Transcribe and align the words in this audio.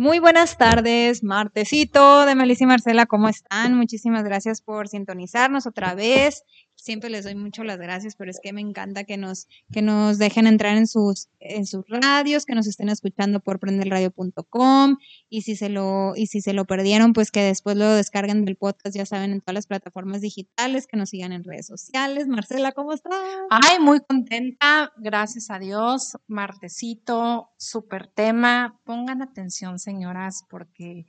Muy 0.00 0.18
buenas 0.18 0.56
tardes, 0.56 1.22
martesito 1.22 2.24
de 2.24 2.34
Melissa 2.34 2.64
y 2.64 2.66
Marcela, 2.68 3.04
¿cómo 3.04 3.28
están? 3.28 3.74
Muchísimas 3.74 4.24
gracias 4.24 4.62
por 4.62 4.88
sintonizarnos 4.88 5.66
otra 5.66 5.94
vez 5.94 6.42
siempre 6.80 7.10
les 7.10 7.24
doy 7.24 7.34
mucho 7.34 7.64
las 7.64 7.78
gracias, 7.78 8.16
pero 8.16 8.30
es 8.30 8.40
que 8.42 8.52
me 8.52 8.60
encanta 8.60 9.04
que 9.04 9.16
nos, 9.16 9.48
que 9.72 9.82
nos 9.82 10.18
dejen 10.18 10.46
entrar 10.46 10.76
en 10.76 10.86
sus, 10.86 11.28
en 11.38 11.66
sus 11.66 11.84
radios, 11.88 12.46
que 12.46 12.54
nos 12.54 12.66
estén 12.66 12.88
escuchando 12.88 13.40
por 13.40 13.58
prendelradio.com 13.58 14.96
y 15.28 15.42
si 15.42 15.56
se 15.56 15.68
lo, 15.68 16.14
y 16.16 16.26
si 16.26 16.40
se 16.40 16.52
lo 16.52 16.64
perdieron, 16.64 17.12
pues 17.12 17.30
que 17.30 17.42
después 17.42 17.76
lo 17.76 17.88
descarguen 17.88 18.44
del 18.44 18.56
podcast, 18.56 18.96
ya 18.96 19.06
saben, 19.06 19.32
en 19.32 19.40
todas 19.40 19.54
las 19.54 19.66
plataformas 19.66 20.20
digitales, 20.20 20.86
que 20.86 20.96
nos 20.96 21.10
sigan 21.10 21.32
en 21.32 21.44
redes 21.44 21.66
sociales. 21.66 22.28
Marcela, 22.28 22.72
¿cómo 22.72 22.92
estás? 22.92 23.14
Ay, 23.50 23.78
muy 23.80 24.00
contenta, 24.00 24.92
gracias 24.96 25.50
a 25.50 25.58
Dios. 25.58 26.16
Martecito, 26.26 27.50
súper 27.56 28.06
tema. 28.06 28.80
Pongan 28.84 29.22
atención, 29.22 29.78
señoras, 29.78 30.44
porque 30.48 31.06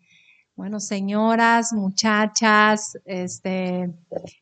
bueno, 0.61 0.79
señoras, 0.79 1.73
muchachas, 1.73 2.95
este, 3.05 3.89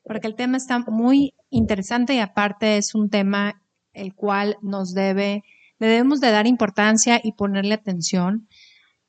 porque 0.04 0.28
el 0.28 0.36
tema 0.36 0.58
está 0.58 0.80
muy 0.80 1.34
interesante 1.50 2.14
y 2.14 2.20
aparte 2.20 2.76
es 2.76 2.94
un 2.94 3.10
tema 3.10 3.62
el 3.94 4.14
cual 4.14 4.58
nos 4.62 4.94
debe, 4.94 5.46
debemos 5.80 6.20
de 6.20 6.32
dar 6.32 6.46
importancia 6.46 7.22
y 7.24 7.32
ponerle 7.32 7.74
atención. 7.74 8.50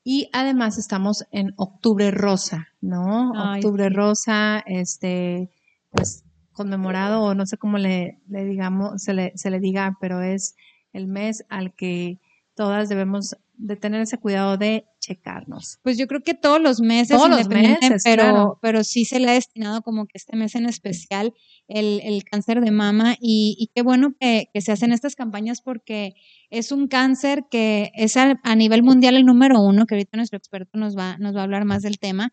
Y 0.05 0.29
además 0.31 0.77
estamos 0.77 1.25
en 1.31 1.53
octubre 1.57 2.11
rosa, 2.11 2.69
¿no? 2.79 3.31
octubre 3.55 3.89
rosa, 3.89 4.63
este, 4.65 5.49
pues 5.89 6.23
conmemorado, 6.53 7.23
o 7.23 7.35
no 7.35 7.45
sé 7.45 7.57
cómo 7.57 7.77
le, 7.77 8.21
le 8.29 8.45
digamos, 8.45 9.03
se 9.03 9.13
le, 9.13 9.33
se 9.35 9.49
le 9.49 9.59
diga, 9.59 9.97
pero 9.99 10.21
es 10.21 10.55
el 10.93 11.07
mes 11.07 11.43
al 11.49 11.73
que 11.73 12.21
todas 12.61 12.89
debemos 12.89 13.35
de 13.55 13.75
tener 13.75 14.01
ese 14.01 14.19
cuidado 14.19 14.55
de 14.55 14.85
checarnos. 14.99 15.79
Pues 15.81 15.97
yo 15.97 16.05
creo 16.05 16.21
que 16.21 16.35
todos 16.35 16.61
los 16.61 16.79
meses, 16.79 17.17
todos 17.17 17.27
los 17.27 17.47
meses 17.47 18.03
pero, 18.03 18.59
pero 18.61 18.83
sí 18.83 19.03
se 19.03 19.19
le 19.19 19.31
ha 19.31 19.33
destinado 19.33 19.81
como 19.81 20.05
que 20.05 20.19
este 20.19 20.37
mes 20.37 20.53
en 20.53 20.67
especial 20.67 21.33
el, 21.67 22.01
el 22.03 22.23
cáncer 22.23 22.61
de 22.61 22.69
mama 22.69 23.15
y, 23.19 23.71
qué 23.73 23.81
bueno 23.81 24.13
que, 24.19 24.47
se 24.61 24.71
hacen 24.71 24.91
estas 24.91 25.15
campañas 25.15 25.63
porque 25.63 26.13
es 26.51 26.71
un 26.71 26.87
cáncer 26.87 27.45
que 27.49 27.91
es 27.95 28.15
a, 28.15 28.35
nivel 28.55 28.83
mundial 28.83 29.15
el 29.15 29.25
número 29.25 29.59
uno, 29.59 29.87
que 29.87 29.95
ahorita 29.95 30.17
nuestro 30.17 30.37
experto 30.37 30.77
nos 30.77 30.95
va, 30.95 31.17
nos 31.17 31.35
va 31.35 31.39
a 31.39 31.45
hablar 31.45 31.65
más 31.65 31.81
del 31.81 31.97
tema, 31.97 32.29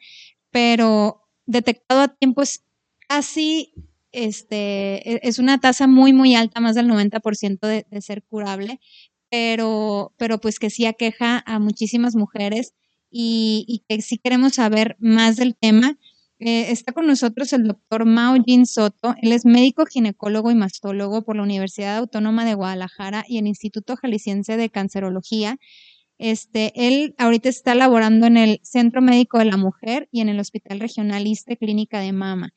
pero 0.50 1.22
detectado 1.46 2.02
a 2.02 2.08
tiempo 2.08 2.42
es 2.42 2.66
casi 3.08 3.72
este, 4.12 5.10
e, 5.10 5.20
es 5.22 5.38
una 5.38 5.58
tasa 5.58 5.86
muy, 5.86 6.12
muy 6.12 6.34
alta, 6.34 6.60
más 6.60 6.74
del 6.74 6.86
90% 6.86 7.60
de, 7.60 7.86
de 7.90 8.02
ser 8.02 8.22
curable 8.24 8.78
pero, 9.30 10.12
pero 10.16 10.38
pues 10.40 10.58
que 10.58 10.70
sí 10.70 10.86
aqueja 10.86 11.42
a 11.46 11.58
muchísimas 11.58 12.16
mujeres 12.16 12.74
y, 13.10 13.84
que 13.88 14.00
sí 14.02 14.18
queremos 14.18 14.54
saber 14.54 14.96
más 15.00 15.36
del 15.36 15.56
tema. 15.56 15.98
Eh, 16.40 16.70
está 16.70 16.92
con 16.92 17.06
nosotros 17.06 17.52
el 17.52 17.64
doctor 17.66 18.04
Mao 18.04 18.36
Jin 18.44 18.66
Soto. 18.66 19.14
Él 19.22 19.32
es 19.32 19.44
médico 19.44 19.86
ginecólogo 19.86 20.50
y 20.50 20.54
mastólogo 20.54 21.22
por 21.22 21.36
la 21.36 21.42
Universidad 21.42 21.96
Autónoma 21.96 22.44
de 22.44 22.54
Guadalajara 22.54 23.24
y 23.26 23.38
el 23.38 23.46
Instituto 23.46 23.96
Jalisciense 23.96 24.56
de 24.56 24.70
Cancerología. 24.70 25.58
Este, 26.18 26.72
él 26.74 27.14
ahorita 27.18 27.48
está 27.48 27.74
laborando 27.74 28.26
en 28.26 28.36
el 28.36 28.60
Centro 28.62 29.00
Médico 29.00 29.38
de 29.38 29.46
la 29.46 29.56
Mujer 29.56 30.08
y 30.10 30.20
en 30.20 30.28
el 30.28 30.40
Hospital 30.40 30.80
Regional 30.80 31.26
Iste 31.26 31.56
Clínica 31.56 32.00
de 32.00 32.12
Mama. 32.12 32.52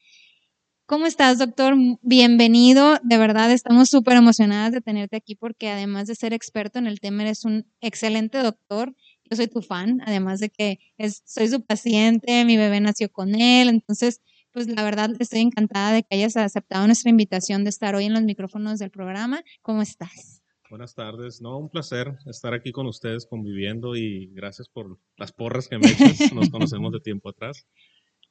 ¿Cómo 0.91 1.06
estás, 1.06 1.40
doctor? 1.40 1.74
Bienvenido. 2.02 2.97
De 3.02 3.18
verdad, 3.18 3.50
estamos 3.50 3.90
súper 3.90 4.18
emocionadas 4.18 4.74
de 4.74 4.81
tenerte 4.81 5.16
aquí 5.16 5.35
porque 5.35 5.69
además 5.69 6.06
de 6.06 6.16
ser 6.16 6.34
experto 6.34 6.79
en 6.79 6.85
el 6.85 7.00
tema, 7.00 7.22
eres 7.22 7.46
un 7.46 7.66
excelente 7.79 8.40
doctor. 8.40 8.94
Yo 9.24 9.38
soy 9.38 9.47
tu 9.47 9.62
fan, 9.62 10.01
además 10.06 10.41
de 10.41 10.50
que 10.50 10.80
soy 11.24 11.47
su 11.47 11.62
paciente, 11.62 12.44
mi 12.44 12.57
bebé 12.57 12.81
nació 12.81 13.09
con 13.09 13.35
él. 13.35 13.69
Entonces, 13.69 14.19
pues 14.51 14.68
la 14.68 14.84
verdad, 14.84 15.12
estoy 15.18 15.40
encantada 15.40 15.94
de 15.94 16.03
que 16.03 16.18
hayas 16.18 16.35
aceptado 16.35 16.85
nuestra 16.88 17.09
invitación 17.09 17.63
de 17.63 17.69
estar 17.69 17.96
hoy 17.96 18.03
en 18.03 18.13
los 18.13 18.24
micrófonos 18.24 18.78
del 18.78 18.91
programa. 18.91 19.46
¿Cómo 19.62 19.81
estás? 19.81 20.44
Buenas 20.69 20.94
tardes. 20.94 21.41
No, 21.41 21.57
un 21.57 21.69
placer 21.69 22.18
estar 22.25 22.53
aquí 22.53 22.74
con 22.74 22.85
ustedes 22.88 23.25
conviviendo 23.25 23.96
y 23.96 24.28
gracias 24.34 24.68
por 24.68 25.00
las 25.16 25.31
porras 25.31 25.69
que 25.69 25.78
me 25.78 25.88
echas. 25.88 26.34
Nos 26.34 26.50
conocemos 26.50 26.91
de 26.91 27.00
tiempo 27.00 27.30
atrás. 27.30 27.66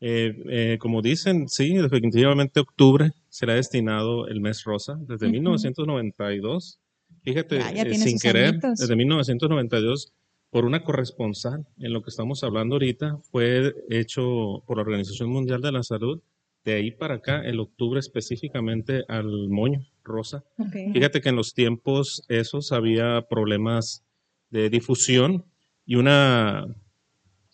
Eh, 0.00 0.34
eh, 0.48 0.78
como 0.80 1.02
dicen, 1.02 1.48
sí, 1.48 1.74
definitivamente 1.74 2.60
octubre 2.60 3.12
será 3.28 3.54
destinado 3.54 4.26
el 4.28 4.40
mes 4.40 4.64
rosa 4.64 4.98
desde 5.00 5.28
1992. 5.28 6.80
Fíjate, 7.22 7.58
eh, 7.58 7.94
sin 7.96 8.18
querer, 8.18 8.58
desde 8.60 8.96
1992, 8.96 10.14
por 10.48 10.64
una 10.64 10.82
corresponsal 10.82 11.66
en 11.78 11.92
lo 11.92 12.02
que 12.02 12.08
estamos 12.08 12.42
hablando 12.42 12.76
ahorita, 12.76 13.18
fue 13.30 13.74
hecho 13.90 14.62
por 14.66 14.78
la 14.78 14.82
Organización 14.82 15.28
Mundial 15.28 15.60
de 15.60 15.72
la 15.72 15.82
Salud. 15.82 16.22
De 16.64 16.74
ahí 16.74 16.90
para 16.90 17.16
acá, 17.16 17.42
el 17.42 17.60
octubre 17.60 18.00
específicamente 18.00 19.04
al 19.08 19.48
moño 19.48 19.86
rosa. 20.02 20.44
Fíjate 20.92 21.20
que 21.20 21.28
en 21.28 21.36
los 21.36 21.54
tiempos 21.54 22.22
esos 22.28 22.72
había 22.72 23.22
problemas 23.28 24.04
de 24.50 24.68
difusión 24.68 25.44
y 25.86 25.96
una 25.96 26.66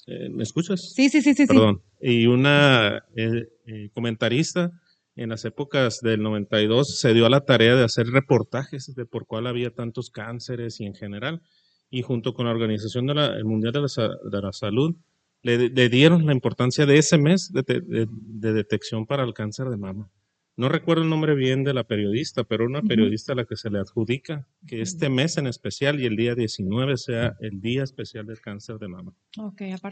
¿Me 0.07 0.43
escuchas? 0.43 0.93
Sí, 0.95 1.09
sí, 1.09 1.21
sí, 1.21 1.35
sí. 1.35 1.47
Perdón. 1.47 1.83
Y 2.01 2.27
una 2.27 3.05
eh, 3.17 3.49
eh, 3.67 3.91
comentarista 3.93 4.71
en 5.17 5.31
las 5.31 5.45
épocas 5.45 6.01
del 6.01 6.23
92 6.23 7.01
se 7.01 7.13
dio 7.15 7.27
a 7.27 7.31
la 7.31 7.41
tarea 7.41 7.75
de 7.75 7.85
hacer 7.85 8.07
reportajes 8.09 8.95
de 8.95 9.07
por 9.07 9.27
cuál 9.27 9.47
había 9.47 9.71
tantos 9.71 10.11
cánceres 10.11 10.81
y 10.81 10.85
en 10.85 10.95
general. 10.95 11.43
Y 11.91 12.03
junto 12.03 12.35
con 12.35 12.47
la 12.47 12.53
Organización 12.53 13.07
de 13.07 13.15
la, 13.15 13.37
Mundial 13.45 13.73
de 13.73 14.41
la, 14.43 14.53
Salud, 14.53 14.97
le, 15.43 15.89
dieron 15.89 16.27
la 16.27 16.33
importancia 16.33 16.85
de 16.87 16.99
ese 16.99 17.19
mes 17.19 17.53
de 17.53 18.53
detección 18.53 19.07
para 19.07 19.25
el 19.25 19.35
cáncer 19.35 19.69
de 19.71 19.77
mama 19.77 20.11
no 20.57 20.71
recuerdo 20.71 21.03
el 21.03 21.11
nombre 21.11 21.35
bien 21.35 21.65
de 21.65 21.75
la 21.75 21.85
periodista, 21.85 22.45
pero 22.45 22.65
una 22.65 22.81
periodista 22.81 23.33
a 23.33 23.37
la 23.37 23.45
que 23.45 23.57
se 23.57 23.69
le 23.69 23.79
adjudica 23.79 24.49
que 24.67 24.81
este 24.81 25.11
mes 25.11 25.37
en 25.37 25.47
especial 25.47 26.01
y 26.01 26.07
el 26.07 26.17
día 26.17 26.35
19 26.35 26.97
sea 26.97 27.37
el 27.41 27.61
día 27.61 27.85
especial 27.85 28.27
del 28.27 28.41
cáncer 28.41 28.79
de 28.79 28.89
mama. 28.89 29.13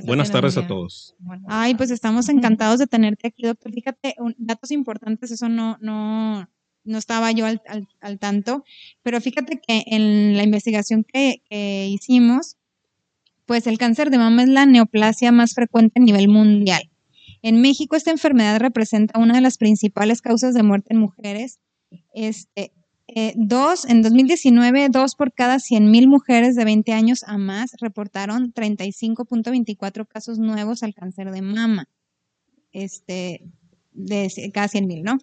Buenas 0.06 0.30
tardes 0.30 0.56
a 0.56 0.66
todos. 0.66 1.14
Ay, 1.48 1.74
pues 1.74 1.90
estamos 1.90 2.30
encantados 2.30 2.78
de 2.78 2.86
tenerte 2.86 3.28
aquí, 3.28 3.42
doctor. 3.42 3.72
Fíjate, 3.72 4.14
datos 4.38 4.70
importantes, 4.70 5.30
eso 5.30 5.50
no, 5.50 5.76
no, 5.82 6.48
no 6.82 6.98
estaba 6.98 7.30
yo 7.32 7.44
al, 7.44 8.18
tanto, 8.18 8.64
pero 9.02 9.20
fíjate 9.20 9.60
que 9.60 9.84
en 9.86 10.34
la 10.34 10.44
investigación 10.44 11.04
que, 11.04 11.42
que 11.50 11.88
hicimos, 11.88 12.56
pues 13.44 13.66
el 13.66 13.76
cáncer 13.76 14.08
de 14.08 14.16
mama 14.16 14.44
es 14.44 14.48
la 14.48 14.64
neoplasia 14.64 15.30
más 15.30 15.52
frecuente 15.52 16.00
a 16.00 16.02
nivel 16.02 16.28
mundial. 16.28 16.90
En 17.44 17.60
México 17.60 17.94
esta 17.94 18.10
enfermedad 18.10 18.58
representa 18.58 19.20
una 19.20 19.34
de 19.34 19.42
las 19.42 19.58
principales 19.58 20.22
causas 20.22 20.54
de 20.54 20.62
muerte 20.62 20.94
en 20.94 20.98
mujeres. 20.98 21.60
Este, 22.14 22.72
eh, 23.06 23.34
dos, 23.36 23.84
en 23.84 24.00
2019, 24.00 24.88
dos 24.88 25.14
por 25.14 25.34
cada 25.34 25.56
100.000 25.56 26.08
mujeres 26.08 26.56
de 26.56 26.64
20 26.64 26.94
años 26.94 27.22
a 27.26 27.36
más 27.36 27.72
reportaron 27.82 28.54
35.24 28.54 30.08
casos 30.08 30.38
nuevos 30.38 30.82
al 30.82 30.94
cáncer 30.94 31.32
de 31.32 31.42
mama. 31.42 31.86
Este, 32.72 33.44
de 33.92 34.50
cada 34.54 34.68
100.000, 34.68 35.02
¿no? 35.02 35.18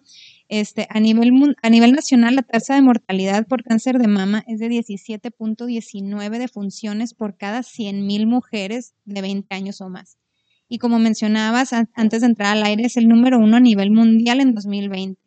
Este, 0.46 0.86
a, 0.90 1.00
nivel, 1.00 1.56
a 1.60 1.70
nivel 1.70 1.90
nacional, 1.90 2.36
la 2.36 2.42
tasa 2.42 2.76
de 2.76 2.82
mortalidad 2.82 3.48
por 3.48 3.64
cáncer 3.64 3.98
de 3.98 4.06
mama 4.06 4.44
es 4.46 4.60
de 4.60 4.68
17.19 4.68 6.38
defunciones 6.38 7.14
por 7.14 7.36
cada 7.36 7.62
100.000 7.62 8.26
mujeres 8.28 8.94
de 9.06 9.22
20 9.22 9.52
años 9.56 9.80
o 9.80 9.88
más 9.88 10.18
y 10.72 10.78
como 10.78 10.98
mencionabas 10.98 11.74
antes 11.92 12.22
de 12.22 12.26
entrar 12.26 12.56
al 12.56 12.64
aire, 12.64 12.84
es 12.84 12.96
el 12.96 13.06
número 13.06 13.38
uno 13.38 13.58
a 13.58 13.60
nivel 13.60 13.90
mundial 13.90 14.40
en 14.40 14.54
2020. 14.54 15.20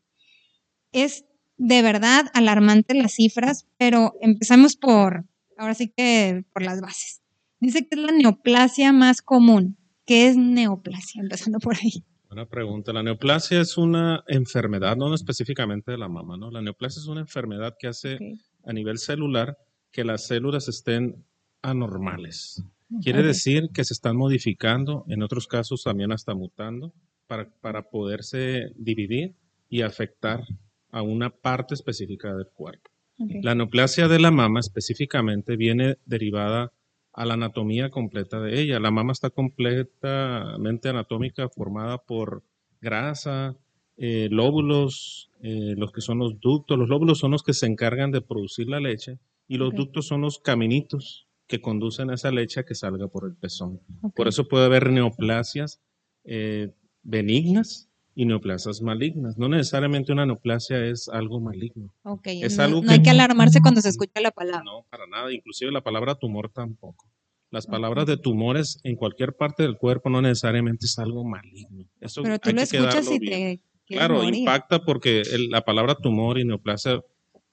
Es 0.91 1.25
de 1.57 1.83
verdad 1.83 2.31
alarmante 2.33 2.95
las 2.95 3.13
cifras, 3.13 3.67
pero 3.77 4.15
empezamos 4.21 4.75
por, 4.75 5.25
ahora 5.55 5.75
sí 5.75 5.93
que 5.95 6.45
por 6.51 6.63
las 6.63 6.81
bases. 6.81 7.21
Dice 7.59 7.87
que 7.87 7.89
es 7.91 7.99
la 7.99 8.11
neoplasia 8.11 8.91
más 8.91 9.21
común. 9.21 9.77
¿Qué 10.07 10.29
es 10.29 10.35
neoplasia? 10.35 11.21
Empezando 11.21 11.59
por 11.59 11.75
ahí. 11.75 12.03
Buena 12.27 12.49
pregunta. 12.49 12.91
La 12.91 13.03
neoplasia 13.03 13.61
es 13.61 13.77
una 13.77 14.23
enfermedad, 14.27 14.97
no 14.97 15.13
específicamente 15.13 15.91
de 15.91 15.99
la 15.99 16.09
mama, 16.09 16.37
¿no? 16.37 16.49
La 16.49 16.63
neoplasia 16.63 17.01
es 17.01 17.07
una 17.07 17.21
enfermedad 17.21 17.75
que 17.77 17.85
hace 17.85 18.17
a 18.65 18.73
nivel 18.73 18.97
celular 18.97 19.59
que 19.91 20.03
las 20.03 20.25
células 20.25 20.67
estén 20.69 21.23
anormales. 21.61 22.63
Quiere 23.01 23.23
decir 23.23 23.69
que 23.73 23.83
se 23.83 23.93
están 23.93 24.15
modificando, 24.15 25.05
en 25.07 25.23
otros 25.23 25.47
casos 25.47 25.83
también 25.83 26.11
hasta 26.11 26.35
mutando, 26.35 26.93
para, 27.27 27.49
para 27.61 27.89
poderse 27.89 28.71
dividir 28.75 29.35
y 29.69 29.81
afectar 29.81 30.43
a 30.91 31.01
una 31.01 31.29
parte 31.29 31.73
específica 31.73 32.33
del 32.35 32.47
cuerpo. 32.53 32.89
La 33.17 33.55
neoplasia 33.55 34.07
de 34.07 34.19
la 34.19 34.31
mama 34.31 34.59
específicamente 34.59 35.55
viene 35.55 35.97
derivada 36.05 36.73
a 37.13 37.25
la 37.25 37.35
anatomía 37.35 37.89
completa 37.89 38.41
de 38.41 38.61
ella. 38.61 38.79
La 38.79 38.91
mama 38.91 39.13
está 39.13 39.29
completamente 39.29 40.89
anatómica 40.89 41.47
formada 41.49 41.97
por 41.97 42.43
grasa, 42.81 43.55
eh, 43.97 44.27
lóbulos, 44.29 45.31
eh, 45.41 45.75
los 45.77 45.93
que 45.93 46.01
son 46.01 46.19
los 46.19 46.39
ductos. 46.41 46.77
Los 46.77 46.89
lóbulos 46.89 47.19
son 47.19 47.31
los 47.31 47.43
que 47.43 47.53
se 47.53 47.67
encargan 47.67 48.11
de 48.11 48.21
producir 48.21 48.67
la 48.67 48.81
leche 48.81 49.17
y 49.47 49.57
los 49.57 49.73
ductos 49.73 50.07
son 50.07 50.21
los 50.21 50.39
caminitos 50.39 51.25
que 51.47 51.61
conducen 51.61 52.09
a 52.09 52.15
esa 52.15 52.31
leche 52.31 52.59
a 52.61 52.63
que 52.65 52.75
salga 52.75 53.07
por 53.07 53.25
el 53.29 53.35
pezón. 53.35 53.79
Por 54.15 54.27
eso 54.27 54.47
puede 54.47 54.65
haber 54.65 54.89
neoplasias 54.91 55.79
eh, 56.23 56.73
benignas 57.03 57.87
y 58.15 58.25
neoplasias 58.25 58.81
malignas. 58.81 59.37
No 59.37 59.47
necesariamente 59.49 60.11
una 60.11 60.25
neoplasia 60.25 60.85
es 60.85 61.07
algo 61.09 61.39
maligno. 61.39 61.93
Es 62.23 62.57
no, 62.57 62.63
algo 62.63 62.81
no 62.81 62.91
hay 62.91 63.01
que- 63.03 63.09
alarmarse 63.09 63.61
cuando 63.61 63.81
se 63.81 63.89
escucha 63.89 64.21
la 64.21 64.31
palabra. 64.31 64.63
No, 64.63 64.85
para 64.89 65.05
nada. 65.07 65.31
Inclusive 65.31 65.71
la 65.71 65.81
palabra 65.81 66.15
tumor 66.15 66.49
tampoco. 66.49 67.07
Las 67.51 67.67
palabras 67.67 68.05
de 68.07 68.17
tumores 68.17 68.79
en 68.83 68.95
cualquier 68.95 69.33
parte 69.35 69.63
del 69.63 69.77
cuerpo 69.77 70.09
no 70.09 70.21
necesariamente 70.21 70.87
es 70.87 70.97
algo 70.97 71.23
maligno. 71.23 71.85
Eso 72.01 72.23
Pero 72.23 72.39
tú 72.39 72.49
hay 72.49 72.55
lo 72.55 72.59
que 72.65 72.77
escuchas 72.77 73.11
y 73.11 73.19
bien. 73.19 73.57
te 73.87 73.95
Claro, 73.95 74.15
morir. 74.15 74.35
impacta 74.39 74.83
porque 74.83 75.21
el- 75.21 75.49
la 75.49 75.61
palabra 75.63 75.95
tumor 75.95 76.39
y 76.39 76.43
neoplasia 76.45 77.01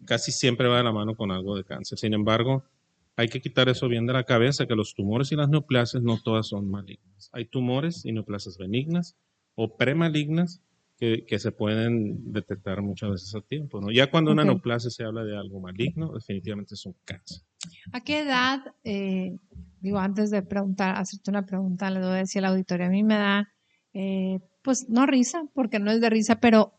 casi 0.06 0.32
siempre 0.32 0.66
va 0.66 0.78
de 0.78 0.84
la 0.84 0.92
mano 0.92 1.14
con 1.14 1.30
algo 1.30 1.56
de 1.56 1.64
cáncer. 1.64 1.98
Sin 1.98 2.14
embargo, 2.14 2.64
hay 3.16 3.28
que 3.28 3.40
quitar 3.40 3.68
eso 3.68 3.88
bien 3.88 4.06
de 4.06 4.12
la 4.12 4.24
cabeza, 4.24 4.66
que 4.66 4.74
los 4.74 4.94
tumores 4.94 5.32
y 5.32 5.36
las 5.36 5.48
neoplasias 5.48 6.02
no 6.02 6.18
todas 6.22 6.48
son 6.48 6.70
malignas. 6.70 7.30
Hay 7.32 7.46
tumores 7.46 8.04
y 8.04 8.12
neoplasias 8.12 8.58
benignas 8.58 9.16
o 9.54 9.76
premalignas 9.76 10.62
que, 10.98 11.24
que 11.26 11.38
se 11.38 11.52
pueden 11.52 12.32
detectar 12.32 12.80
muchas 12.80 13.10
veces 13.10 13.34
a 13.34 13.40
tiempo. 13.40 13.80
¿no? 13.80 13.90
Ya 13.90 14.10
cuando 14.10 14.32
una 14.32 14.44
neoplasia 14.44 14.90
se 14.90 15.04
habla 15.04 15.24
de 15.24 15.36
algo 15.36 15.60
maligno, 15.60 16.12
definitivamente 16.12 16.74
es 16.74 16.86
un 16.86 16.94
cáncer. 17.04 17.42
¿A 17.92 18.00
qué 18.00 18.20
edad, 18.20 18.60
eh, 18.84 19.36
digo, 19.80 19.98
antes 19.98 20.30
de 20.30 20.42
preguntar, 20.42 20.96
hacerte 20.96 21.30
una 21.30 21.44
pregunta, 21.44 21.90
le 21.90 22.00
doy 22.00 22.14
a 22.14 22.18
decir 22.18 22.44
al 22.44 22.52
auditorio, 22.52 22.86
a 22.86 22.90
mí 22.90 23.02
me 23.02 23.14
da, 23.14 23.52
eh, 23.92 24.40
pues 24.62 24.88
no 24.88 25.06
risa, 25.06 25.44
porque 25.54 25.78
no 25.78 25.90
es 25.90 26.00
de 26.00 26.10
risa, 26.10 26.40
pero 26.40 26.72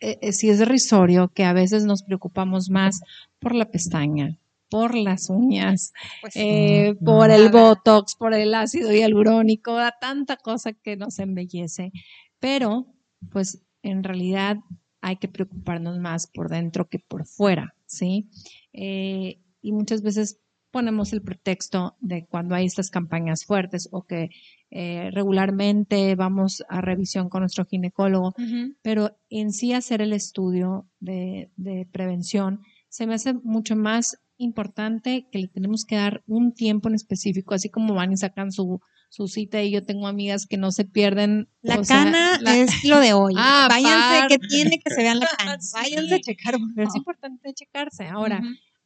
eh, 0.00 0.18
eh, 0.22 0.32
sí 0.32 0.48
es 0.48 0.66
risorio 0.66 1.28
que 1.28 1.44
a 1.44 1.52
veces 1.52 1.84
nos 1.84 2.02
preocupamos 2.04 2.70
más 2.70 3.00
por 3.40 3.54
la 3.54 3.70
pestaña, 3.70 4.38
por 4.70 4.94
las 4.94 5.30
uñas, 5.30 5.92
Pues, 6.20 6.34
eh, 6.36 6.94
por 7.04 7.30
el 7.30 7.50
botox, 7.50 8.16
por 8.16 8.34
el 8.34 8.54
ácido 8.54 8.92
hialurónico, 8.92 9.74
da 9.74 9.94
tanta 10.00 10.36
cosa 10.36 10.72
que 10.72 10.96
nos 10.96 11.18
embellece, 11.18 11.92
pero 12.38 12.86
pues 13.30 13.62
en 13.82 14.04
realidad 14.04 14.58
hay 15.00 15.16
que 15.16 15.28
preocuparnos 15.28 15.98
más 15.98 16.26
por 16.26 16.48
dentro 16.48 16.88
que 16.88 16.98
por 16.98 17.26
fuera, 17.26 17.74
¿sí? 17.86 18.28
Eh, 18.72 19.40
y 19.62 19.72
muchas 19.72 20.02
veces 20.02 20.40
ponemos 20.70 21.12
el 21.12 21.22
pretexto 21.22 21.96
de 22.00 22.26
cuando 22.26 22.54
hay 22.54 22.66
estas 22.66 22.90
campañas 22.90 23.44
fuertes 23.44 23.88
o 23.90 24.02
que 24.04 24.30
eh, 24.70 25.10
regularmente 25.12 26.14
vamos 26.14 26.62
a 26.68 26.80
revisión 26.80 27.28
con 27.30 27.40
nuestro 27.40 27.64
ginecólogo, 27.64 28.34
pero 28.82 29.16
en 29.30 29.52
sí 29.52 29.72
hacer 29.72 30.02
el 30.02 30.12
estudio 30.12 30.86
de, 31.00 31.50
de 31.56 31.88
prevención 31.90 32.60
se 32.90 33.06
me 33.06 33.14
hace 33.14 33.32
mucho 33.32 33.76
más 33.76 34.18
importante 34.38 35.28
que 35.30 35.38
le 35.38 35.48
tenemos 35.48 35.84
que 35.84 35.96
dar 35.96 36.22
un 36.26 36.52
tiempo 36.54 36.88
en 36.88 36.94
específico, 36.94 37.54
así 37.54 37.68
como 37.68 37.94
van 37.94 38.12
y 38.12 38.16
sacan 38.16 38.52
su, 38.52 38.80
su 39.10 39.28
cita 39.28 39.62
y 39.62 39.70
yo 39.70 39.84
tengo 39.84 40.06
amigas 40.06 40.46
que 40.46 40.56
no 40.56 40.70
se 40.72 40.84
pierden. 40.84 41.48
La 41.62 41.78
o 41.80 41.84
sea, 41.84 42.04
cana 42.04 42.38
la- 42.40 42.56
es 42.56 42.84
lo 42.84 42.98
de 43.00 43.12
hoy. 43.12 43.34
Ah, 43.38 43.66
Váyanse 43.70 44.18
par- 44.20 44.28
que 44.28 44.38
tiene 44.38 44.78
que 44.78 44.90
se 44.94 45.02
vean 45.02 45.18
la 45.20 45.26
cana. 45.36 45.58
Sí. 45.60 45.72
Váyanse 45.74 46.14
a 46.14 46.20
checar. 46.20 46.54
es 46.76 46.94
importante 46.96 47.52
checarse. 47.54 48.06
Ahora. 48.06 48.40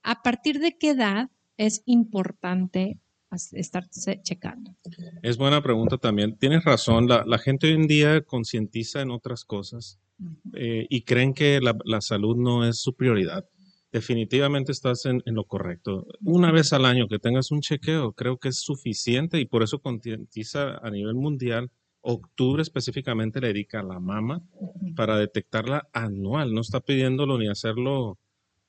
¿a 0.05 0.21
partir 0.23 0.59
de 0.59 0.77
qué 0.77 0.91
edad 0.91 1.31
es 1.57 1.83
importante 1.87 2.99
estarse 3.53 4.21
checando? 4.23 4.75
Es 5.23 5.37
buena 5.37 5.63
pregunta 5.63 5.97
también. 5.99 6.37
Tienes 6.39 6.65
razón, 6.65 7.09
la, 7.09 7.25
la 7.27 7.39
gente 7.39 7.69
hoy 7.69 7.75
en 7.75 7.87
día 7.87 8.21
concientiza 8.23 9.01
en 9.01 9.11
otras 9.11 9.45
cosas 9.45 9.99
eh, 10.55 10.87
y 10.91 11.03
creen 11.03 11.35
que 11.35 11.61
la, 11.61 11.77
la 11.85 12.01
salud 12.01 12.37
no 12.37 12.67
es 12.67 12.81
su 12.81 12.95
prioridad. 12.95 13.45
Definitivamente 13.93 14.73
estás 14.73 15.05
en, 15.05 15.23
en 15.27 15.35
lo 15.35 15.45
correcto. 15.45 16.07
Una 16.23 16.51
vez 16.51 16.73
al 16.73 16.87
año 16.87 17.09
que 17.09 17.19
tengas 17.19 17.51
un 17.51 17.61
chequeo, 17.61 18.13
creo 18.15 18.39
que 18.39 18.49
es 18.49 18.61
suficiente 18.61 19.39
y 19.39 19.45
por 19.45 19.63
eso 19.63 19.81
concientiza 19.81 20.79
a 20.79 20.91
nivel 20.91 21.15
mundial. 21.15 21.71
Octubre 22.01 22.63
específicamente 22.63 23.41
le 23.41 23.49
dedica 23.49 23.81
a 23.81 23.85
la 23.85 24.01
mama 24.01 24.43
para 24.97 25.19
detectarla 25.19 25.89
anual. 25.93 26.55
No 26.55 26.63
está 26.63 26.81
pidiéndolo 26.81 27.39
ni 27.39 27.49
hacerlo 27.49 28.19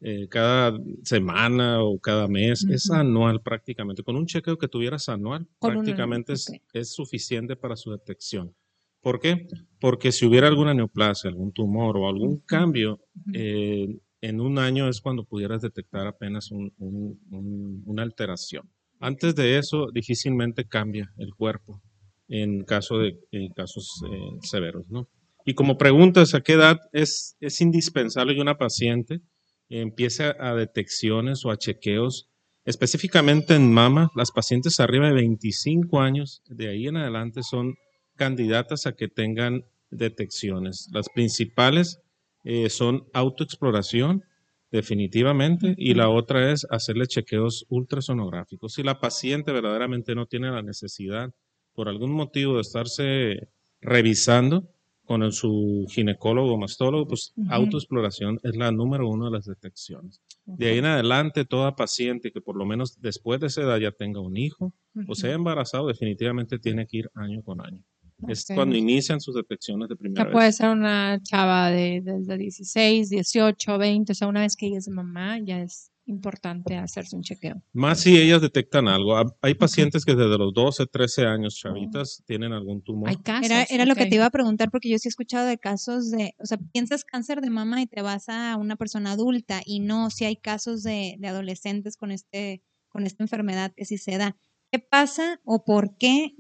eh, 0.02 0.28
cada 0.28 0.78
semana 1.04 1.82
o 1.82 1.98
cada 2.00 2.28
mes. 2.28 2.66
Es 2.66 2.92
anual 2.92 3.42
prácticamente. 3.42 4.04
Con 4.04 4.18
un 4.18 4.26
chequeo 4.26 4.58
que 4.58 4.68
tuvieras 4.68 5.08
anual, 5.08 5.48
Con 5.58 5.72
prácticamente 5.74 6.34
es, 6.34 6.52
es 6.74 6.94
suficiente 6.94 7.56
para 7.56 7.78
su 7.78 7.92
detección. 7.92 8.54
¿Por 9.00 9.20
qué? 9.20 9.48
Porque 9.80 10.12
si 10.12 10.26
hubiera 10.26 10.48
alguna 10.48 10.74
neoplasia, 10.74 11.30
algún 11.30 11.54
tumor 11.54 11.96
o 11.98 12.10
algún 12.10 12.40
cambio, 12.40 13.00
eh, 13.34 13.98
en 14.28 14.40
un 14.40 14.58
año 14.58 14.88
es 14.88 15.02
cuando 15.02 15.26
pudieras 15.26 15.62
detectar 15.62 16.08
apenas 16.08 16.50
un- 16.52 16.72
un- 16.78 17.20
un- 17.30 17.84
una 17.86 18.04
alteración. 18.04 18.70
Antes 19.00 19.36
de 19.36 19.58
eso, 19.58 19.88
difícilmente 19.94 20.66
cambia 20.66 21.12
el 21.18 21.34
cuerpo 21.36 21.82
en, 22.30 22.64
caso 22.64 23.00
de, 23.00 23.18
en 23.32 23.50
casos 23.52 24.02
eh, 24.10 24.38
severos, 24.42 24.90
¿no? 24.90 25.10
Y 25.46 25.56
como 25.56 25.78
preguntas, 25.78 26.34
¿a 26.36 26.42
qué 26.42 26.54
edad 26.54 26.78
es, 26.94 27.36
es 27.42 27.60
indispensable 27.60 28.34
que 28.34 28.40
una 28.42 28.58
paciente 28.58 29.20
empiece 29.68 30.24
a, 30.24 30.36
a 30.40 30.56
detecciones 30.56 31.44
o 31.46 31.52
a 31.52 31.58
chequeos? 31.58 32.30
Específicamente 32.64 33.56
en 33.56 33.74
mama, 33.74 34.10
las 34.16 34.32
pacientes 34.32 34.80
arriba 34.80 35.08
de 35.08 35.16
25 35.16 36.00
años, 36.00 36.42
de 36.48 36.70
ahí 36.70 36.88
en 36.88 36.96
adelante, 36.96 37.42
son 37.44 37.76
candidatas 38.16 38.86
a 38.86 38.94
que 38.94 39.10
tengan 39.10 39.64
detecciones. 39.92 40.88
Las 40.94 41.08
principales 41.14 42.00
eh, 42.44 42.70
son 42.70 43.06
autoexploración, 43.14 44.24
definitivamente, 44.72 45.76
y 45.78 45.94
la 45.94 46.10
otra 46.10 46.52
es 46.52 46.66
hacerle 46.70 47.08
chequeos 47.08 47.66
ultrasonográficos. 47.70 48.74
Si 48.74 48.84
la 48.84 49.00
paciente 49.00 49.52
verdaderamente 49.52 50.16
no 50.16 50.26
tiene 50.26 50.50
la 50.52 50.62
necesidad, 50.62 51.32
por 51.74 51.88
algún 51.90 52.12
motivo, 52.12 52.56
de 52.56 52.62
estarse 52.62 53.50
revisando 53.82 54.68
con 55.06 55.22
el- 55.24 55.34
su 55.34 55.86
ginecólogo 55.90 56.54
o 56.54 56.58
mastólogo, 56.58 57.08
pues 57.08 57.34
autoexploración 57.50 58.40
es 58.44 58.56
la 58.56 58.72
número 58.72 59.08
uno 59.10 59.26
de 59.26 59.32
las 59.32 59.46
detecciones. 59.46 60.22
De 60.46 60.68
ahí 60.68 60.78
en 60.80 60.86
adelante, 60.86 61.46
toda 61.46 61.76
paciente 61.76 62.32
que 62.32 62.42
por 62.42 62.56
lo 62.58 62.66
menos 62.66 63.00
después 63.02 63.40
de 63.42 63.48
esa 63.48 63.62
edad 63.64 63.78
ya 63.80 63.92
tenga 63.92 64.22
un 64.22 64.38
hijo 64.38 64.74
o 65.08 65.16
sea 65.16 65.34
embarazado, 65.34 65.88
definitivamente 65.88 66.58
tiene 66.60 66.86
que 66.88 66.98
ir 66.98 67.10
año 67.16 67.42
con 67.44 67.60
año. 67.62 67.84
Es 68.28 68.50
Ok. 68.50 68.56
cuando 68.56 68.76
inician 68.76 69.20
sus 69.22 69.36
detecciones 69.36 69.88
de 69.90 69.96
O 69.96 69.98
primera 69.98 70.24
sea, 70.24 70.32
puede 70.32 70.48
vez. 70.48 70.56
ser 70.58 70.70
una 70.70 71.20
chava 71.24 71.70
de 71.72 72.02
desde 72.04 72.38
16, 72.38 73.10
18, 73.10 73.78
20, 73.78 74.12
o 74.12 74.16
sea, 74.16 74.28
una 74.28 74.42
vez 74.42 74.56
que 74.56 74.68
ella 74.68 74.78
es 74.80 74.88
mamá, 74.90 75.40
ya 75.44 75.60
es 75.62 75.90
importante 76.06 76.76
hacerse 76.76 77.16
un 77.16 77.22
chequeo. 77.22 77.64
Más 77.72 78.02
si 78.02 78.18
ellas 78.18 78.42
detectan 78.42 78.90
algo. 78.90 79.16
Ha- 79.18 79.34
Hay 79.42 79.54
pacientes 79.54 80.04
que 80.04 80.14
desde 80.16 80.38
los 80.38 80.54
12, 80.54 80.86
13 80.86 81.26
años, 81.26 81.56
chavitas, 81.58 82.22
tienen 82.28 82.52
algún 82.52 82.82
tumor. 82.84 83.08
Hay 83.08 83.16
casos. 83.16 83.46
Era, 83.50 83.64
era 83.64 83.86
lo 83.86 83.96
que 83.96 84.06
te 84.08 84.16
iba 84.16 84.26
a 84.26 84.30
preguntar 84.30 84.70
porque 84.70 84.90
yo 84.90 84.98
sí 85.00 85.08
he 85.08 85.12
escuchado 85.12 85.48
de 85.48 85.58
casos 85.58 86.12
de, 86.12 86.34
o 86.40 86.46
sea, 86.46 86.58
piensas 86.74 87.06
cáncer 87.06 87.40
de 87.40 87.50
mama 87.50 87.82
y 87.82 87.88
te 87.88 88.02
vas 88.02 88.28
a 88.28 88.58
una 88.58 88.76
persona 88.76 89.14
adulta 89.14 89.62
y 89.66 89.80
no, 89.80 90.10
si 90.10 90.26
hay 90.26 90.36
casos 90.36 90.84
de, 90.84 91.16
de 91.20 91.28
adolescentes 91.30 91.96
con 91.96 92.12
este, 92.12 92.62
con 92.90 93.06
esta 93.06 93.24
enfermedad 93.24 93.72
que 93.74 93.86
sí 93.86 93.98
se 93.98 94.18
da. 94.18 94.36
¿Qué 94.74 94.80
pasa 94.80 95.40
o 95.46 95.64
por 95.64 95.96
qué 95.98 96.36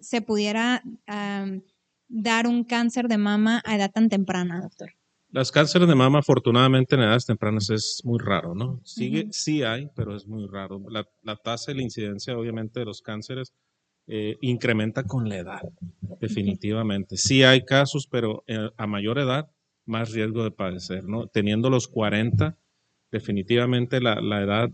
se 0.00 0.22
pudiera 0.22 0.82
am, 1.06 1.62
dar 2.08 2.46
un 2.46 2.64
cáncer 2.64 3.08
de 3.08 3.18
mama 3.18 3.62
a 3.64 3.76
edad 3.76 3.90
tan 3.90 4.08
temprana, 4.08 4.60
doctor? 4.60 4.90
Las 5.30 5.52
cánceres 5.52 5.86
de 5.86 5.94
mama, 5.94 6.20
afortunadamente, 6.20 6.94
en 6.94 7.02
edades 7.02 7.26
tempranas 7.26 7.68
es 7.68 8.00
muy 8.04 8.18
raro, 8.18 8.54
¿no? 8.54 8.80
Sigue. 8.84 9.28
Sí 9.30 9.62
hay, 9.62 9.88
pero 9.94 10.16
es 10.16 10.26
muy 10.26 10.46
raro. 10.46 10.82
La, 10.88 11.06
la 11.22 11.36
tasa 11.36 11.70
y 11.70 11.74
la 11.74 11.82
incidencia, 11.82 12.36
obviamente, 12.36 12.80
de 12.80 12.86
los 12.86 13.02
cánceres 13.02 13.52
eh, 14.06 14.38
incrementa 14.40 15.04
con 15.04 15.28
la 15.28 15.36
edad, 15.36 15.60
definitivamente. 16.18 17.18
Sí 17.18 17.42
hay 17.42 17.66
casos, 17.66 18.06
pero 18.10 18.42
eh, 18.46 18.70
a 18.78 18.86
mayor 18.86 19.18
edad, 19.18 19.50
más 19.84 20.12
riesgo 20.12 20.44
de 20.44 20.50
padecer, 20.50 21.04
¿no? 21.04 21.26
Teniendo 21.26 21.68
los 21.68 21.88
40, 21.88 22.56
definitivamente 23.10 24.00
la, 24.00 24.14
la 24.22 24.40
edad 24.40 24.70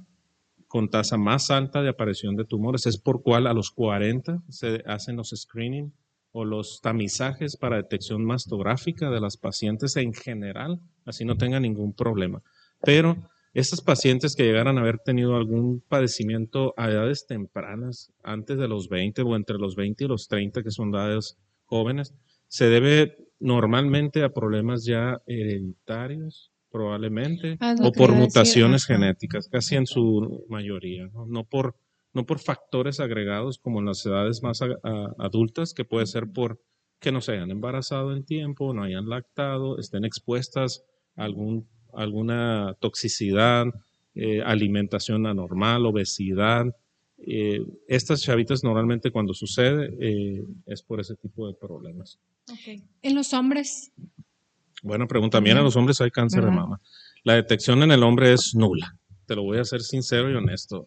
con 0.74 0.88
tasa 0.88 1.16
más 1.16 1.52
alta 1.52 1.82
de 1.82 1.88
aparición 1.88 2.34
de 2.34 2.44
tumores 2.44 2.84
es 2.86 2.98
por 2.98 3.22
cual 3.22 3.46
a 3.46 3.52
los 3.52 3.70
40 3.70 4.42
se 4.48 4.82
hacen 4.86 5.14
los 5.14 5.30
screening 5.32 5.92
o 6.32 6.44
los 6.44 6.80
tamizajes 6.80 7.56
para 7.56 7.76
detección 7.76 8.24
mastográfica 8.24 9.08
de 9.08 9.20
las 9.20 9.36
pacientes 9.36 9.94
en 9.94 10.12
general, 10.12 10.80
así 11.04 11.24
no 11.24 11.36
tengan 11.36 11.62
ningún 11.62 11.92
problema. 11.92 12.42
Pero 12.82 13.16
estas 13.52 13.82
pacientes 13.82 14.34
que 14.34 14.42
llegaran 14.42 14.76
a 14.76 14.80
haber 14.80 14.98
tenido 14.98 15.36
algún 15.36 15.80
padecimiento 15.88 16.74
a 16.76 16.90
edades 16.90 17.24
tempranas, 17.28 18.12
antes 18.24 18.58
de 18.58 18.66
los 18.66 18.88
20 18.88 19.22
o 19.22 19.36
entre 19.36 19.58
los 19.58 19.76
20 19.76 20.02
y 20.02 20.08
los 20.08 20.26
30, 20.26 20.64
que 20.64 20.72
son 20.72 20.92
edades 20.92 21.38
jóvenes, 21.66 22.16
se 22.48 22.64
debe 22.64 23.16
normalmente 23.38 24.24
a 24.24 24.34
problemas 24.34 24.84
ya 24.84 25.22
hereditarios, 25.28 26.50
probablemente, 26.78 27.56
Ah, 27.60 27.74
o 27.80 27.92
por 27.92 28.10
decir, 28.10 28.20
mutaciones 28.22 28.84
genéticas, 28.84 29.48
casi 29.48 29.76
en 29.76 29.86
su 29.86 30.44
mayoría, 30.48 31.06
¿no? 31.14 31.24
No 31.26 31.44
por, 31.44 31.76
no 32.12 32.26
por 32.26 32.40
factores 32.40 32.98
agregados 32.98 33.58
como 33.58 33.78
en 33.78 33.86
las 33.86 34.04
edades 34.04 34.42
más 34.42 34.60
a- 34.60 34.76
a- 34.82 35.14
adultas, 35.18 35.72
que 35.72 35.84
puede 35.84 36.06
ser 36.06 36.26
por 36.32 36.58
que 37.00 37.12
no 37.12 37.20
se 37.20 37.32
hayan 37.32 37.52
embarazado 37.52 38.12
en 38.12 38.24
tiempo, 38.24 38.74
no 38.74 38.82
hayan 38.82 39.08
lactado, 39.08 39.78
estén 39.78 40.04
expuestas 40.04 40.82
a 41.16 41.24
algún, 41.24 41.68
alguna 41.92 42.74
toxicidad, 42.80 43.66
eh, 44.16 44.42
alimentación 44.42 45.26
anormal, 45.26 45.86
obesidad. 45.86 46.64
Eh, 47.18 47.64
estas 47.86 48.22
chavitas 48.22 48.64
normalmente 48.64 49.12
cuando 49.12 49.32
sucede 49.32 49.94
eh, 50.00 50.44
es 50.66 50.82
por 50.82 50.98
ese 51.00 51.14
tipo 51.14 51.46
de 51.46 51.54
problemas. 51.54 52.18
En 53.02 53.14
los 53.14 53.32
hombres, 53.32 53.92
Buena 54.84 55.06
pregunta. 55.06 55.38
También 55.38 55.56
a 55.56 55.62
los 55.62 55.76
hombres 55.76 56.00
hay 56.00 56.10
cáncer 56.10 56.44
de 56.44 56.50
mama. 56.50 56.80
La 57.24 57.34
detección 57.34 57.82
en 57.82 57.90
el 57.90 58.02
hombre 58.02 58.32
es 58.34 58.54
nula. 58.54 58.96
Te 59.26 59.34
lo 59.34 59.42
voy 59.42 59.58
a 59.58 59.64
ser 59.64 59.80
sincero 59.80 60.30
y 60.30 60.34
honesto. 60.34 60.86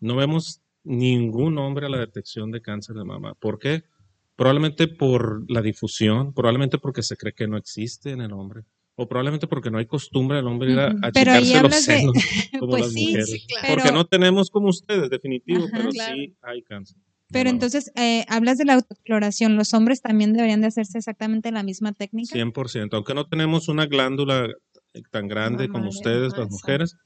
No 0.00 0.16
vemos 0.16 0.60
ningún 0.82 1.56
hombre 1.58 1.86
a 1.86 1.88
la 1.88 1.98
detección 1.98 2.50
de 2.50 2.60
cáncer 2.60 2.96
de 2.96 3.04
mama. 3.04 3.34
¿Por 3.34 3.58
qué? 3.58 3.84
Probablemente 4.34 4.88
por 4.88 5.48
la 5.50 5.62
difusión, 5.62 6.34
probablemente 6.34 6.78
porque 6.78 7.02
se 7.02 7.16
cree 7.16 7.32
que 7.32 7.46
no 7.46 7.56
existe 7.56 8.10
en 8.10 8.20
el 8.20 8.32
hombre, 8.32 8.64
o 8.96 9.08
probablemente 9.08 9.46
porque 9.46 9.70
no 9.70 9.78
hay 9.78 9.86
costumbre 9.86 10.36
del 10.38 10.46
hombre 10.48 10.72
ir 10.72 10.78
a, 10.80 10.88
a 10.88 11.10
Pero 11.12 11.32
checarse 11.40 11.46
los 11.54 11.54
hablas 11.56 11.86
de- 11.86 11.96
senos 11.98 12.14
como 12.60 12.70
pues 12.72 12.82
las 12.82 12.92
sí, 12.92 13.04
mujeres. 13.06 13.30
sí, 13.30 13.46
claro. 13.46 13.66
Porque 13.68 13.82
Pero- 13.84 13.94
no 13.94 14.04
tenemos 14.06 14.50
como 14.50 14.68
ustedes, 14.68 15.08
definitivo, 15.08 15.64
Ajá. 15.66 15.76
pero 15.76 15.88
Claro. 15.90 16.14
sí 16.16 16.36
hay 16.42 16.62
cáncer. 16.62 16.98
Pero 17.32 17.50
entonces, 17.50 17.90
eh, 17.96 18.24
hablas 18.28 18.58
de 18.58 18.64
la 18.64 18.74
autoexploración. 18.74 19.56
¿Los 19.56 19.74
hombres 19.74 20.00
también 20.00 20.32
deberían 20.32 20.60
de 20.60 20.68
hacerse 20.68 20.98
exactamente 20.98 21.50
la 21.50 21.62
misma 21.62 21.92
técnica? 21.92 22.34
100%, 22.34 22.94
aunque 22.94 23.14
no 23.14 23.26
tenemos 23.26 23.68
una 23.68 23.86
glándula 23.86 24.48
eh, 24.94 25.02
tan 25.10 25.26
grande 25.28 25.68
como 25.68 25.84
Mamaria, 25.84 25.98
ustedes, 25.98 26.32
ajá, 26.32 26.42
las 26.42 26.50
mujeres, 26.50 26.96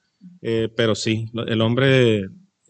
eh, 0.43 0.69
pero 0.77 0.95
sí, 0.95 1.31
el 1.47 1.61
hombre 1.62 2.19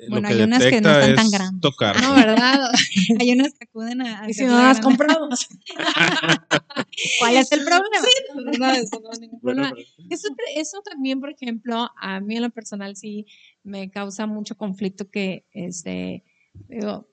eh, 0.01 0.07
Bueno, 0.09 0.29
lo 0.29 0.35
que 0.35 0.35
hay 0.35 0.47
unas 0.47 0.65
que 0.65 0.81
no 0.81 0.89
detecta 0.89 1.01
están 1.01 1.17
tan 1.17 1.31
grandes. 1.31 1.61
tocar. 1.61 2.01
no, 2.01 2.15
¿verdad? 2.15 2.71
Hay 3.21 3.33
unas 3.33 3.53
que 3.53 3.65
acuden 3.65 4.01
a... 4.01 4.23
a 4.23 4.31
y 4.31 4.35
si 4.35 4.45
no 4.45 4.57
la 4.57 4.69
las 4.69 4.81
compramos. 4.81 5.47
¿Cuál 7.19 7.37
es 7.37 7.53
el 7.53 7.65
problema? 7.65 7.99
Sí, 8.01 8.59
no, 8.59 8.71
eso 8.71 9.01
no, 9.03 9.11
ningún 9.21 9.41
problema. 9.41 9.73
Eso, 10.09 10.29
eso 10.57 10.81
también, 10.89 11.21
por 11.21 11.31
ejemplo, 11.31 11.91
a 12.01 12.21
mí 12.21 12.37
en 12.37 12.43
lo 12.43 12.51
personal 12.51 12.97
sí 12.97 13.27
me 13.63 13.91
causa 13.91 14.27
mucho 14.27 14.57
conflicto 14.57 15.11
que, 15.11 15.45
este, 15.53 16.25
digo, 16.69 17.10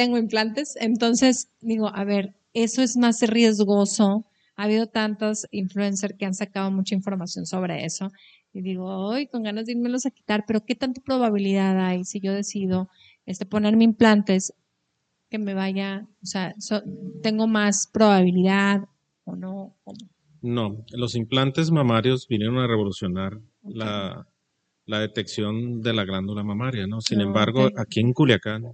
tengo 0.00 0.16
implantes, 0.18 0.76
entonces 0.80 1.50
digo, 1.60 1.88
a 1.94 2.04
ver, 2.04 2.34
eso 2.54 2.82
es 2.82 2.96
más 2.96 3.20
riesgoso. 3.22 4.26
Ha 4.56 4.64
habido 4.64 4.86
tantos 4.86 5.46
influencers 5.50 6.14
que 6.18 6.26
han 6.26 6.34
sacado 6.34 6.70
mucha 6.70 6.94
información 6.94 7.44
sobre 7.46 7.84
eso. 7.84 8.10
Y 8.52 8.62
digo, 8.62 8.84
hoy 8.86 9.26
con 9.28 9.42
ganas 9.42 9.66
de 9.66 9.72
irmelos 9.72 10.06
a 10.06 10.10
quitar, 10.10 10.44
pero 10.46 10.64
¿qué 10.66 10.74
tanta 10.74 11.00
probabilidad 11.02 11.78
hay 11.86 12.04
si 12.04 12.20
yo 12.20 12.32
decido 12.32 12.88
este, 13.26 13.44
ponerme 13.46 13.84
implantes 13.84 14.52
que 15.30 15.38
me 15.38 15.54
vaya, 15.54 16.06
o 16.22 16.26
sea, 16.26 16.54
so- 16.58 16.82
tengo 17.22 17.46
más 17.46 17.88
probabilidad 17.92 18.84
o 19.24 19.36
no? 19.36 19.76
No, 20.42 20.84
los 20.92 21.14
implantes 21.14 21.70
mamarios 21.70 22.26
vinieron 22.28 22.58
a 22.58 22.66
revolucionar 22.66 23.38
la, 23.62 24.26
la 24.86 25.00
detección 25.00 25.82
de 25.82 25.92
la 25.92 26.04
glándula 26.04 26.42
mamaria, 26.44 26.86
¿no? 26.86 27.00
Sin 27.00 27.20
Ah, 27.20 27.24
embargo, 27.24 27.68
aquí 27.76 28.00
en 28.00 28.12
Culiacán, 28.12 28.64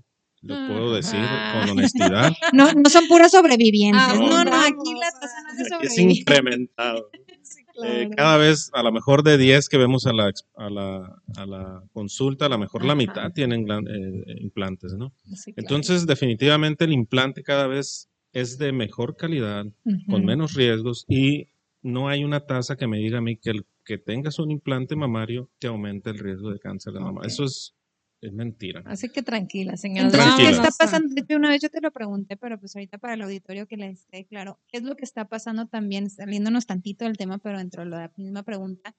lo 0.47 0.55
Ah, 0.55 0.67
puedo 0.69 0.95
decir 0.95 1.21
ah. 1.23 1.61
con 1.61 1.71
honestidad, 1.71 2.33
No, 2.53 2.73
no 2.73 2.89
son 2.91 3.07
puros 3.09 3.31
sobrevivientes. 3.33 4.03
Ah, 4.03 4.15
no, 4.19 4.45
no, 4.45 4.57
aquí 4.61 4.95
la 5.01 5.11
tasa 5.11 5.43
no 5.45 5.51
es 5.51 5.57
de 5.59 5.75
aquí 5.75 5.87
es 5.87 5.95
sobrevivientes. 5.95 6.19
incrementado. 6.21 7.11
Eh, 7.85 8.09
cada 8.17 8.39
vez, 8.39 8.71
a 8.73 8.83
lo 8.83 8.91
mejor 8.91 9.23
de 9.23 9.37
10 9.37 9.69
que 9.69 9.77
vemos 9.77 10.07
a 10.07 10.15
la, 10.15 10.31
ex- 10.31 10.47
a 10.57 10.71
la, 10.71 11.15
a 11.37 11.45
la 11.45 11.83
consulta, 11.93 12.47
a 12.47 12.49
lo 12.49 12.57
mejor 12.57 12.87
la 12.87 12.95
mitad 12.95 13.31
tienen 13.33 13.67
eh, 13.71 14.35
implantes, 14.41 14.95
¿no? 14.95 15.13
Sí, 15.35 15.53
claro. 15.53 15.57
Entonces, 15.57 16.07
definitivamente 16.07 16.87
el 16.87 16.95
implante 16.95 17.43
cada 17.43 17.67
vez 17.67 18.09
es 18.33 18.57
de 18.57 18.73
mejor 18.73 19.15
calidad, 19.17 19.67
con 20.09 20.25
menos 20.25 20.55
riesgos 20.55 21.05
y 21.07 21.49
no 21.83 22.09
hay 22.09 22.25
una 22.25 22.41
tasa 22.41 22.77
que 22.77 22.87
me 22.87 22.97
diga 22.97 23.19
a 23.19 23.21
mí 23.21 23.37
que 23.37 23.51
el 23.51 23.67
que 23.85 23.99
tengas 23.99 24.39
un 24.39 24.51
implante 24.53 24.97
mamario 24.97 25.51
te 25.59 25.67
aumenta 25.67 26.09
el 26.09 26.19
riesgo 26.19 26.51
de 26.53 26.59
cáncer 26.59 26.95
de 26.95 27.01
mama. 27.01 27.21
Eso 27.27 27.45
es, 27.45 27.75
es 28.21 28.33
mentira. 28.33 28.83
Así 28.87 29.09
que 29.09 29.23
tranquila, 29.23 29.77
señora. 29.77 30.07
Entonces, 30.07 30.35
¿qué 30.37 30.51
está 30.51 30.71
pasando? 30.79 31.15
De 31.15 31.21
hecho, 31.21 31.37
una 31.37 31.51
vez 31.51 31.63
yo 31.63 31.69
te 31.69 31.81
lo 31.81 31.91
pregunté, 31.91 32.37
pero 32.37 32.59
pues 32.59 32.75
ahorita 32.75 32.99
para 32.99 33.15
el 33.15 33.23
auditorio 33.23 33.67
que 33.67 33.77
les 33.77 34.01
esté 34.01 34.25
claro, 34.25 34.59
¿qué 34.69 34.79
es 34.79 34.83
lo 34.83 34.97
que 34.97 35.05
está 35.05 35.27
pasando 35.27 35.67
también, 35.67 36.11
saliéndonos 36.11 36.67
tantito 36.67 37.05
del 37.05 37.17
tema, 37.17 37.39
pero 37.39 37.59
dentro 37.59 37.85
de 37.85 37.91
la 37.91 38.13
misma 38.17 38.43
pregunta, 38.43 38.95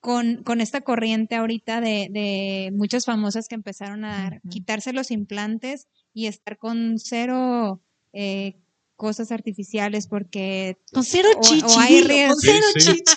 con, 0.00 0.42
con 0.42 0.60
esta 0.60 0.82
corriente 0.82 1.34
ahorita 1.36 1.80
de, 1.80 2.08
de 2.10 2.70
muchas 2.74 3.06
famosas 3.06 3.48
que 3.48 3.54
empezaron 3.54 4.04
a 4.04 4.24
dar, 4.24 4.42
quitarse 4.50 4.92
los 4.92 5.10
implantes 5.10 5.88
y 6.12 6.26
estar 6.26 6.58
con 6.58 6.98
cero 6.98 7.80
eh, 8.12 8.60
cosas 9.04 9.30
artificiales 9.32 10.06
porque 10.08 10.78
Con 10.92 11.04
cero 11.04 11.28
O- 11.36 11.38
o 11.38 11.42
chichi. 11.42 11.74
hay 11.78 11.94
dilo, 11.96 12.08
riesgo. 12.08 12.32
Con 12.34 12.40
cero 12.42 12.66
Sí, 12.74 12.80
sí. 12.80 12.92
chichi. 12.92 13.12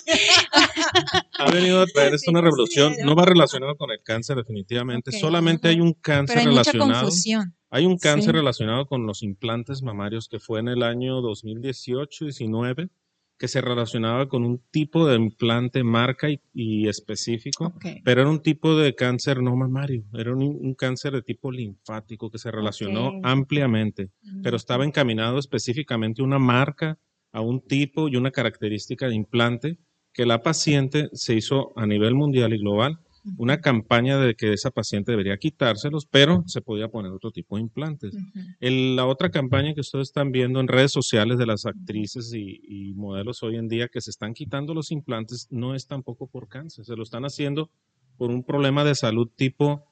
Ha 1.38 1.50
venido 1.50 1.80
a 1.80 1.86
traer 1.86 2.12
esto 2.14 2.30
una 2.30 2.42
revolución. 2.42 2.94
No 3.04 3.14
va 3.16 3.24
relacionado 3.24 3.74
con 3.76 3.90
el 3.90 4.02
cáncer 4.04 4.36
definitivamente. 4.36 5.12
Solamente 5.12 5.68
hay 5.68 5.80
un 5.80 5.94
cáncer 5.94 6.36
pero 6.36 6.50
hay 6.50 6.56
mucha 6.56 6.72
relacionado. 6.72 7.02
confusión. 7.06 7.54
Hay 7.70 7.86
un 7.86 7.96
cáncer 7.98 8.32
Sí. 8.32 8.36
relacionado 8.36 8.86
con 8.86 9.06
los 9.06 9.22
implantes 9.22 9.82
mamarios 9.82 10.28
que 10.28 10.38
fue 10.40 10.60
en 10.60 10.68
el 10.68 10.82
año 10.82 11.20
2018-19, 11.22 12.90
que 13.38 13.48
se 13.48 13.60
relacionaba 13.60 14.28
con 14.28 14.44
un 14.44 14.60
tipo 14.70 15.06
de 15.06 15.16
implante 15.16 15.84
marca 15.84 16.28
y, 16.28 16.40
y 16.52 16.88
específico, 16.88 17.66
Ok. 17.76 17.86
pero 18.04 18.22
era 18.22 18.30
un 18.30 18.40
tipo 18.42 18.76
de 18.76 18.94
cáncer 18.94 19.40
no 19.42 19.54
mamario, 19.56 20.04
era 20.12 20.32
un, 20.34 20.42
un 20.42 20.74
cáncer 20.74 21.12
de 21.12 21.22
tipo 21.22 21.52
linfático 21.52 22.30
que 22.30 22.38
se 22.38 22.50
relacionó 22.50 23.08
Ok. 23.08 23.20
ampliamente, 23.22 24.10
pero 24.42 24.56
estaba 24.56 24.84
encaminado 24.84 25.38
específicamente 25.38 26.20
a 26.20 26.24
una 26.24 26.38
marca, 26.38 26.98
a 27.32 27.40
un 27.40 27.60
tipo 27.60 28.08
y 28.08 28.16
una 28.16 28.30
característica 28.30 29.06
de 29.08 29.14
implante 29.14 29.78
que 30.12 30.26
la 30.26 30.42
paciente 30.42 31.08
se 31.12 31.34
hizo 31.34 31.72
a 31.76 31.86
nivel 31.86 32.14
mundial 32.14 32.52
y 32.52 32.58
global 32.58 32.98
una 33.36 33.60
campaña 33.60 34.18
de 34.18 34.34
que 34.34 34.52
esa 34.52 34.70
paciente 34.70 35.12
debería 35.12 35.36
quitárselos, 35.36 36.06
pero 36.06 36.42
se 36.46 36.60
podía 36.60 36.88
poner 36.88 37.12
otro 37.12 37.30
tipo 37.30 37.56
de 37.56 37.62
implantes. 37.62 38.14
El- 38.60 38.96
la 38.96 39.06
otra 39.06 39.30
campaña 39.30 39.74
que 39.74 39.80
ustedes 39.80 40.08
están 40.08 40.32
viendo 40.32 40.60
en 40.60 40.68
redes 40.68 40.92
sociales 40.92 41.38
de 41.38 41.46
las 41.46 41.66
actrices 41.66 42.32
y, 42.34 42.60
y 42.62 42.94
modelos 42.94 43.42
hoy 43.42 43.56
en 43.56 43.68
día 43.68 43.88
que 43.88 44.00
se 44.00 44.10
están 44.10 44.34
quitando 44.34 44.74
los 44.74 44.90
implantes 44.90 45.46
no 45.50 45.74
es 45.74 45.86
tampoco 45.86 46.26
por 46.26 46.48
cáncer, 46.48 46.84
se 46.84 46.96
lo 46.96 47.02
están 47.02 47.24
haciendo 47.24 47.70
por 48.16 48.30
un 48.30 48.42
problema 48.42 48.84
de 48.84 48.94
salud 48.94 49.28
tipo 49.36 49.84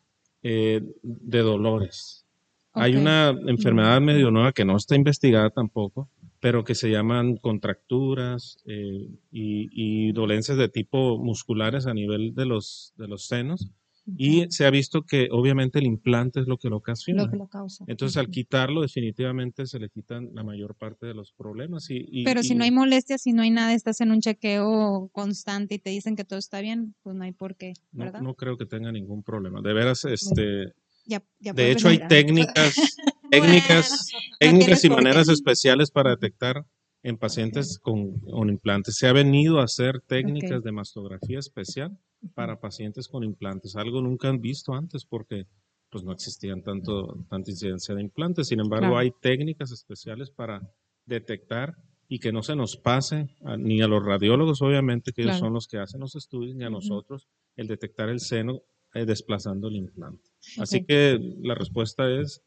eh, 0.43 0.81
de 1.03 1.39
dolores. 1.41 2.25
Hay 2.73 2.95
una 2.95 3.31
enfermedad 3.47 4.01
medio 4.03 4.31
nueva 4.31 4.53
que 4.53 4.65
no 4.67 4.77
está 4.77 4.97
investigada 4.97 5.49
tampoco, 5.51 6.11
pero 6.47 6.63
que 6.63 6.77
se 6.77 6.89
llaman 6.93 7.39
contracturas 7.39 8.57
eh, 8.67 9.09
y, 9.33 9.69
y 9.73 10.13
dolencias 10.13 10.57
de 10.57 10.69
tipo 10.69 11.19
musculares 11.19 11.89
a 11.89 11.93
nivel 11.93 12.37
de 12.37 12.47
los, 12.47 12.93
de 12.97 13.09
los 13.09 13.27
senos. 13.27 13.69
Y 14.17 14.47
se 14.51 14.65
ha 14.65 14.71
visto 14.71 15.03
que 15.03 15.27
obviamente 15.33 15.81
el 15.81 15.87
implante 15.87 16.39
es 16.39 16.47
lo 16.47 16.57
que 16.57 16.69
lo 16.69 16.77
ocasiona. 16.77 17.25
Lo 17.25 17.31
que 17.33 17.37
lo 17.37 17.49
causa. 17.49 17.85
Entonces, 17.89 18.17
al 18.19 18.31
quitarlo, 18.31 18.83
definitivamente 18.83 19.67
se 19.67 19.81
le 19.81 19.89
quitan 19.91 20.31
la 20.35 20.45
mayor 20.45 20.77
parte 20.77 21.07
de 21.07 21.15
los 21.15 21.33
problemas. 21.33 21.91
Y, 21.91 22.07
y- 22.13 22.23
Pero 22.23 22.45
si 22.45 22.53
y 22.53 22.57
no 22.57 22.63
hay 22.63 22.71
molestias, 22.71 23.23
si 23.23 23.33
no 23.33 23.43
hay 23.43 23.51
nada, 23.51 23.75
estás 23.75 24.01
en 24.01 24.13
un 24.13 24.21
chequeo 24.21 25.09
constante 25.13 25.75
y 25.75 25.79
te 25.81 25.91
dicen 25.91 26.15
que 26.15 26.23
todo 26.25 26.39
está 26.39 26.61
bien, 26.61 26.95
pues 27.03 27.17
no 27.17 27.25
hay 27.25 27.33
por 27.33 27.57
qué, 27.57 27.73
no, 27.91 28.05
¿verdad? 28.05 28.21
no 28.21 28.35
creo 28.35 28.57
que 28.57 28.67
tenga 28.67 28.93
ningún 28.93 29.25
problema. 29.25 29.61
De 29.63 29.73
veras, 29.73 30.05
este, 30.05 30.67
Ya, 31.05 31.25
ya 31.41 31.53
de 31.53 31.73
hecho, 31.73 31.89
hay 31.89 31.99
respirar. 31.99 32.09
técnicas, 32.09 32.77
técnicas, 33.31 34.11
técnicas 34.41 34.85
y 34.85 34.91
maneras 34.91 35.29
especiales 35.29 35.91
para 35.91 36.11
detectar 36.11 36.65
en 37.03 37.17
pacientes 37.19 37.79
con, 37.79 38.19
con 38.21 38.49
implantes. 38.49 38.97
Se 38.97 39.07
ha 39.07 39.13
venido 39.13 39.61
a 39.61 39.65
hacer 39.65 40.01
técnicas 40.01 40.59
Ok. 40.59 40.65
de 40.65 40.73
mastografía 40.73 41.39
especial 41.39 41.97
para 42.35 42.59
pacientes 42.61 43.07
con 43.09 43.23
implantes, 43.25 43.77
algo 43.77 44.01
nunca 44.03 44.29
han 44.29 44.41
visto 44.41 44.75
antes 44.75 45.05
porque 45.05 45.47
pues 45.89 46.03
no 46.03 46.13
existían 46.13 46.63
tanto, 46.63 47.25
tanta 47.31 47.51
incidencia 47.51 47.95
de 47.95 48.03
implantes. 48.03 48.49
Sin 48.49 48.59
embargo, 48.61 48.87
Claro. 48.89 48.99
hay 48.99 49.13
técnicas 49.23 49.71
especiales 49.71 50.31
para 50.31 50.61
detectar 51.07 51.77
y 52.09 52.19
que 52.19 52.33
no 52.33 52.43
se 52.43 52.57
nos 52.57 52.77
pase 52.77 53.29
a- 53.45 53.57
ni 53.57 53.81
a 53.83 53.87
los 53.89 54.05
radiólogos, 54.05 54.61
obviamente, 54.63 55.13
que 55.13 55.23
ellos 55.23 55.35
Claro. 55.37 55.47
son 55.47 55.53
los 55.55 55.69
que 55.69 55.79
hacen 55.79 56.01
los 56.01 56.17
estudios, 56.17 56.57
ni 56.57 56.65
a 56.65 56.71
nosotros, 56.71 57.29
el 57.57 57.69
detectar 57.69 58.09
el 58.09 58.19
seno 58.21 58.63
eh, 58.95 59.05
desplazando 59.05 59.69
el 59.69 59.77
implante. 59.77 60.29
Así 60.59 60.85
que 60.85 61.19
la 61.43 61.55
respuesta 61.55 62.11
es, 62.11 62.43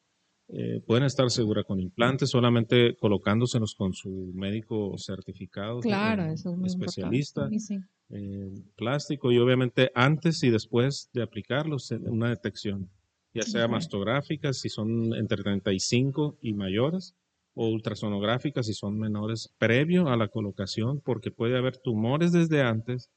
eh, 0.52 0.82
pueden 0.86 1.04
estar 1.04 1.30
seguras 1.30 1.66
con 1.66 1.80
implantes, 1.80 2.30
solamente 2.32 2.96
colocándoselos 2.98 3.76
con 3.76 3.94
su 3.94 4.32
médico 4.34 4.98
certificado, 4.98 5.80
Claro, 5.82 6.26
eso 6.26 6.52
es 6.52 6.58
muy 6.58 6.68
especialista, 6.68 7.42
importante. 7.44 7.60
Sí, 7.60 7.76
sí. 7.78 7.84
eh, 8.10 8.50
plástico 8.76 9.32
y 9.32 9.38
obviamente 9.38 9.92
antes 9.94 10.42
y 10.44 10.50
después 10.50 11.10
de 11.14 11.22
aplicarlos 11.22 11.92
una 11.92 12.30
detección, 12.30 12.90
ya 13.34 13.44
sea 13.44 13.66
Ok. 13.66 13.72
mastográfica, 13.74 14.52
si 14.54 14.70
son 14.70 15.14
entre 15.14 15.44
35 15.44 16.38
y 16.42 16.54
mayores, 16.54 17.14
o 17.54 17.68
ultrasonográficas 17.68 18.66
si 18.66 18.74
son 18.74 18.98
menores 18.98 19.54
previo 19.60 20.08
a 20.08 20.18
la 20.18 20.30
colocación, 20.30 21.02
porque 21.02 21.30
puede 21.30 21.58
haber 21.58 21.78
tumores 21.78 22.32
desde 22.32 22.62
antes 22.62 23.10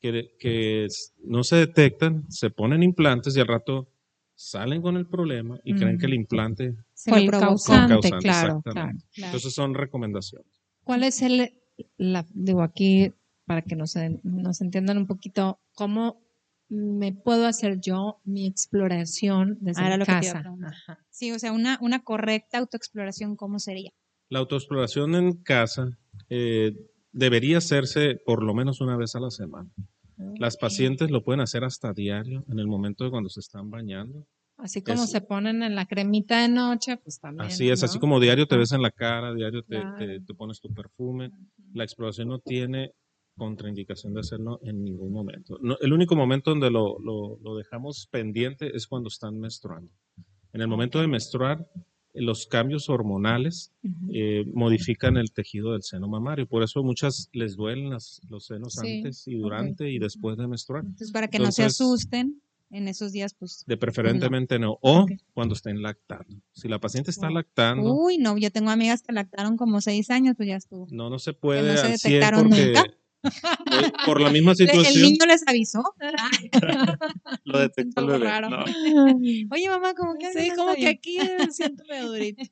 que, 0.00 0.30
que 0.38 0.88
no 1.22 1.44
se 1.44 1.56
detectan, 1.56 2.24
se 2.30 2.50
ponen 2.50 2.82
implantes 2.82 3.36
y 3.36 3.40
al 3.40 3.46
rato 3.46 3.88
salen 4.34 4.82
con 4.82 4.96
el 4.96 5.06
problema 5.06 5.58
y 5.64 5.74
creen 5.74 5.98
que 5.98 6.06
el 6.06 6.14
implante 6.14 6.74
fue 6.94 7.24
el 7.24 7.30
causante, 7.30 7.94
causante, 7.94 8.22
claro, 8.24 8.58
exactamente. 8.58 9.04
claro. 9.12 9.28
Entonces 9.28 9.54
son 9.54 9.74
recomendaciones. 9.74 10.62
¿Cuál 10.82 11.04
es 11.04 11.22
el, 11.22 11.54
la, 11.96 12.26
digo 12.32 12.62
aquí, 12.62 13.12
para 13.46 13.62
que 13.62 13.76
nos, 13.76 13.94
nos 14.22 14.60
entiendan 14.60 14.98
un 14.98 15.06
poquito, 15.06 15.60
cómo 15.74 16.22
me 16.68 17.12
puedo 17.12 17.46
hacer 17.46 17.80
yo 17.80 18.20
mi 18.24 18.46
exploración 18.46 19.58
desde 19.60 19.82
Ah, 19.82 19.86
era 19.86 19.96
mi 19.96 20.00
lo 20.00 20.06
que 20.06 20.20
te 20.20 20.26
iba 20.26 20.38
a 20.38 20.42
casa? 20.42 21.06
Sí, 21.10 21.32
o 21.32 21.38
sea, 21.38 21.52
una, 21.52 21.78
una 21.80 22.02
correcta 22.02 22.58
autoexploración, 22.58 23.36
¿cómo 23.36 23.58
sería? 23.58 23.92
La 24.28 24.40
autoexploración 24.40 25.14
en 25.14 25.42
casa 25.42 25.98
eh, 26.28 26.72
debería 27.12 27.58
hacerse 27.58 28.16
por 28.24 28.42
lo 28.42 28.54
menos 28.54 28.80
una 28.80 28.96
vez 28.96 29.14
a 29.14 29.20
la 29.20 29.30
semana. 29.30 29.70
Las 30.38 30.56
pacientes 30.56 31.10
lo 31.10 31.22
pueden 31.22 31.40
hacer 31.40 31.64
hasta 31.64 31.92
diario, 31.92 32.44
en 32.48 32.58
el 32.58 32.66
momento 32.66 33.04
de 33.04 33.10
cuando 33.10 33.28
se 33.28 33.40
están 33.40 33.70
bañando. 33.70 34.26
Así 34.56 34.82
como 34.82 35.04
Es- 35.04 35.10
se 35.10 35.20
ponen 35.20 35.62
en 35.62 35.74
la 35.74 35.86
cremita 35.86 36.40
de 36.42 36.48
noche, 36.48 36.96
pues 36.98 37.18
también. 37.18 37.46
Así 37.50 37.68
es, 37.68 37.82
así 37.82 37.98
como 37.98 38.20
diario 38.20 38.46
te 38.46 38.56
ves 38.56 38.70
en 38.72 38.82
la 38.82 38.90
cara, 38.90 39.34
diario 39.34 39.62
te, 39.62 39.80
Claro. 39.80 39.96
te- 39.98 40.20
te 40.20 40.34
pones 40.34 40.60
tu 40.60 40.72
perfume. 40.72 41.30
La 41.72 41.82
exploración 41.84 42.28
no 42.28 42.38
tiene 42.38 42.92
contraindicación 43.36 44.14
de 44.14 44.20
hacerlo 44.20 44.60
en 44.62 44.84
ningún 44.84 45.12
momento. 45.12 45.58
No, 45.60 45.76
el 45.80 45.92
único 45.92 46.14
momento 46.14 46.50
donde 46.50 46.70
lo, 46.70 46.98
lo- 47.00 47.36
lo 47.42 47.56
dejamos 47.56 48.06
pendiente 48.10 48.70
es 48.76 48.86
cuando 48.86 49.08
están 49.08 49.40
menstruando. 49.40 49.90
En 50.52 50.60
el 50.60 50.68
momento 50.68 51.00
de 51.00 51.08
menstruar, 51.08 51.66
los 52.14 52.46
cambios 52.46 52.88
hormonales 52.88 53.72
eh, 54.12 54.44
modifican 54.54 55.16
el 55.16 55.32
tejido 55.32 55.72
del 55.72 55.82
seno 55.82 56.08
mamario. 56.08 56.46
Por 56.46 56.62
eso 56.62 56.82
muchas 56.82 57.28
les 57.32 57.56
duelen 57.56 57.90
las- 57.90 58.20
los 58.28 58.46
senos 58.46 58.74
Sí, 58.74 58.98
antes 58.98 59.26
y 59.26 59.34
durante 59.34 59.90
y 59.90 59.98
después 59.98 60.36
de 60.36 60.46
menstruar. 60.46 60.84
Entonces, 60.84 61.10
para 61.12 61.28
que 61.28 61.38
no 61.38 61.50
se 61.52 61.64
asusten 61.64 62.40
en 62.70 62.88
esos 62.88 63.12
días, 63.12 63.34
pues. 63.34 63.64
De 63.66 63.76
preferentemente 63.76 64.58
no. 64.58 64.78
O 64.80 65.06
cuando 65.32 65.54
estén 65.54 65.82
lactando. 65.82 66.40
Si 66.52 66.68
la 66.68 66.78
paciente 66.80 67.10
está 67.10 67.30
lactando, 67.30 67.92
Uy, 67.94 68.18
no, 68.18 68.36
yo 68.38 68.50
tengo 68.50 68.70
amigas 68.70 69.02
que 69.02 69.12
lactaron 69.12 69.56
como 69.56 69.80
seis 69.80 70.10
años, 70.10 70.34
pues 70.36 70.48
ya 70.48 70.56
estuvo. 70.56 70.86
no, 70.90 71.10
no 71.10 71.18
se 71.18 71.32
puede 71.34 71.62
no 71.72 71.76
se 71.78 71.86
al 71.86 71.98
100 71.98 72.12
detectaron 72.12 72.48
porque 72.48 72.66
nunca. 72.66 72.94
Por 74.06 74.20
la 74.20 74.30
misma 74.30 74.54
situación 74.54 74.94
El 74.96 75.02
niño 75.02 75.26
les 75.26 75.46
avisó. 75.46 75.82
lo 77.44 77.58
detectó 77.58 78.00
el 78.00 78.06
algo 78.06 78.18
bebé. 78.18 78.24
raro. 78.24 78.50
No. 78.50 78.64
Oye, 79.50 79.68
mamá, 79.68 79.94
como 79.94 80.14
que 80.18 80.32
Sí, 80.32 80.50
como 80.56 80.74
que 80.74 80.88
aquí 80.88 81.18
me 81.38 81.50
siento 81.50 81.84
medio 81.88 82.08
durito. 82.08 82.42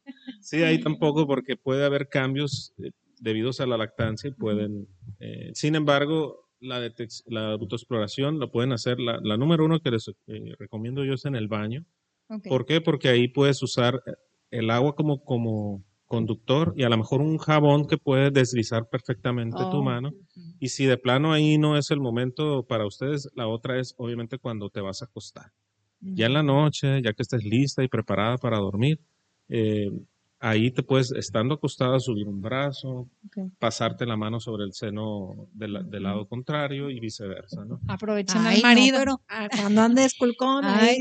Sí, 0.41 0.63
ahí 0.63 0.81
tampoco 0.81 1.27
porque 1.27 1.57
puede 1.57 1.85
haber 1.85 2.09
cambios 2.09 2.73
eh, 2.79 2.91
debidos 3.21 3.61
a 3.61 3.67
la 3.67 3.77
lactancia 3.77 4.29
y 4.29 4.33
pueden... 4.33 4.89
eh, 5.21 5.51
sin 5.55 5.75
embargo, 5.75 6.49
la, 6.61 6.91
la 7.27 7.53
autoexploración 7.53 8.39
lo 8.39 8.51
pueden 8.51 8.73
hacer. 8.73 9.01
La, 9.01 9.19
la 9.23 9.37
número 9.37 9.65
uno 9.65 9.81
que 9.81 9.91
les 9.91 10.09
eh, 10.09 10.55
recomiendo 10.59 11.05
yo 11.05 11.15
es 11.15 11.25
en 11.25 11.35
el 11.37 11.49
baño. 11.49 11.85
¿Por 12.49 12.65
qué? 12.65 12.81
Porque 12.81 13.09
ahí 13.09 13.29
puedes 13.29 13.63
usar 13.63 14.03
el 14.51 14.71
agua 14.71 14.95
como, 14.95 15.23
como 15.23 15.85
conductor 16.17 16.75
y 16.77 16.83
a 16.85 16.91
lo 16.91 16.99
mejor 16.99 17.23
un 17.23 17.39
jabón 17.39 17.87
que 17.87 17.97
puede 17.97 18.31
deslizar 18.31 18.83
perfectamente 18.91 19.57
tu 19.71 19.79
Oh. 19.79 19.83
mano. 19.83 20.11
Y 20.61 20.69
si 20.69 20.85
de 20.85 20.99
plano 20.99 21.33
ahí 21.33 21.57
no 21.57 21.79
es 21.79 21.91
el 21.91 22.01
momento 22.01 22.65
para 22.65 22.87
ustedes, 22.87 23.29
la 23.35 23.49
otra 23.49 23.81
es 23.81 23.95
obviamente 23.97 24.37
cuando 24.39 24.69
te 24.69 24.81
vas 24.83 25.01
a 25.01 25.07
acostar. 25.07 25.53
Ya 26.01 26.27
en 26.27 26.35
la 26.35 26.43
noche, 26.43 27.01
ya 27.03 27.13
que 27.15 27.23
estés 27.23 27.45
lista 27.45 27.83
y 27.83 27.89
preparada 27.89 28.37
para 28.37 28.59
dormir, 28.59 29.01
eh, 29.49 29.91
ahí 30.41 30.71
te 30.73 30.83
puedes, 30.83 31.13
estando 31.13 31.55
acostada, 31.55 32.01
subir 32.01 32.27
un 32.27 32.41
brazo, 32.43 33.09
Ok. 33.27 33.53
pasarte 33.61 34.05
la 34.05 34.17
mano 34.17 34.41
sobre 34.41 34.65
el 34.65 34.73
seno 34.73 35.47
del, 35.53 35.89
del 35.89 36.03
lado 36.03 36.27
contrario 36.27 36.91
y 36.91 36.99
viceversa, 36.99 37.65
¿no? 37.65 37.79
Aprovechen 37.89 38.41
Ay, 38.45 38.57
al 38.57 38.63
no, 38.63 38.69
marido. 38.69 38.99
pero- 38.99 39.21
Ah, 39.29 39.49
cuando 39.57 39.81
andes 39.83 40.15
culcón. 40.19 40.65
Ay, 40.65 40.99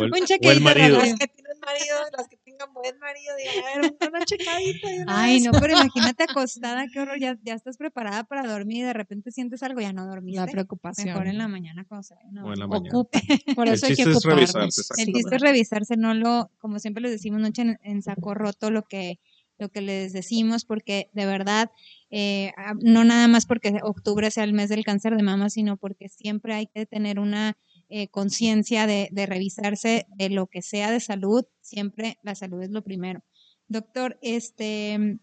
O 0.00 0.04
el, 0.04 0.10
Un 0.12 0.22
o 0.46 0.50
el 0.50 0.60
marido. 0.62 0.96
Las 0.98 1.18
que 1.18 1.28
tienen 1.28 1.58
marido, 1.60 1.96
las 2.16 2.28
que 2.28 2.36
tengan 2.60 2.74
buen 2.74 2.98
marido, 2.98 3.32
digan, 3.36 3.64
a 3.64 3.80
ver, 3.80 4.08
una 4.08 4.24
checadita. 4.24 4.88
una 5.02 5.22
Ay, 5.22 5.34
vez. 5.34 5.44
no, 5.44 5.52
pero 5.58 5.72
imagínate 5.90 6.24
acostada, 6.24 6.86
qué 6.92 7.00
horror, 7.00 7.18
ya, 7.18 7.38
ya 7.42 7.54
estás 7.54 7.76
preparada 7.76 8.24
para 8.24 8.46
dormir 8.46 8.78
y 8.78 8.82
de 8.82 8.92
repente 8.92 9.30
sientes 9.30 9.62
algo, 9.62 9.80
ya 9.80 9.92
no 9.92 10.06
dormiste. 10.06 10.40
La 10.40 10.46
preocupación. 10.46 11.08
Mejor 11.08 11.26
en 11.26 11.38
la 11.38 11.48
mañana 11.48 11.84
cuando 11.88 12.02
se 12.02 12.14
a 12.14 12.18
O 12.44 12.52
en 12.52 12.58
la 12.58 12.66
mañana. 12.66 12.98
Ocupa. 12.98 13.20
Por 13.56 13.68
El 13.68 13.74
eso 13.74 13.86
hay 13.86 13.96
que 13.96 14.02
es 14.02 14.08
ocuparnos. 14.08 14.52
revisarse. 14.52 15.02
El 15.02 15.12
chiste 15.12 15.36
es 15.36 15.42
revisarse, 15.42 15.96
no 15.96 16.14
lo, 16.14 16.50
como 16.58 16.78
siempre 16.78 17.02
les 17.02 17.12
decimos, 17.12 17.40
no 17.40 17.46
echen 17.46 17.78
en 17.82 18.02
saco 18.02 18.34
roto 18.34 18.70
lo 18.70 18.82
que, 18.82 19.18
lo 19.58 19.68
que 19.68 19.80
les 19.80 20.12
decimos, 20.12 20.64
porque 20.64 21.08
de 21.12 21.26
verdad, 21.26 21.70
eh, 22.10 22.52
ah, 22.56 22.74
no 22.80 23.04
nada 23.04 23.28
más 23.28 23.46
porque 23.46 23.78
octubre 23.82 24.30
sea 24.30 24.44
el 24.44 24.52
mes 24.52 24.68
del 24.68 24.84
cáncer 24.84 25.16
de 25.16 25.22
mama, 25.22 25.50
sino 25.50 25.76
porque 25.76 26.08
siempre 26.08 26.54
hay 26.54 26.66
que 26.66 26.86
tener 26.86 27.18
una 27.18 27.56
eh, 27.90 28.08
conciencia 28.08 28.86
de, 28.86 29.08
de 29.10 29.26
revisarse 29.26 30.06
de 30.16 30.30
lo 30.30 30.46
que 30.46 30.62
sea 30.62 30.90
de 30.90 31.00
salud, 31.00 31.44
siempre 31.60 32.18
la 32.22 32.34
salud 32.34 32.62
es 32.62 32.70
lo 32.70 32.82
primero. 32.82 33.22
Doctor, 33.68 34.18
este, 34.22 35.18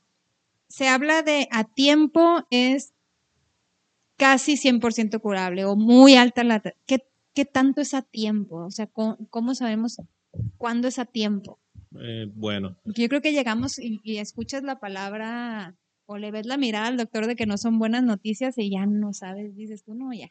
se 0.67 0.87
habla 0.87 1.21
de 1.21 1.47
a 1.51 1.63
tiempo 1.63 2.45
es 2.49 2.93
casi 4.17 4.57
100% 4.57 5.19
curable 5.21 5.65
o 5.65 5.75
muy 5.75 6.15
alta 6.15 6.43
la... 6.43 6.61
¿Qué, 6.85 7.07
¿Qué 7.33 7.45
tanto 7.45 7.81
es 7.81 7.93
a 7.93 8.01
tiempo? 8.01 8.65
O 8.65 8.71
sea, 8.71 8.87
¿cómo, 8.87 9.17
cómo 9.29 9.53
sabemos 9.55 10.01
cuándo 10.57 10.87
es 10.87 10.99
a 10.99 11.05
tiempo? 11.05 11.59
Eh, 11.99 12.29
bueno, 12.33 12.77
yo 12.83 13.07
creo 13.07 13.21
que 13.21 13.31
llegamos 13.31 13.79
y, 13.79 13.99
y 14.03 14.17
escuchas 14.17 14.63
la 14.63 14.79
palabra 14.79 15.75
o 16.05 16.17
le 16.17 16.31
ves 16.31 16.45
la 16.45 16.57
mirada 16.57 16.87
al 16.87 16.97
doctor 16.97 17.27
de 17.27 17.35
que 17.35 17.45
no 17.45 17.57
son 17.57 17.79
buenas 17.79 18.03
noticias 18.03 18.57
y 18.57 18.71
ya 18.71 18.85
no 18.85 19.13
sabes, 19.13 19.55
dices 19.55 19.83
tú, 19.83 19.93
no, 19.93 20.13
ya. 20.13 20.29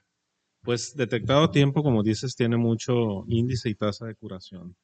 Pues 0.66 0.96
detectado 0.96 1.44
a 1.44 1.50
tiempo, 1.52 1.84
como 1.84 2.02
dices, 2.02 2.34
tiene 2.34 2.56
mucho 2.56 3.24
índice 3.28 3.68
y 3.68 3.76
tasa 3.76 4.06
de 4.06 4.16
curación. 4.16 4.74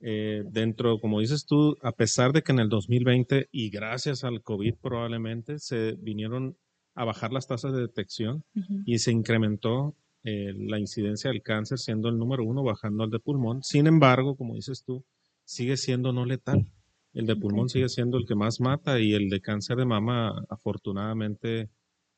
Eh, 0.00 0.42
dentro, 0.50 0.98
como 0.98 1.20
dices 1.20 1.46
tú, 1.46 1.76
a 1.80 1.92
pesar 1.92 2.32
de 2.32 2.42
que 2.42 2.50
en 2.50 2.58
el 2.58 2.68
2020 2.68 3.48
y 3.52 3.70
gracias 3.70 4.24
al 4.24 4.42
COVID 4.42 4.74
probablemente 4.82 5.60
se 5.60 5.92
vinieron 5.92 6.56
a 6.96 7.04
bajar 7.04 7.32
las 7.32 7.46
tasas 7.46 7.72
de 7.72 7.82
detección 7.82 8.42
y 8.84 8.98
se 8.98 9.12
incrementó 9.12 9.94
eh, 10.24 10.52
la 10.56 10.80
incidencia 10.80 11.30
del 11.30 11.42
cáncer 11.42 11.78
siendo 11.78 12.08
el 12.08 12.18
número 12.18 12.42
uno 12.44 12.64
bajando 12.64 13.04
al 13.04 13.10
de 13.10 13.20
pulmón. 13.20 13.62
Sin 13.62 13.86
embargo, 13.86 14.34
como 14.34 14.56
dices 14.56 14.82
tú, 14.84 15.04
sigue 15.44 15.76
siendo 15.76 16.12
no 16.12 16.24
letal. 16.24 16.66
El 17.14 17.26
de 17.26 17.36
pulmón 17.36 17.68
sigue 17.68 17.88
siendo 17.88 18.18
el 18.18 18.26
que 18.26 18.34
más 18.34 18.60
mata 18.60 18.98
y 18.98 19.14
el 19.14 19.30
de 19.30 19.40
cáncer 19.40 19.76
de 19.76 19.84
mama 19.84 20.44
afortunadamente 20.48 21.70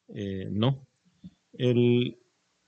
eh, 0.09 0.49
no. 0.51 0.87
El, 1.53 2.17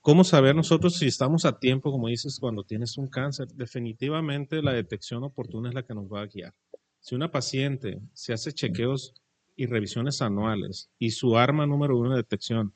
¿Cómo 0.05 0.25
saber 0.25 0.53
nosotros 0.53 0.97
si 0.97 1.05
estamos 1.05 1.45
a 1.45 1.59
tiempo, 1.59 1.89
como 1.89 2.09
dices, 2.09 2.37
cuando 2.37 2.65
tienes 2.65 2.97
un 2.97 3.07
cáncer? 3.07 3.47
Definitivamente 3.55 4.61
la 4.61 4.73
detección 4.73 5.23
oportuna 5.23 5.69
es 5.69 5.75
la 5.75 5.83
que 5.83 5.93
nos 5.93 6.11
va 6.11 6.19
a 6.19 6.25
guiar. 6.25 6.53
Si 6.99 7.15
una 7.15 7.31
paciente 7.31 8.01
se 8.11 8.33
hace 8.33 8.51
chequeos 8.51 9.13
y 9.55 9.65
revisiones 9.65 10.21
anuales 10.21 10.89
y 10.99 11.11
su 11.11 11.37
arma 11.37 11.65
número 11.65 11.97
uno 11.97 12.09
de 12.09 12.17
detección 12.17 12.73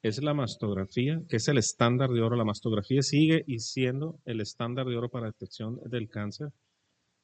es 0.00 0.22
la 0.22 0.32
mastografía, 0.32 1.20
que 1.28 1.36
es 1.36 1.48
el 1.48 1.58
estándar 1.58 2.08
de 2.08 2.22
oro, 2.22 2.34
la 2.34 2.46
mastografía 2.46 3.02
sigue 3.02 3.44
y 3.46 3.58
siendo 3.58 4.18
el 4.24 4.40
estándar 4.40 4.86
de 4.86 4.96
oro 4.96 5.10
para 5.10 5.26
detección 5.26 5.78
del 5.84 6.08
cáncer. 6.08 6.48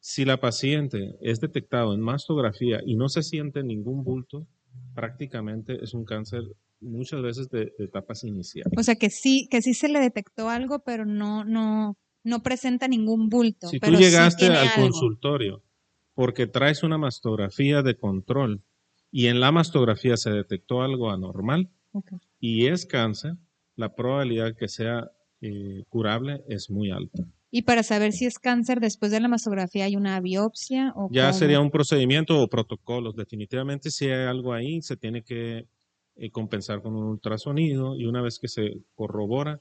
Si 0.01 0.27
la 0.27 0.37
paciente 0.37 1.16
es 1.23 1.40
detectado 1.40 1.95
en 1.95 2.03
mastografía 2.03 2.83
y 2.85 2.95
no 2.97 3.09
se 3.09 3.23
siente 3.23 3.62
ningún 3.62 4.05
bulto, 4.05 4.47
prácticamente 4.95 5.83
es 5.83 5.95
un 5.95 6.05
cáncer 6.05 6.42
muchas 6.81 7.23
veces 7.23 7.49
de, 7.49 7.73
de 7.79 7.85
etapas 7.85 8.25
iniciales. 8.25 8.73
O 8.79 8.83
sea, 8.83 8.97
que 8.97 9.11
sí, 9.11 9.49
que 9.51 9.62
sí 9.62 9.75
se 9.75 9.89
le 9.89 9.99
detectó 10.01 10.49
algo, 10.51 10.81
pero 10.85 11.05
no, 11.07 11.45
no, 11.45 11.97
no 12.25 12.43
presenta 12.43 12.89
ningún 12.89 13.29
bulto. 13.29 13.69
Si 13.69 13.79
tú 13.79 13.87
pero 13.87 13.99
sí 13.99 14.05
llegaste 14.05 14.41
tiene 14.47 14.57
al 14.59 14.69
algo. 14.69 14.83
consultorio 14.83 15.62
porque 16.15 16.47
traes 16.47 16.83
una 16.83 16.97
mastografía 16.99 17.83
de 17.83 17.97
control 17.97 18.62
y 19.11 19.27
en 19.27 19.39
la 19.41 19.53
mastografía 19.53 20.17
se 20.17 20.31
detectó 20.31 20.83
algo 20.83 21.11
anormal 21.11 21.71
Ok. 21.93 22.12
y 22.41 22.67
es 22.67 22.87
cáncer, 22.87 23.35
la 23.77 23.95
probabilidad 23.95 24.55
que 24.57 24.69
sea 24.69 25.11
eh, 25.43 25.85
curable 25.91 26.43
es 26.49 26.71
muy 26.71 26.91
alta. 26.91 27.23
Y 27.51 27.62
para 27.62 27.83
saber 27.83 28.12
si 28.12 28.25
es 28.27 28.39
cáncer, 28.39 28.81
después 28.81 29.11
de 29.12 29.21
la 29.21 29.29
mastografía 29.29 29.85
hay 29.85 29.95
una 29.97 30.19
biopsia 30.21 30.93
o 30.97 31.09
Ya 31.12 31.27
cómo? 31.29 31.39
sería 31.39 31.61
un 31.61 31.71
procedimiento 31.71 32.41
o 32.41 32.49
protocolos. 32.49 33.15
Definitivamente 33.15 33.91
si 33.91 34.07
hay 34.07 34.27
algo 34.27 34.53
ahí, 34.53 34.83
se 34.83 34.97
tiene 34.97 35.23
que 35.23 35.67
eh, 36.16 36.31
compensar 36.31 36.83
con 36.83 36.94
un 36.96 37.05
ultrasonido 37.05 37.96
y 37.96 38.07
una 38.07 38.22
vez 38.22 38.38
que 38.38 38.48
se 38.48 38.83
corrobora, 38.94 39.61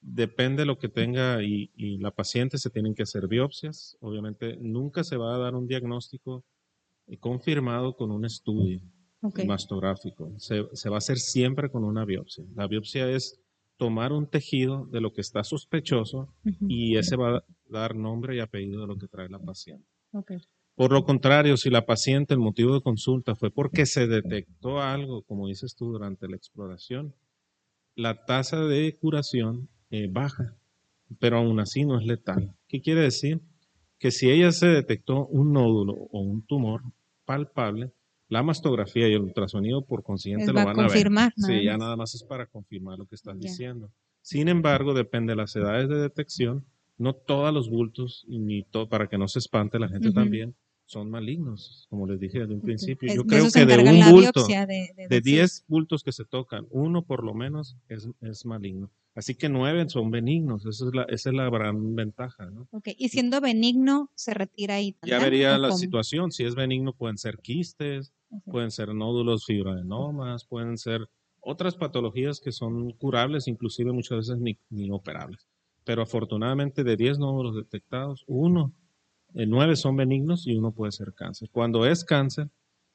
depende 0.00 0.62
de 0.62 0.66
lo 0.66 0.78
que 0.78 0.88
tenga 0.88 1.42
y, 1.42 1.70
y 1.74 1.98
la 1.98 2.10
paciente 2.10 2.58
se 2.58 2.70
tienen 2.70 2.94
que 2.94 3.02
hacer 3.04 3.26
biopsias. 3.28 3.96
Obviamente 4.00 4.56
nunca 4.60 5.02
se 5.04 5.16
va 5.16 5.34
a 5.34 5.38
dar 5.38 5.54
un 5.54 5.66
diagnóstico 5.66 6.44
eh, 7.06 7.18
confirmado 7.18 7.96
con 7.96 8.10
un 8.10 8.24
estudio 8.24 8.80
Ok. 9.22 9.40
mastográfico. 9.46 10.32
Se, 10.38 10.64
se 10.74 10.88
va 10.90 10.96
a 10.96 10.98
hacer 10.98 11.18
siempre 11.18 11.70
con 11.70 11.82
una 11.84 12.04
biopsia. 12.04 12.44
La 12.54 12.68
biopsia 12.68 13.10
es 13.10 13.40
tomar 13.76 14.12
un 14.12 14.28
tejido 14.28 14.86
de 14.86 15.00
lo 15.00 15.12
que 15.12 15.20
está 15.22 15.42
sospechoso 15.42 16.34
y 16.68 16.96
ese 16.96 17.16
va 17.16 17.38
a 17.38 17.44
dar 17.68 17.94
nombre 17.96 18.36
y 18.36 18.40
apellido 18.40 18.82
de 18.82 18.86
lo 18.88 18.96
que 18.96 19.08
trae 19.08 19.28
la 19.28 19.38
paciente. 19.38 19.86
Ok. 20.12 20.32
Por 20.78 20.92
lo 20.92 21.04
contrario, 21.04 21.56
si 21.56 21.70
la 21.70 21.84
paciente, 21.84 22.34
el 22.34 22.40
motivo 22.40 22.72
de 22.72 22.80
consulta 22.80 23.34
fue 23.34 23.50
porque 23.50 23.84
se 23.84 24.06
detectó 24.06 24.80
algo, 24.80 25.22
como 25.22 25.48
dices 25.48 25.74
tú, 25.74 25.90
durante 25.90 26.28
la 26.28 26.36
exploración, 26.36 27.14
la 27.96 28.24
tasa 28.24 28.60
de 28.64 28.96
curación 28.96 29.68
eh, 29.90 30.06
baja, 30.08 30.54
pero 31.18 31.38
aún 31.38 31.58
así 31.58 31.84
no 31.84 31.98
es 31.98 32.06
letal. 32.06 32.54
¿Qué 32.68 32.80
quiere 32.80 33.00
decir? 33.00 33.40
Que 33.98 34.12
si 34.12 34.30
ella 34.30 34.52
se 34.52 34.68
detectó 34.68 35.26
un 35.26 35.52
nódulo 35.52 35.94
o 35.94 36.20
un 36.20 36.42
tumor 36.46 36.82
palpable, 37.24 37.90
la 38.28 38.44
mastografía 38.44 39.08
y 39.08 39.14
el 39.14 39.22
ultrasonido 39.22 39.82
por 39.84 40.04
consiguiente 40.04 40.52
lo 40.52 40.54
va 40.58 40.62
a 40.62 40.64
van 40.66 40.78
a 40.78 40.82
ver. 40.82 40.90
confirmar, 40.90 41.32
nada 41.36 41.52
Sí, 41.58 41.64
ya 41.64 41.76
nada 41.76 41.96
más 41.96 42.14
es 42.14 42.22
para 42.22 42.46
confirmar 42.46 42.98
lo 42.98 43.06
que 43.06 43.16
estás 43.16 43.36
diciendo. 43.36 43.90
Sin 44.22 44.46
embargo, 44.48 44.94
depende 44.94 45.32
de 45.32 45.36
las 45.38 45.56
edades 45.56 45.88
de 45.88 45.96
detección, 45.96 46.64
no 46.98 47.14
todos 47.14 47.52
los 47.52 47.68
bultos, 47.68 48.24
ni 48.28 48.62
to- 48.62 48.88
para 48.88 49.08
que 49.08 49.18
no 49.18 49.26
se 49.26 49.40
espante 49.40 49.80
la 49.80 49.88
gente 49.88 50.12
también, 50.12 50.54
son 50.88 51.10
malignos, 51.10 51.86
como 51.90 52.06
les 52.06 52.18
dije 52.18 52.40
desde 52.40 52.54
un 52.54 52.62
principio. 52.62 53.14
Yo 53.14 53.24
creo 53.24 53.50
que 53.52 53.66
de 53.66 53.76
un 53.78 54.10
bulto, 54.10 54.46
de, 54.46 54.56
de 54.56 54.94
de 54.96 55.06
decir. 55.08 55.22
10 55.22 55.64
bultos 55.68 56.02
que 56.02 56.12
se 56.12 56.24
tocan, 56.24 56.66
uno 56.70 57.02
por 57.04 57.22
lo 57.22 57.34
menos 57.34 57.76
es, 57.88 58.08
es 58.22 58.46
maligno. 58.46 58.90
Así 59.14 59.34
que 59.34 59.48
9 59.50 59.86
son 59.90 60.10
benignos, 60.10 60.64
esa 60.64 60.86
es 60.86 60.94
la, 60.94 61.02
esa 61.04 61.28
es 61.28 61.34
la 61.36 61.50
gran 61.50 61.94
ventaja. 61.94 62.46
¿no? 62.50 62.68
Ok, 62.70 62.88
Y 62.96 63.10
siendo 63.10 63.40
benigno, 63.42 64.10
se 64.14 64.32
retira 64.32 64.76
ahí 64.76 64.92
Ya 65.02 65.18
también. 65.18 65.20
vería 65.22 65.54
¿o 65.56 65.58
la 65.58 65.68
cómo? 65.68 65.78
situación, 65.78 66.32
si 66.32 66.44
es 66.44 66.54
benigno 66.54 66.94
pueden 66.94 67.18
ser 67.18 67.36
quistes, 67.38 68.14
pueden 68.46 68.70
ser 68.70 68.94
nódulos 68.94 69.44
fibroadenomas, 69.44 70.46
pueden 70.46 70.78
ser 70.78 71.06
otras 71.40 71.74
patologías 71.76 72.40
que 72.40 72.52
son 72.52 72.92
curables, 72.92 73.46
inclusive 73.46 73.92
muchas 73.92 74.18
veces 74.18 74.38
ni, 74.38 74.56
ni 74.70 74.90
operables. 74.90 75.46
Pero 75.84 76.00
afortunadamente 76.02 76.82
de 76.82 76.96
10 76.96 77.18
nódulos 77.18 77.56
detectados, 77.56 78.24
uno, 78.26 78.72
nueve 79.34 79.76
son 79.76 79.96
benignos 79.96 80.46
y 80.46 80.56
uno 80.56 80.72
puede 80.72 80.92
ser 80.92 81.12
cáncer. 81.14 81.48
Cuando 81.50 81.86
es 81.86 82.04
cáncer 82.04 82.48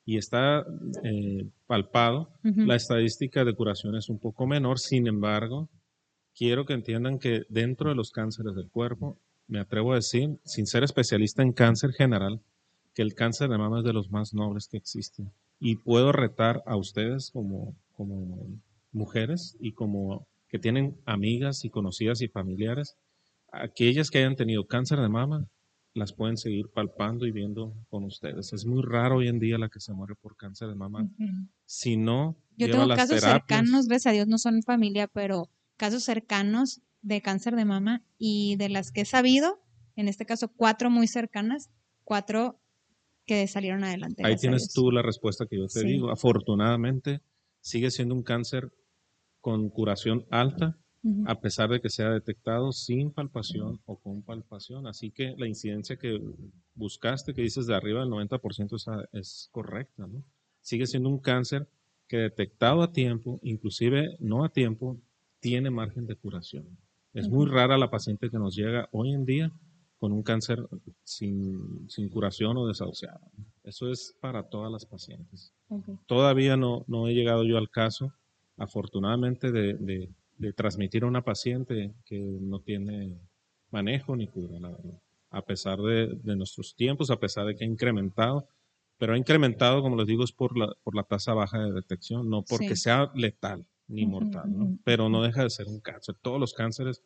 y 0.06 0.18
está 0.18 0.66
eh, 1.04 1.48
palpado, 1.66 2.30
la 2.44 2.76
estadística 2.76 3.46
de 3.46 3.56
curación 3.56 3.96
es 3.96 4.10
un 4.10 4.20
poco 4.20 4.46
menor, 4.46 4.80
sin 4.80 5.08
embargo, 5.08 5.70
quiero 6.36 6.66
que 6.66 6.74
entiendan 6.74 7.20
que 7.20 7.44
dentro 7.50 7.90
de 7.90 7.96
los 7.96 8.12
cánceres 8.12 8.56
del 8.56 8.70
cuerpo, 8.70 9.18
me 9.48 9.60
atrevo 9.60 9.94
a 9.94 9.96
decir, 9.96 10.38
sin 10.44 10.66
ser 10.66 10.84
especialista 10.84 11.44
en 11.44 11.54
cáncer 11.54 11.92
general, 11.92 12.42
que 12.94 13.02
el 13.02 13.14
cáncer 13.14 13.50
de 13.50 13.58
mama 13.58 13.80
es 13.80 13.86
de 13.86 13.94
los 13.94 14.12
más 14.12 14.34
nobles 14.34 14.68
que 14.68 14.78
existen. 14.78 15.32
Y 15.60 15.76
puedo 15.78 16.12
retar 16.12 16.64
a 16.66 16.76
ustedes 16.76 17.32
como, 17.32 17.76
como 17.96 18.48
mujeres 18.92 19.58
y 19.60 19.74
como 19.74 20.28
que 20.50 20.60
tienen 20.60 20.98
amigas 21.06 21.66
y 21.66 21.70
conocidas 21.70 22.22
y 22.22 22.28
familiares, 22.28 22.96
aquellas 23.52 24.10
que 24.10 24.20
hayan 24.20 24.36
tenido 24.36 24.66
cáncer 24.66 25.00
de 25.00 25.10
mama, 25.10 25.48
las 25.94 26.14
pueden 26.14 26.38
seguir 26.38 26.70
palpando 26.74 27.26
y 27.28 27.32
viendo 27.32 27.74
con 27.90 28.04
ustedes. 28.04 28.52
Es 28.54 28.66
muy 28.66 28.82
raro 28.82 29.18
hoy 29.18 29.28
en 29.28 29.40
día 29.40 29.58
la 29.58 29.70
que 29.70 29.80
se 29.80 29.94
muere 29.94 30.16
por 30.16 30.36
cáncer 30.36 30.68
de 30.70 30.76
mama. 30.76 31.08
Si 31.66 31.98
no, 31.98 32.36
Yo 32.58 32.66
lleva 32.68 32.72
tengo 32.80 32.86
las 32.88 32.98
casos 32.98 33.22
terapias. 33.22 33.60
cercanos, 33.60 33.88
gracias 33.88 34.12
a 34.12 34.14
Dios 34.16 34.28
no 34.28 34.38
son 34.38 34.62
familia, 34.64 35.08
pero 35.08 35.50
casos 35.78 36.04
cercanos 36.04 36.82
de 37.02 37.22
cáncer 37.22 37.56
de 37.56 37.66
mama 37.66 38.04
y 38.18 38.56
de 38.56 38.70
las 38.70 38.92
que 38.92 39.02
he 39.02 39.06
sabido, 39.06 39.60
en 39.96 40.08
este 40.08 40.26
caso 40.26 40.48
cuatro 40.56 40.90
muy 40.90 41.08
cercanas, 41.08 41.70
cuatro 42.04 42.60
que 43.26 43.48
salieron 43.48 43.84
adelante. 43.84 44.24
Ahí 44.26 44.36
tienes 44.36 44.74
tú 44.74 44.92
la 44.92 45.02
respuesta 45.02 45.46
que 45.46 45.58
yo 45.58 45.68
te 45.68 45.82
Sí. 45.82 45.88
digo. 45.88 46.10
Afortunadamente, 46.12 47.22
sigue 47.62 47.92
siendo 47.92 48.16
un 48.16 48.24
cáncer 48.24 48.74
con 49.42 49.70
curación 49.70 50.26
alta, 50.32 50.78
A 51.28 51.40
pesar 51.42 51.70
de 51.70 51.82
que 51.82 51.90
sea 51.90 52.10
detectado 52.12 52.72
sin 52.72 53.12
palpación 53.12 53.82
o 53.86 53.98
con 54.00 54.22
palpación. 54.22 54.88
Así 54.88 55.12
que 55.12 55.36
la 55.38 55.48
incidencia 55.48 55.98
que 55.98 56.18
buscaste, 56.76 57.34
que 57.34 57.42
dices 57.42 57.68
de 57.68 57.76
arriba 57.76 58.00
del 58.02 58.10
90%, 58.10 58.76
es, 58.78 58.88
a- 58.88 59.06
es 59.12 59.50
correcta. 59.52 60.08
¿no? 60.08 60.24
Sigue 60.62 60.88
siendo 60.88 61.10
un 61.10 61.20
cáncer 61.20 61.68
que 62.08 62.18
detectado 62.18 62.82
a 62.84 62.92
tiempo, 62.92 63.40
inclusive 63.44 64.16
no 64.20 64.46
a 64.46 64.50
tiempo, 64.50 64.98
tiene 65.40 65.70
margen 65.70 66.06
de 66.08 66.16
curación. 66.16 66.66
Es 67.14 67.28
muy 67.28 67.46
rara 67.48 67.78
la 67.78 67.90
paciente 67.92 68.30
que 68.30 68.38
nos 68.40 68.56
llega 68.56 68.88
hoy 68.92 69.12
en 69.12 69.26
día 69.26 69.52
con 70.00 70.12
un 70.14 70.24
cáncer 70.24 70.66
sin, 71.04 71.90
sin 71.90 72.10
curación 72.10 72.56
o 72.58 72.66
desahuciado. 72.68 73.20
Eso 73.64 73.90
es 73.92 74.16
para 74.22 74.44
todas 74.50 74.72
las 74.72 74.86
pacientes. 74.86 75.54
Todavía 76.08 76.56
no, 76.58 76.86
no 76.88 77.08
he 77.08 77.14
llegado 77.14 77.44
yo 77.44 77.58
al 77.58 77.70
caso, 77.70 78.14
afortunadamente, 78.58 79.52
de, 79.52 79.74
de- 79.76 80.10
de 80.38 80.54
transmitir 80.54 81.04
a 81.04 81.08
una 81.08 81.24
paciente 81.24 81.94
que 82.06 82.20
no 82.20 82.60
tiene 82.60 83.18
manejo 83.72 84.16
ni 84.16 84.28
cura, 84.28 84.60
la 84.60 84.70
verdad. 84.70 85.02
A 85.30 85.42
pesar 85.42 85.80
de, 85.80 86.08
de 86.24 86.36
nuestros 86.36 86.76
tiempos, 86.76 87.10
a 87.10 87.20
pesar 87.20 87.46
de 87.48 87.56
que 87.56 87.64
ha 87.64 87.68
incrementado, 87.68 88.48
pero 88.98 89.14
ha 89.14 89.18
incrementado, 89.18 89.82
como 89.82 89.96
les 89.96 90.08
digo, 90.08 90.24
es 90.24 90.32
por 90.32 90.58
la, 90.58 90.72
por 90.84 90.96
la 90.96 91.04
tasa 91.04 91.34
baja 91.34 91.60
de 91.60 91.72
detección, 91.72 92.30
no 92.30 92.44
porque 92.44 92.76
Sí. 92.76 92.84
sea 92.84 93.12
letal 93.16 93.66
ni 93.88 94.06
mortal, 94.06 94.58
¿no? 94.58 94.78
Pero 94.84 95.10
no 95.10 95.22
deja 95.24 95.44
de 95.44 95.50
ser 95.50 95.68
un 95.68 95.80
cáncer. 95.80 96.16
Todos 96.22 96.40
los 96.40 96.54
cánceres 96.54 97.02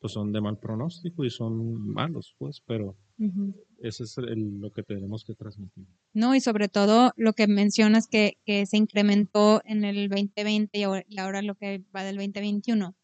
pues, 0.00 0.12
son 0.14 0.32
de 0.32 0.40
mal 0.40 0.58
pronóstico 0.58 1.24
y 1.24 1.30
son 1.30 1.86
malos, 1.86 2.34
pues, 2.38 2.60
pero 2.66 2.96
Ujú. 3.18 3.54
ese 3.80 4.04
es 4.04 4.16
el- 4.18 4.58
lo 4.60 4.70
que 4.72 4.82
tenemos 4.82 5.24
que 5.24 5.34
transmitir. 5.34 5.86
No, 6.14 6.34
y 6.34 6.40
sobre 6.40 6.68
todo 6.68 7.12
lo 7.16 7.32
que 7.34 7.46
mencionas 7.46 8.06
que, 8.08 8.38
que 8.44 8.66
se 8.66 8.76
incrementó 8.78 9.60
en 9.64 9.84
el 9.84 10.08
2020 10.08 10.78
y 10.78 10.82
ahora, 10.82 11.04
y 11.08 11.18
ahora 11.18 11.42
lo 11.42 11.54
que 11.54 11.84
va 11.94 12.02
del 12.02 12.16
2021 12.16 12.96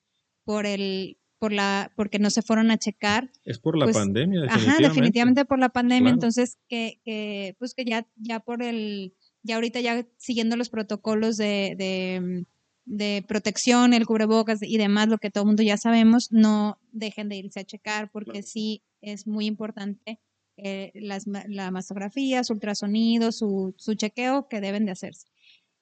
por 0.44 0.66
el 0.66 1.18
por 1.38 1.52
la 1.52 1.92
porque 1.96 2.18
no 2.18 2.30
se 2.30 2.40
fueron 2.40 2.70
a 2.70 2.78
checar 2.78 3.30
Es 3.44 3.58
por 3.58 3.76
la 3.76 3.84
Pues, 3.84 3.96
pandemia, 3.96 4.40
definitivamente. 4.40 4.70
Ajá, 4.86 4.88
definitivamente 4.88 5.44
por 5.44 5.58
la 5.58 5.68
pandemia, 5.68 6.00
Claro. 6.04 6.14
entonces 6.14 6.56
que, 6.66 6.98
que, 7.04 7.54
pues 7.58 7.74
que 7.74 7.84
ya, 7.84 8.08
ya 8.16 8.40
por 8.40 8.62
el, 8.62 9.14
ya 9.42 9.56
ahorita 9.56 9.80
ya 9.82 10.06
siguiendo 10.16 10.56
los 10.56 10.70
protocolos 10.70 11.36
de, 11.36 11.74
de, 11.76 12.46
de 12.86 13.24
protección, 13.28 13.92
el 13.94 14.06
cubrebocas 14.06 14.60
y 14.62 14.78
demás, 14.78 15.08
lo 15.08 15.18
que 15.18 15.30
todo 15.30 15.42
el 15.44 15.48
mundo 15.48 15.62
ya 15.62 15.76
sabemos, 15.76 16.32
no 16.32 16.78
dejen 16.92 17.28
de 17.28 17.36
irse 17.36 17.60
a 17.60 17.64
checar 17.64 18.10
porque 18.10 18.32
Claro. 18.32 18.46
sí 18.46 18.82
es 19.02 19.26
muy 19.26 19.46
importante 19.46 20.20
eh, 20.56 20.92
las, 20.94 21.26
la 21.26 21.70
mastografía, 21.70 22.44
su 22.44 22.54
ultrasonido, 22.54 23.32
su, 23.32 23.74
su 23.76 23.94
chequeo 23.94 24.48
que 24.48 24.60
deben 24.60 24.86
de 24.86 24.92
hacerse. 24.92 25.26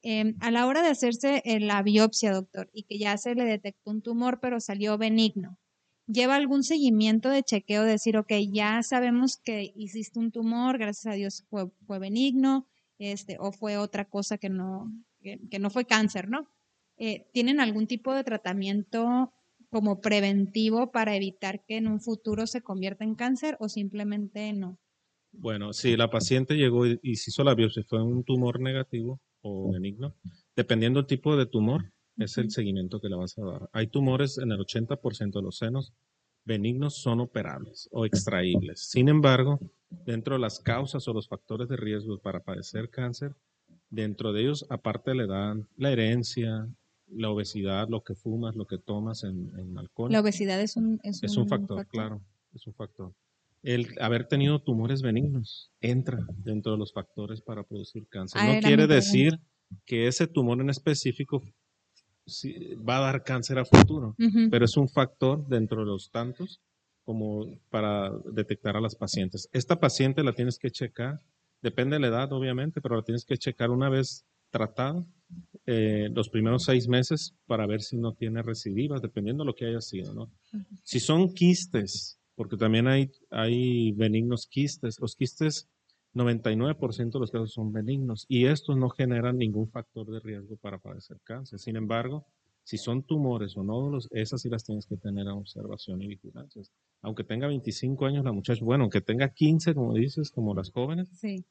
Em, 0.03 0.37
a 0.41 0.51
la 0.51 0.67
hora 0.67 0.83
de 0.83 0.89
hacerse 0.89 1.43
eh, 1.45 1.61
la 1.61 1.83
biopsia, 1.83 2.33
doctor, 2.33 2.69
y 2.73 2.83
que 2.85 2.99
ya 2.99 3.17
se 3.17 3.35
le 3.35 3.45
detectó 3.45 3.91
un 3.91 4.03
tumor, 4.03 4.41
pero 4.41 4.61
salió 4.61 4.99
benigno, 4.99 5.59
¿lleva 6.07 6.35
algún 6.37 6.63
seguimiento 6.65 7.31
de 7.31 7.43
chequeo? 7.43 7.85
De 7.85 7.93
decir, 7.93 8.17
ok, 8.19 8.33
ya 8.53 8.83
sabemos 8.83 9.39
que 9.39 9.73
hiciste 9.77 10.19
un 10.19 10.31
tumor, 10.33 10.79
gracias 10.79 11.07
a 11.13 11.17
Dios 11.17 11.45
fue, 11.49 11.71
fue 11.87 11.99
benigno, 11.99 12.67
este, 12.99 13.37
o 13.41 13.53
fue 13.53 13.79
otra 13.79 14.05
cosa 14.07 14.37
que 14.39 14.51
no, 14.51 14.93
que, 15.23 15.41
que 15.51 15.59
no 15.59 15.71
fue 15.71 15.85
cáncer, 15.87 16.29
¿no? 16.29 16.49
Eh, 16.97 17.27
¿Tienen 17.33 17.61
algún 17.61 17.87
tipo 17.87 18.15
de 18.15 18.25
tratamiento 18.25 19.33
como 19.69 20.01
preventivo 20.01 20.93
para 20.93 21.17
evitar 21.17 21.65
que 21.67 21.77
en 21.77 21.89
un 21.89 22.01
futuro 22.01 22.47
se 22.47 22.63
convierta 22.63 23.05
en 23.05 23.15
cáncer 23.15 23.57
o 23.61 23.69
simplemente 23.69 24.53
no? 24.53 24.79
Bueno, 25.33 25.73
si 25.73 25.97
la 25.97 26.11
paciente 26.11 26.55
llegó 26.55 26.87
y, 26.87 27.01
y 27.03 27.17
se 27.17 27.31
hizo 27.31 27.43
la 27.43 27.55
biopsia, 27.55 27.83
fue 27.89 28.03
un 28.03 28.23
tumor 28.23 28.61
negativo 28.61 29.21
o 29.43 29.73
benigno, 29.73 30.15
dependiendo 30.55 31.01
del 31.01 31.09
tipo 31.09 31.37
de 31.37 31.47
tumor, 31.47 31.93
es 32.17 32.39
el 32.39 32.51
seguimiento 32.51 33.01
que 33.01 33.09
le 33.09 33.17
vas 33.17 33.37
a 33.39 33.45
dar. 33.45 33.69
Hay 33.73 33.89
tumores 33.89 34.39
en 34.39 34.53
el 34.53 34.61
80% 34.61 35.33
de 35.33 35.43
los 35.43 35.59
senos 35.59 35.93
benignos 36.45 36.97
son 36.97 37.21
operables 37.21 37.89
o 37.91 38.05
extraíbles. 38.05 38.89
Sin 38.89 39.09
embargo, 39.09 39.59
dentro 40.05 40.35
de 40.35 40.41
las 40.41 40.61
causas 40.61 41.07
o 41.09 41.13
los 41.13 41.29
factores 41.29 41.69
de 41.69 41.77
riesgo 41.77 42.19
para 42.19 42.41
padecer 42.41 42.91
cáncer, 42.91 43.35
dentro 43.91 44.33
de 44.33 44.43
ellos, 44.43 44.67
aparte 44.69 45.11
de 45.11 45.17
la 45.17 45.25
edad, 45.25 45.57
la 45.77 45.91
herencia, 45.91 46.69
la 47.09 47.31
obesidad, 47.31 47.89
lo 47.89 48.03
que 48.03 48.15
fumas, 48.15 48.57
lo 48.57 48.67
que 48.67 48.79
tomas 48.79 49.25
en, 49.25 49.53
en 49.59 49.79
alcohol. 49.79 50.11
La 50.11 50.21
obesidad 50.21 50.61
es 50.61 50.77
un, 50.77 51.01
es 51.03 51.23
Es 51.23 51.37
un 51.37 51.49
factor, 51.49 51.87
claro, 51.87 52.21
es 52.55 52.67
un 52.67 52.75
factor. 52.75 53.13
El 53.63 53.89
haber 54.01 54.27
tenido 54.27 54.61
tumores 54.61 55.01
benignos 55.01 55.71
entra 55.81 56.19
dentro 56.37 56.73
de 56.73 56.79
los 56.79 56.93
factores 56.93 57.41
para 57.41 57.63
producir 57.63 58.07
cáncer. 58.09 58.41
Ah, 58.43 58.55
no 58.55 58.61
quiere 58.61 58.87
decir 58.87 59.39
que 59.87 60.07
ese 60.07 60.27
tumor 60.27 60.61
en 60.61 60.69
específico 60.71 61.43
va 62.89 62.99
a 62.99 63.01
dar 63.01 63.25
cáncer 63.25 63.59
a 63.59 63.65
futuro, 63.65 64.15
pero 64.51 64.65
es 64.65 64.77
un 64.77 64.89
factor 64.89 65.47
dentro 65.47 65.81
de 65.81 65.87
los 65.87 66.11
tantos 66.11 66.61
como 67.05 67.47
para 67.71 68.11
detectar 68.33 68.77
a 68.77 68.81
las 68.81 68.95
pacientes. 68.95 69.49
Esta 69.53 69.79
paciente 69.79 70.23
la 70.25 70.33
tienes 70.33 70.59
que 70.59 70.71
checar, 70.71 71.21
depende 71.63 71.97
de 71.97 72.01
la 72.01 72.09
edad 72.09 72.33
obviamente, 72.33 72.81
pero 72.81 72.97
la 72.97 73.03
tienes 73.03 73.25
que 73.25 73.37
checar 73.37 73.71
una 73.71 73.89
vez 73.89 74.25
tratada 74.51 75.05
eh, 75.67 76.09
los 76.13 76.29
primeros 76.29 76.65
seis 76.65 76.89
meses 76.89 77.35
para 77.47 77.67
ver 77.67 77.83
si 77.83 77.97
no 77.97 78.13
tiene 78.13 78.43
recidivas, 78.43 79.01
dependiendo 79.03 79.45
de 79.45 79.47
lo 79.47 79.55
que 79.55 79.67
haya 79.67 79.81
sido, 79.81 80.13
¿no? 80.15 80.31
Si 80.83 81.01
son 81.01 81.33
quistes, 81.33 82.19
porque 82.35 82.57
también 82.57 82.87
hay, 82.89 83.11
hay 83.31 83.93
benignos 83.93 84.47
quistes, 84.47 85.01
los 85.01 85.17
quistes 85.17 85.69
99% 86.15 87.13
de 87.13 87.21
los 87.21 87.31
casos 87.31 87.53
son 87.53 87.73
benignos 87.73 88.25
y 88.29 88.47
estos 88.47 88.77
no 88.77 88.89
generan 88.89 89.37
ningún 89.37 89.69
factor 89.69 90.07
de 90.11 90.21
riesgo 90.21 90.57
para 90.57 90.79
padecer 90.79 91.19
cáncer. 91.25 91.59
Sin 91.59 91.77
embargo, 91.77 92.27
Si 92.67 92.79
son 92.79 93.03
tumores 93.03 93.57
o 93.59 93.63
nódulos, 93.63 94.09
esas 94.11 94.41
sí 94.41 94.49
las 94.49 94.65
tienes 94.65 94.87
que 94.87 94.97
tener 94.97 95.29
a 95.29 95.35
observación 95.35 96.01
y 96.01 96.09
vigilancia. 96.09 96.63
Aunque 97.05 97.23
tenga 97.23 97.47
25 97.47 98.07
años 98.07 98.25
la 98.25 98.33
muchacha, 98.33 98.65
bueno, 98.65 98.85
aunque 98.85 99.03
tenga 99.03 99.29
15, 99.29 99.75
como 99.75 99.93
dices, 99.93 100.31
como 100.31 100.55
las 100.55 100.71
jóvenes, 100.71 101.11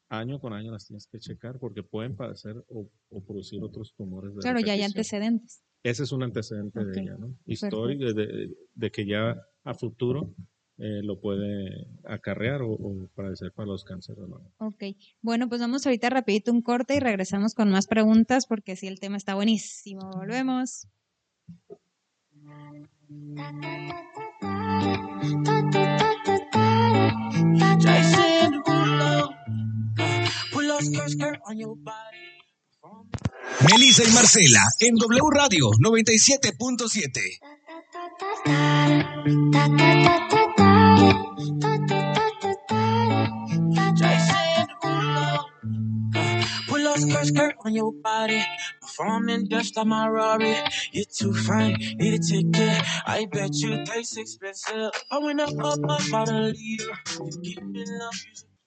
año 0.10 0.39
con 0.39 0.52
año 0.52 0.72
las 0.72 0.88
tienes 0.88 1.08
que 1.08 1.20
checar 1.20 1.60
porque 1.60 1.84
pueden 1.84 2.16
padecer 2.16 2.56
o, 2.70 2.89
producir 3.26 3.63
otros 3.63 3.94
tumores. 3.96 4.34
De 4.34 4.42
claro, 4.42 4.60
ya 4.60 4.74
hay 4.74 4.82
antecedentes. 4.82 5.63
Ese 5.84 6.04
es 6.04 6.12
un 6.12 6.24
antecedente 6.24 6.84
de 6.84 7.00
ella, 7.00 7.18
¿no? 7.20 7.38
Histórico, 7.46 8.13
de, 8.13 8.92
que 8.92 9.06
ya 9.06 9.36
a 9.63 9.74
futuro 9.76 10.34
eh, 10.80 11.04
lo 11.04 11.20
puede 11.20 11.88
acarrear 12.04 12.63
o, 12.63 12.72
o, 12.72 13.08
padecer 13.13 13.52
para 13.54 13.68
los 13.68 13.84
cánceres. 13.84 14.28
¿no? 14.28 14.42
Ok, 14.58 14.84
bueno, 15.22 15.50
pues 15.50 15.62
vamos 15.62 15.86
ahorita 15.86 16.10
rapidito 16.10 16.52
un 16.52 16.63
corte 16.63 16.96
y 16.96 17.00
regresamos 17.00 17.54
con 17.54 17.70
más 17.70 17.86
preguntas 17.86 18.48
porque 18.48 18.76
sí, 18.76 18.88
el 18.88 19.00
tema 19.00 19.18
está 19.18 19.36
buenísimo. 19.36 20.10
Volvemos. 20.16 20.88
Melissa 33.70 34.04
y 34.04 34.12
Marcela 34.12 34.62
en 34.80 34.96
W 34.96 35.22
Radio 35.32 35.70
97.7. 35.80 37.39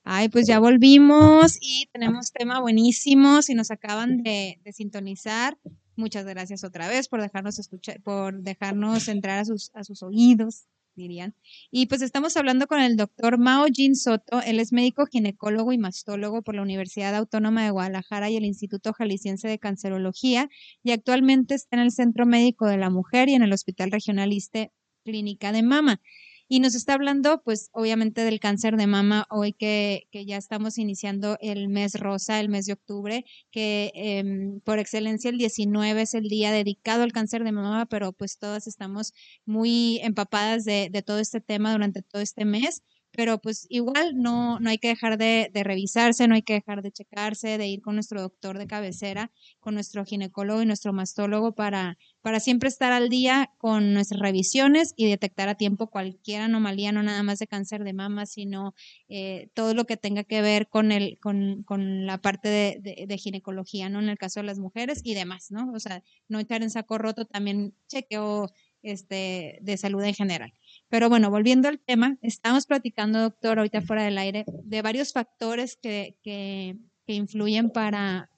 Ay, 0.04 0.28
pues 0.28 0.46
ya 0.46 0.60
volvimos 0.60 1.58
y 1.60 1.88
tenemos 1.92 2.30
tema 2.32 2.60
buenísimo. 2.60 3.42
Si 3.42 3.54
nos 3.54 3.70
acaban 3.70 4.22
de, 4.22 4.60
de, 4.64 4.72
sintonizar, 4.72 5.58
muchas 5.96 6.24
gracias 6.24 6.62
otra 6.62 6.88
vez 6.88 7.08
por 7.08 7.20
dejarnos 7.20 7.58
escuchar, 7.58 8.00
por 8.02 8.40
dejarnos 8.42 9.08
entrar 9.08 9.40
a 9.40 9.44
sus, 9.44 9.72
a 9.74 9.82
sus 9.82 10.02
oídos 10.02 10.66
dirían. 10.96 11.34
Y 11.70 11.86
pues 11.86 12.02
estamos 12.02 12.36
hablando 12.36 12.66
con 12.66 12.80
el 12.80 12.96
doctor 12.96 13.38
Mao 13.38 13.66
Jin 13.72 13.94
Soto. 13.94 14.40
Él 14.42 14.58
es 14.58 14.72
médico 14.72 15.06
ginecólogo 15.06 15.72
y 15.72 15.78
mastólogo 15.78 16.42
por 16.42 16.54
la 16.54 16.62
Universidad 16.62 17.14
Autónoma 17.14 17.64
de 17.64 17.70
Guadalajara 17.70 18.30
y 18.30 18.36
el 18.36 18.44
Instituto 18.44 18.92
Jalisciense 18.92 19.48
de 19.48 19.58
Cancerología 19.58 20.48
y 20.82 20.92
actualmente 20.92 21.54
está 21.54 21.76
en 21.76 21.82
el 21.82 21.92
Centro 21.92 22.26
Médico 22.26 22.66
de 22.66 22.78
la 22.78 22.90
Mujer 22.90 23.28
y 23.28 23.34
en 23.34 23.42
el 23.42 23.52
Hospital 23.52 23.90
Regionaliste 23.90 24.72
Clínica 25.04 25.52
de 25.52 25.62
Mama. 25.62 26.00
Y 26.48 26.60
nos 26.60 26.74
está 26.76 26.94
hablando, 26.94 27.42
pues, 27.42 27.70
obviamente 27.72 28.22
del 28.22 28.38
cáncer 28.38 28.76
de 28.76 28.86
mama 28.86 29.26
hoy 29.30 29.52
que, 29.52 30.06
que 30.12 30.24
ya 30.24 30.36
estamos 30.36 30.78
iniciando 30.78 31.36
el 31.40 31.68
mes 31.68 31.98
rosa, 31.98 32.38
el 32.38 32.48
mes 32.48 32.66
de 32.66 32.74
octubre, 32.74 33.24
que 33.50 33.90
em, 33.94 34.60
por 34.60 34.78
excelencia 34.78 35.30
el 35.30 35.38
19 35.38 36.02
es 36.02 36.14
el 36.14 36.28
día 36.28 36.52
dedicado 36.52 37.02
al 37.02 37.12
cáncer 37.12 37.42
de 37.42 37.52
mama, 37.52 37.86
pero 37.86 38.12
pues 38.12 38.38
todas 38.38 38.68
estamos 38.68 39.12
muy 39.44 39.98
empapadas 40.02 40.64
de, 40.64 40.88
de 40.90 41.02
todo 41.02 41.18
este 41.18 41.40
tema 41.40 41.72
durante 41.72 42.02
todo 42.02 42.22
este 42.22 42.44
mes 42.44 42.82
pero 43.16 43.38
pues 43.38 43.66
igual 43.70 44.12
no, 44.14 44.60
no 44.60 44.68
hay 44.68 44.76
que 44.76 44.88
dejar 44.88 45.16
de, 45.16 45.50
revisarse, 45.54 46.28
no 46.28 46.34
hay 46.34 46.42
que 46.42 46.52
dejar 46.52 46.82
de 46.82 46.92
checarse, 46.92 47.56
de 47.56 47.66
ir 47.66 47.80
con 47.80 47.94
nuestro 47.94 48.20
doctor 48.20 48.58
de 48.58 48.66
cabecera, 48.66 49.32
con 49.58 49.72
nuestro 49.72 50.04
ginecólogo 50.04 50.60
y 50.60 50.66
nuestro 50.66 50.92
mastólogo 50.92 51.54
para, 51.54 51.96
para 52.20 52.40
siempre 52.40 52.68
estar 52.68 52.92
al 52.92 53.08
día 53.08 53.50
con 53.56 53.94
nuestras 53.94 54.20
revisiones 54.20 54.92
y 54.96 55.08
detectar 55.08 55.48
a 55.48 55.54
tiempo 55.54 55.88
cualquier 55.88 56.42
anomalía, 56.42 56.92
no 56.92 57.02
nada 57.02 57.22
más 57.22 57.38
de 57.38 57.46
cáncer 57.46 57.84
de 57.84 57.94
mama, 57.94 58.26
sino 58.26 58.74
eh, 59.08 59.48
todo 59.54 59.72
lo 59.72 59.86
que 59.86 59.96
tenga 59.96 60.22
que 60.22 60.42
ver 60.42 60.68
con, 60.68 60.92
el, 60.92 61.18
con, 61.18 61.62
con 61.62 62.04
la 62.04 62.20
parte 62.20 62.48
de, 62.48 63.06
de, 63.06 63.18
ginecología, 63.18 63.88
¿no? 63.88 64.00
En 64.00 64.10
el 64.10 64.18
caso 64.18 64.40
de 64.40 64.46
las 64.46 64.58
mujeres 64.58 65.00
y 65.02 65.14
demás, 65.14 65.50
¿no? 65.50 65.72
O 65.72 65.80
sea, 65.80 66.02
no 66.28 66.38
echar 66.38 66.62
en 66.62 66.70
saco 66.70 66.98
roto, 66.98 67.24
también 67.24 67.74
chequeo 67.88 68.50
este, 68.82 69.58
de 69.62 69.76
salud 69.76 70.02
en 70.04 70.14
general. 70.14 70.52
Pero 70.88 71.08
bueno, 71.08 71.30
volviendo 71.30 71.68
al 71.68 71.80
tema, 71.80 72.16
estamos 72.22 72.66
platicando, 72.66 73.20
doctor, 73.20 73.58
ahorita 73.58 73.82
fuera 73.82 74.04
del 74.04 74.18
aire, 74.18 74.44
de 74.64 74.82
varios 74.82 75.12
factores 75.12 75.76
que, 75.76 76.16
que, 76.22 76.76
influyen 77.08 77.70
para, 77.70 78.30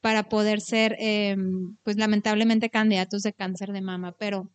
para 0.00 0.28
poder 0.28 0.60
ser, 0.60 0.96
em, 0.98 1.76
pues 1.82 1.96
lamentablemente, 1.96 2.70
candidatos 2.70 3.22
de 3.22 3.32
cáncer 3.32 3.72
de 3.72 3.80
mama. 3.80 4.12
Pero 4.18 4.50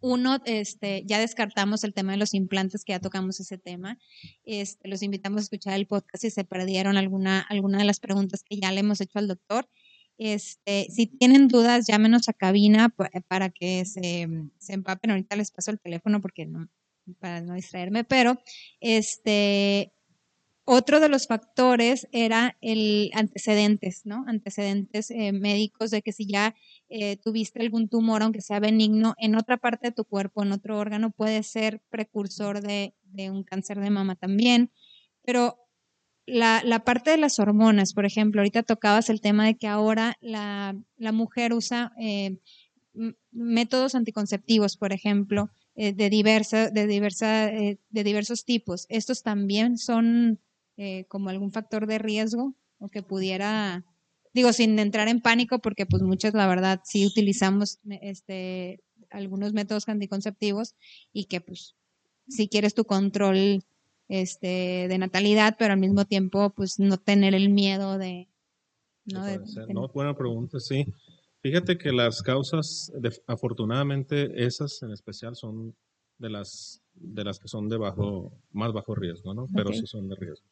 uno, 0.00 0.38
este, 0.44 1.02
ya 1.04 1.18
descartamos 1.18 1.82
el 1.82 1.94
tema 1.94 2.12
de 2.12 2.18
los 2.18 2.34
implantes, 2.34 2.84
que 2.84 2.92
ya 2.92 3.00
tocamos 3.00 3.40
ese 3.40 3.58
tema. 3.58 3.98
Este, 4.44 4.88
los 4.88 5.02
invitamos 5.02 5.38
a 5.38 5.42
escuchar 5.42 5.74
el 5.74 5.86
podcast 5.86 6.22
si 6.22 6.30
se 6.30 6.44
perdieron 6.44 6.96
alguna, 6.96 7.40
alguna 7.40 7.78
de 7.78 7.84
las 7.84 7.98
preguntas 7.98 8.44
que 8.44 8.58
ya 8.58 8.70
le 8.70 8.80
hemos 8.80 9.00
hecho 9.00 9.18
al 9.18 9.28
doctor. 9.28 9.68
Este, 10.18 10.88
si 10.90 11.06
tienen 11.06 11.46
dudas, 11.46 11.86
llámenos 11.86 12.28
a 12.28 12.32
cabina 12.32 12.92
para 13.28 13.50
que 13.50 13.84
se, 13.84 14.28
se, 14.58 14.72
empapen. 14.72 15.12
Ahorita 15.12 15.36
les 15.36 15.52
paso 15.52 15.70
el 15.70 15.78
teléfono 15.78 16.20
porque 16.20 16.44
no, 16.44 16.68
para 17.20 17.40
no 17.40 17.54
distraerme, 17.54 18.02
pero 18.04 18.38
este, 18.80 19.92
otro 20.64 21.00
de 21.00 21.08
los 21.08 21.26
factores 21.26 22.08
era 22.12 22.58
el 22.60 23.10
antecedentes, 23.14 24.04
¿no? 24.04 24.24
Antecedentes 24.26 25.10
eh, 25.10 25.32
médicos 25.32 25.90
de 25.90 26.02
que 26.02 26.12
si 26.12 26.26
ya 26.26 26.54
eh, 26.90 27.16
tuviste 27.16 27.60
algún 27.60 27.88
tumor, 27.88 28.22
aunque 28.22 28.42
sea 28.42 28.60
benigno, 28.60 29.14
en 29.18 29.36
otra 29.36 29.56
parte 29.56 29.86
de 29.86 29.92
tu 29.92 30.04
cuerpo, 30.04 30.42
en 30.42 30.52
otro 30.52 30.76
órgano, 30.78 31.10
puede 31.10 31.42
ser 31.42 31.80
precursor 31.88 32.60
de, 32.60 32.92
de 33.04 33.30
un 33.30 33.44
cáncer 33.44 33.80
de 33.80 33.88
mama 33.88 34.16
también. 34.16 34.70
Pero 35.24 35.56
la, 36.28 36.62
la, 36.64 36.84
parte 36.84 37.10
de 37.10 37.16
las 37.16 37.38
hormonas, 37.38 37.94
por 37.94 38.04
ejemplo, 38.04 38.40
ahorita 38.40 38.62
tocabas 38.62 39.08
el 39.08 39.20
tema 39.20 39.46
de 39.46 39.56
que 39.56 39.66
ahora 39.66 40.16
la, 40.20 40.76
la 40.96 41.12
mujer 41.12 41.54
usa 41.54 41.92
eh, 41.98 42.38
métodos 43.30 43.94
anticonceptivos, 43.94 44.76
por 44.76 44.92
ejemplo, 44.92 45.50
eh, 45.74 45.92
de, 45.92 46.10
diversa, 46.10 46.70
de, 46.70 46.86
diversa, 46.86 47.48
eh, 47.48 47.78
de 47.88 48.04
diversos 48.04 48.44
tipos. 48.44 48.86
¿Estos 48.88 49.22
también 49.22 49.78
son 49.78 50.40
como 51.08 51.28
algún 51.28 51.50
factor 51.50 51.88
de 51.88 51.98
riesgo 51.98 52.54
o 52.78 52.88
que 52.88 53.02
pudiera, 53.02 53.84
digo, 54.32 54.52
sin 54.52 54.78
entrar 54.78 55.08
en 55.08 55.20
pánico, 55.20 55.58
porque 55.58 55.86
pues 55.86 56.04
muchas, 56.04 56.34
la 56.34 56.46
verdad, 56.46 56.82
sí 56.84 57.04
utilizamos 57.04 57.80
este, 58.00 58.80
algunos 59.10 59.52
métodos 59.54 59.88
anticonceptivos 59.88 60.76
y 61.12 61.24
que 61.24 61.40
pues 61.40 61.74
si 62.28 62.48
quieres 62.48 62.74
tu 62.74 62.84
control 62.84 63.64
este, 64.08 64.86
de 64.88 64.98
natalidad, 64.98 65.56
pero 65.58 65.74
al 65.74 65.80
mismo 65.80 66.04
tiempo, 66.04 66.50
pues 66.50 66.78
no 66.78 66.96
tener 66.98 67.34
el 67.34 67.50
miedo 67.50 67.98
de... 67.98 68.28
No, 69.04 69.24
no 69.68 69.88
buena 69.88 70.14
pregunta, 70.14 70.58
sí. 70.60 70.84
Fíjate 71.40 71.78
que 71.78 71.92
las 71.92 72.20
causas, 72.22 72.92
afortunadamente, 73.26 74.44
esas 74.44 74.82
en 74.82 74.92
especial 74.92 75.36
son 75.36 75.74
de 76.18 76.30
las, 76.30 76.82
de 76.94 77.24
las 77.24 77.38
que 77.38 77.48
son 77.48 77.68
de 77.68 77.78
bajo, 77.78 78.32
más 78.52 78.72
bajo 78.72 78.94
riesgo, 78.94 79.32
¿no? 79.34 79.46
Pero 79.54 79.72
sí 79.72 79.86
son 79.86 80.08
de 80.08 80.16
riesgo. 80.16 80.46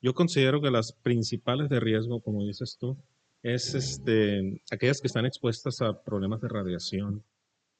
Yo 0.00 0.14
considero 0.14 0.60
que 0.60 0.70
las 0.70 0.92
principales 0.92 1.68
de 1.68 1.78
riesgo, 1.78 2.20
como 2.20 2.44
dices 2.44 2.76
tú, 2.78 2.98
es 3.42 3.74
este, 3.74 4.62
aquellas 4.70 5.00
que 5.00 5.06
están 5.06 5.26
expuestas 5.26 5.80
a 5.80 6.02
problemas 6.02 6.40
de 6.40 6.48
radiación, 6.48 7.24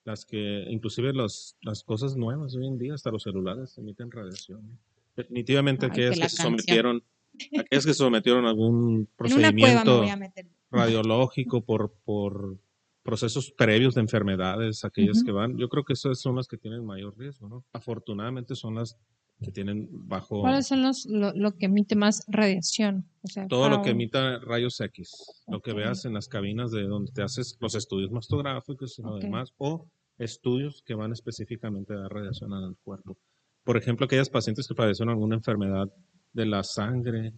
las 0.05 0.25
que, 0.25 0.65
inclusive 0.69 1.13
las 1.13 1.57
cosas 1.85 2.17
nuevas 2.17 2.55
hoy 2.55 2.67
en 2.67 2.79
día, 2.79 2.95
hasta 2.95 3.11
los 3.11 3.25
celulares 3.25 3.77
emiten 3.77 4.11
radiación. 4.11 4.79
Definitivamente 5.17 5.87
aquellas 5.87 6.19
que, 6.19 6.29
se 6.29 6.43
sometieron, 6.43 7.03
aquellas 7.59 7.87
que 7.87 7.95
sometieron 7.95 8.47
a 8.47 8.51
algún 8.51 9.09
procedimiento 9.17 10.05
radiológico 10.71 11.65
por, 11.65 11.93
por 12.05 12.59
procesos 13.03 13.53
previos 13.53 13.95
de 13.95 14.01
enfermedades, 14.01 14.85
aquellas 14.85 15.23
que 15.23 15.33
van, 15.33 15.59
yo 15.59 15.69
creo 15.69 15.85
que 15.85 15.93
esas 15.93 16.21
son 16.21 16.37
las 16.37 16.49
que 16.49 16.57
tienen 16.57 16.85
mayor 16.85 17.17
riesgo, 17.19 17.49
¿no? 17.49 17.65
Afortunadamente 17.73 18.55
son 18.55 18.77
las 18.77 18.97
que 19.43 19.51
tienen 19.51 19.89
bajo... 19.91 20.41
¿Cuáles 20.41 20.69
son 20.69 20.83
los, 20.83 21.05
lo, 21.07 21.53
que 21.57 21.67
emite 21.67 21.97
más 21.97 22.25
radiación? 22.29 23.05
todo 23.49 23.69
lo 23.69 23.83
que 23.83 23.91
emita 23.91 24.39
rayos 24.39 24.81
X, 24.81 25.45
lo 25.49 25.61
que 25.61 25.73
veas 25.73 26.05
en 26.05 26.15
las 26.15 26.29
cabinas 26.29 26.71
de 26.71 26.85
donde 26.85 27.13
te 27.13 27.23
haces 27.23 27.57
los 27.61 27.75
estudios 27.75 28.11
mastográficos 28.11 28.99
y 28.99 29.03
lo 29.03 29.19
demás, 29.19 29.53
o 29.59 29.87
estudios 30.19 30.83
que 30.87 30.95
van 30.95 31.13
específicamente 31.13 31.93
a 31.93 31.99
dar 31.99 32.13
radiación 32.13 32.53
al 32.53 32.77
cuerpo 32.83 33.19
por 33.65 33.77
ejemplo, 33.77 34.07
aquellas 34.07 34.31
pacientes 34.31 34.67
que 34.67 34.75
padecen 34.75 35.09
alguna 35.09 35.37
enfermedad 35.37 35.89
de 36.33 36.47
la 36.47 36.63
sangre 36.63 37.33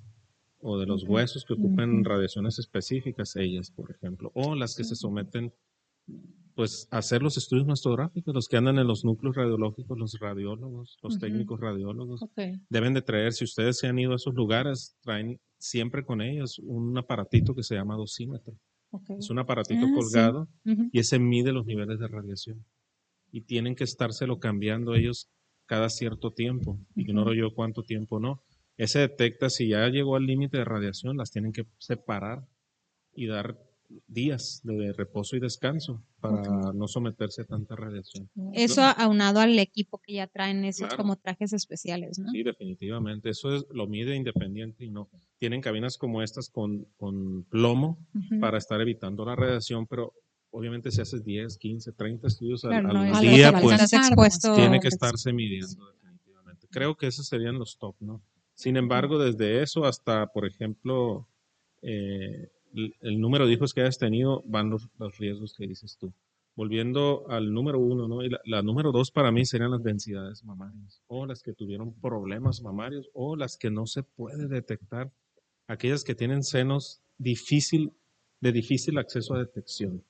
o 0.58 0.78
de 0.78 0.86
los 0.86 1.04
huesos 1.04 1.44
que 1.44 1.54
ocupan 1.54 2.04
radiaciones 2.04 2.58
específicas, 2.58 3.36
ellas, 3.36 3.70
por 3.70 3.90
ejemplo, 3.90 4.30
o 4.34 4.54
las 4.54 4.74
que 4.74 4.84
se 4.84 4.94
someten 4.96 5.52
pues 6.54 6.86
a 6.92 6.98
hacer 6.98 7.20
los 7.22 7.36
estudios 7.36 7.66
mastográficos, 7.66 8.32
los 8.32 8.46
que 8.46 8.56
andan 8.56 8.78
en 8.78 8.86
los 8.86 9.04
núcleos 9.04 9.34
radiológicos, 9.34 9.98
los 9.98 10.16
radiólogos, 10.20 10.96
los 11.02 11.18
técnicos 11.18 11.58
radiólogos, 11.60 12.24
deben 12.70 12.94
de 12.94 13.02
traer, 13.02 13.32
si 13.32 13.42
ustedes 13.44 13.78
se 13.78 13.88
han 13.88 13.98
ido 13.98 14.12
a 14.12 14.16
esos 14.16 14.34
lugares, 14.34 14.96
traen 15.02 15.40
siempre 15.58 16.04
con 16.04 16.20
ellos 16.22 16.60
un 16.60 16.96
aparatito 16.96 17.54
que 17.54 17.64
se 17.64 17.74
llama 17.74 17.96
dosímetro. 17.96 18.54
Ok. 18.90 19.10
Es 19.18 19.30
un 19.30 19.40
aparatito 19.40 19.86
Ah, 19.86 19.88
sí. 19.88 19.94
colgado 19.94 20.48
Ujú. 20.64 20.88
y 20.92 20.98
ese 21.00 21.18
mide 21.18 21.52
los 21.52 21.66
niveles 21.66 21.98
de 21.98 22.06
radiación. 22.06 22.64
Y 23.32 23.40
tienen 23.40 23.74
que 23.74 23.82
estárselo 23.82 24.38
cambiando 24.38 24.94
ellos 24.94 25.28
cada 25.66 25.88
cierto 25.88 26.32
tiempo. 26.32 26.78
Ignoro 26.96 27.34
yo 27.34 27.54
cuánto 27.54 27.82
tiempo 27.82 28.20
no. 28.20 28.42
Ese 28.76 28.98
detecta 29.00 29.50
si 29.50 29.68
ya 29.68 29.88
llegó 29.88 30.16
al 30.16 30.26
límite 30.26 30.58
de 30.58 30.64
radiación, 30.64 31.16
las 31.16 31.30
tienen 31.30 31.52
que 31.52 31.66
separar 31.78 32.46
y 33.14 33.26
dar 33.26 33.58
días 34.08 34.60
de 34.64 34.92
reposo 34.92 35.36
y 35.36 35.40
descanso 35.40 36.02
para 36.18 36.72
no 36.72 36.88
someterse 36.88 37.42
a 37.42 37.44
tanta 37.44 37.76
radiación. 37.76 38.28
Eso 38.52 38.82
aunado 38.82 39.40
al 39.40 39.56
equipo 39.58 39.98
que 39.98 40.14
ya 40.14 40.26
traen 40.26 40.64
esos 40.64 40.88
Claro. 40.88 40.96
como 40.96 41.16
trajes 41.16 41.52
especiales, 41.52 42.18
¿no? 42.18 42.30
Sí, 42.32 42.42
definitivamente. 42.42 43.30
Eso 43.30 43.54
es, 43.54 43.64
lo 43.70 43.86
mide 43.86 44.16
independiente 44.16 44.84
y 44.84 44.90
no. 44.90 45.08
Tienen 45.38 45.60
cabinas 45.60 45.96
como 45.98 46.22
estas 46.22 46.48
con, 46.48 46.86
con 46.96 47.44
plomo 47.44 47.98
para 48.40 48.58
estar 48.58 48.80
evitando 48.80 49.24
la 49.24 49.36
radiación, 49.36 49.86
pero 49.86 50.14
obviamente 50.54 50.90
si 50.92 51.00
haces 51.00 51.24
10, 51.24 51.58
15, 51.58 51.92
30 51.92 52.28
estudios 52.28 52.64
al, 52.64 52.70
Claro, 52.70 52.88
al 52.90 52.94
no 52.94 53.16
algo 53.16 53.20
día, 53.20 53.52
pues 53.60 53.92
expuesto. 53.92 54.54
tiene 54.54 54.78
que 54.78 54.88
estarse 54.88 55.32
midiendo 55.32 55.90
definitivamente. 55.92 56.68
Creo 56.70 56.96
que 56.96 57.08
esos 57.08 57.26
serían 57.26 57.58
los 57.58 57.76
top, 57.76 57.96
¿no? 58.00 58.22
Sin 58.54 58.76
embargo, 58.76 59.18
desde 59.18 59.62
eso 59.62 59.84
hasta, 59.84 60.28
por 60.28 60.46
ejemplo, 60.46 61.28
eh, 61.82 62.50
el, 62.72 62.94
el 63.00 63.20
número 63.20 63.46
de 63.46 63.52
hijos 63.52 63.74
que 63.74 63.80
hayas 63.80 63.98
tenido, 63.98 64.42
van 64.46 64.70
los, 64.70 64.88
los 64.98 65.18
riesgos 65.18 65.54
que 65.54 65.66
dices 65.66 65.96
tú. 65.98 66.12
Volviendo 66.54 67.28
al 67.28 67.52
número 67.52 67.80
uno, 67.80 68.06
¿no? 68.06 68.22
Y 68.22 68.28
la, 68.30 68.38
la 68.44 68.62
número 68.62 68.92
dos 68.92 69.10
para 69.10 69.32
mí 69.32 69.44
serían 69.44 69.72
las 69.72 69.82
densidades 69.82 70.44
mamarias, 70.44 71.02
o 71.08 71.26
las 71.26 71.42
que 71.42 71.52
tuvieron 71.52 71.92
problemas 72.00 72.62
mamarios, 72.62 73.10
o 73.12 73.34
las 73.34 73.56
que 73.56 73.70
no 73.70 73.86
se 73.86 74.04
puede 74.04 74.46
detectar, 74.46 75.12
aquellas 75.66 76.04
que 76.04 76.14
tienen 76.14 76.44
senos 76.44 77.02
difícil, 77.18 77.92
de 78.40 78.52
difícil 78.52 78.98
acceso 78.98 79.34
a 79.34 79.40
detección. 79.40 80.04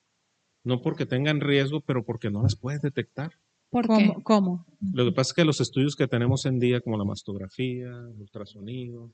No 0.65 0.81
porque 0.81 1.05
tengan 1.05 1.39
riesgo, 1.39 1.79
pero 1.79 2.03
porque 2.03 2.29
no 2.29 2.43
las 2.43 2.57
puedes 2.57 2.81
detectar. 2.81 3.31
¿Por 3.69 3.87
qué? 3.87 4.07
¿Cómo? 4.07 4.23
¿Cómo? 4.23 4.65
Lo 4.93 5.05
que 5.05 5.11
pasa 5.13 5.29
es 5.29 5.33
que 5.35 5.45
los 5.45 5.61
estudios 5.61 5.95
que 5.95 6.07
tenemos 6.07 6.45
en 6.45 6.59
día, 6.59 6.81
como 6.81 6.97
la 6.97 7.05
mastografía, 7.05 7.87
el 7.87 8.19
ultrasonido, 8.19 9.11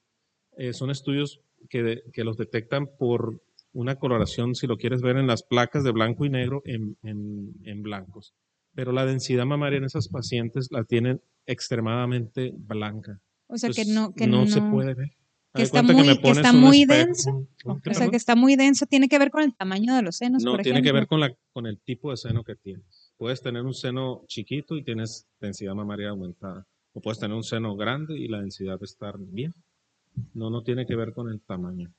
eh, 0.58 0.74
son 0.74 0.90
estudios 0.92 1.40
que, 1.70 1.84
de- 1.84 2.04
que 2.14 2.24
los 2.24 2.38
detectan 2.38 2.88
por 2.98 3.42
una 3.74 3.96
coloración, 3.96 4.56
si 4.56 4.68
lo 4.68 4.78
quieres 4.78 5.02
ver 5.02 5.18
en 5.18 5.28
las 5.28 5.44
placas 5.44 5.84
de 5.84 5.92
blanco 5.92 6.26
y 6.26 6.30
negro, 6.30 6.62
en, 6.66 6.98
en- 7.04 7.54
en 7.64 7.82
blancos. 7.84 8.34
Pero 8.74 8.92
la 8.92 9.06
densidad 9.06 9.46
mamaria 9.46 9.78
en 9.78 9.86
esas 9.86 10.08
pacientes 10.10 10.68
la 10.72 10.84
tienen 10.84 11.22
extremadamente 11.46 12.54
blanca. 12.58 13.20
O 13.48 13.58
sea, 13.58 13.70
que 13.70 13.82
Entonces, 13.82 13.94
no, 13.96 14.14
que 14.14 14.28
no, 14.28 14.46
se 14.48 14.62
puede 14.62 14.94
ver. 14.94 15.12
Que 15.54 15.62
está 15.64 15.84
muy- 15.84 16.18
que 16.18 16.30
está 16.30 16.54
muy 16.54 16.86
denso. 16.86 17.32
¿Mm? 17.66 17.82
¿Qué, 17.84 17.90
O 17.90 17.94
sea, 17.94 18.10
que 18.10 18.16
está 18.16 18.36
muy 18.36 18.56
denso, 18.56 18.86
tiene 18.86 19.08
que 19.10 19.20
ver 19.20 19.32
con 19.32 19.44
el 19.44 19.56
tamaño 19.56 19.96
de 19.96 20.02
los 20.02 20.16
senos, 20.18 20.44
No, 20.44 20.52
por 20.52 20.62
tiene 20.62 20.82
que 20.82 20.92
ver 20.92 21.08
con, 21.08 21.20
la, 21.20 21.34
con 21.54 21.66
el 21.68 21.80
tipo 21.82 22.12
de 22.12 22.18
seno 22.18 22.44
que 22.44 22.56
tienes. 22.56 23.14
Puedes 23.18 23.42
tener 23.42 23.64
un 23.64 23.74
seno 23.74 24.24
chiquito 24.28 24.76
y 24.78 24.84
tienes 24.84 25.28
densidad 25.40 25.76
mamaria 25.76 26.10
aumentada. 26.10 26.66
O 26.94 27.02
puedes 27.02 27.20
tener 27.20 27.36
un 27.36 27.44
seno 27.44 27.76
grande 27.76 28.18
y 28.18 28.28
la 28.28 28.40
densidad 28.42 28.80
de 28.80 28.86
estar 28.86 29.16
bien. 29.18 29.54
No, 30.34 30.50
no 30.50 30.64
tiene 30.64 30.86
que 30.86 30.96
ver 30.96 31.14
con 31.14 31.30
el 31.30 31.42
tamaño. 31.42 31.94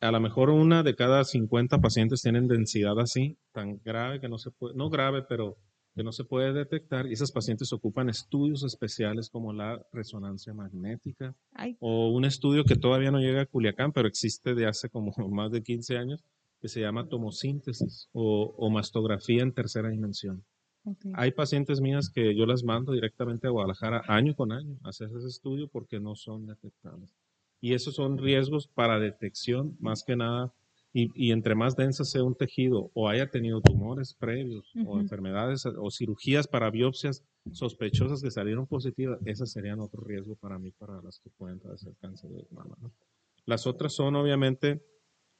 A 0.00 0.10
lo 0.10 0.20
mejor 0.20 0.50
una 0.50 0.82
de 0.82 0.94
cada 0.94 1.24
50 1.24 1.78
pacientes 1.78 2.22
tienen 2.22 2.48
densidad 2.48 2.98
así, 2.98 3.36
tan 3.52 3.78
grave 3.84 4.20
que 4.20 4.28
no 4.28 4.38
se 4.38 4.50
puede, 4.50 4.74
no 4.74 4.88
grave, 4.90 5.22
pero 5.28 5.56
que 5.94 6.02
no 6.02 6.12
se 6.12 6.24
puede 6.24 6.52
detectar. 6.52 7.06
Y 7.06 7.12
esas 7.12 7.32
pacientes 7.32 7.72
ocupan 7.72 8.08
estudios 8.08 8.62
especiales 8.62 9.30
como 9.30 9.52
la 9.52 9.80
resonancia 9.92 10.54
magnética, 10.54 11.34
Ay, 11.52 11.76
o 11.80 12.10
un 12.10 12.24
estudio 12.24 12.64
que 12.64 12.76
todavía 12.76 13.10
no 13.10 13.18
llega 13.18 13.42
a 13.42 13.46
Culiacán, 13.46 13.92
pero 13.92 14.08
existe 14.08 14.54
de 14.54 14.66
hace 14.66 14.88
como 14.88 15.12
más 15.30 15.50
de 15.50 15.62
15 15.62 15.96
años, 15.96 16.24
que 16.60 16.68
se 16.68 16.80
llama 16.80 17.08
tomosíntesis 17.08 18.08
o, 18.12 18.54
o 18.56 18.70
mastografía 18.70 19.42
en 19.42 19.52
tercera 19.52 19.88
dimensión. 19.88 20.44
Hay 21.14 21.32
pacientes 21.32 21.80
mías 21.80 22.10
que 22.10 22.34
yo 22.34 22.46
las 22.46 22.64
mando 22.64 22.92
directamente 22.92 23.46
a 23.46 23.50
Guadalajara 23.50 24.02
año 24.08 24.34
con 24.34 24.52
año 24.52 24.78
a 24.82 24.88
hacer 24.88 25.08
ese 25.14 25.28
estudio 25.28 25.68
porque 25.68 26.00
no 26.00 26.14
son 26.14 26.46
detectables. 26.46 27.10
Y 27.60 27.74
esos 27.74 27.94
son 27.94 28.16
riesgos 28.16 28.66
para 28.66 28.98
detección, 28.98 29.76
más 29.78 30.02
que 30.04 30.16
nada. 30.16 30.54
Y, 30.92 31.10
y 31.14 31.30
entre 31.30 31.54
más 31.54 31.76
densa 31.76 32.04
sea 32.04 32.24
un 32.24 32.34
tejido 32.34 32.90
o 32.94 33.08
haya 33.08 33.30
tenido 33.30 33.60
tumores 33.60 34.14
previos 34.18 34.72
o 34.84 34.98
enfermedades 34.98 35.64
o 35.64 35.90
cirugías 35.90 36.48
para 36.48 36.70
biopsias 36.70 37.22
sospechosas 37.52 38.20
que 38.22 38.30
salieron 38.30 38.66
positivas, 38.66 39.20
esas 39.24 39.52
serían 39.52 39.80
otro 39.80 40.02
riesgo 40.02 40.34
para 40.36 40.58
mí, 40.58 40.72
para 40.72 41.00
las 41.02 41.20
que 41.20 41.30
pueden 41.30 41.60
padecer 41.60 41.94
cáncer 42.00 42.30
de 42.30 42.44
mama. 42.50 42.76
¿no? 42.80 42.92
Las 43.46 43.66
otras 43.66 43.94
son 43.94 44.16
obviamente 44.16 44.82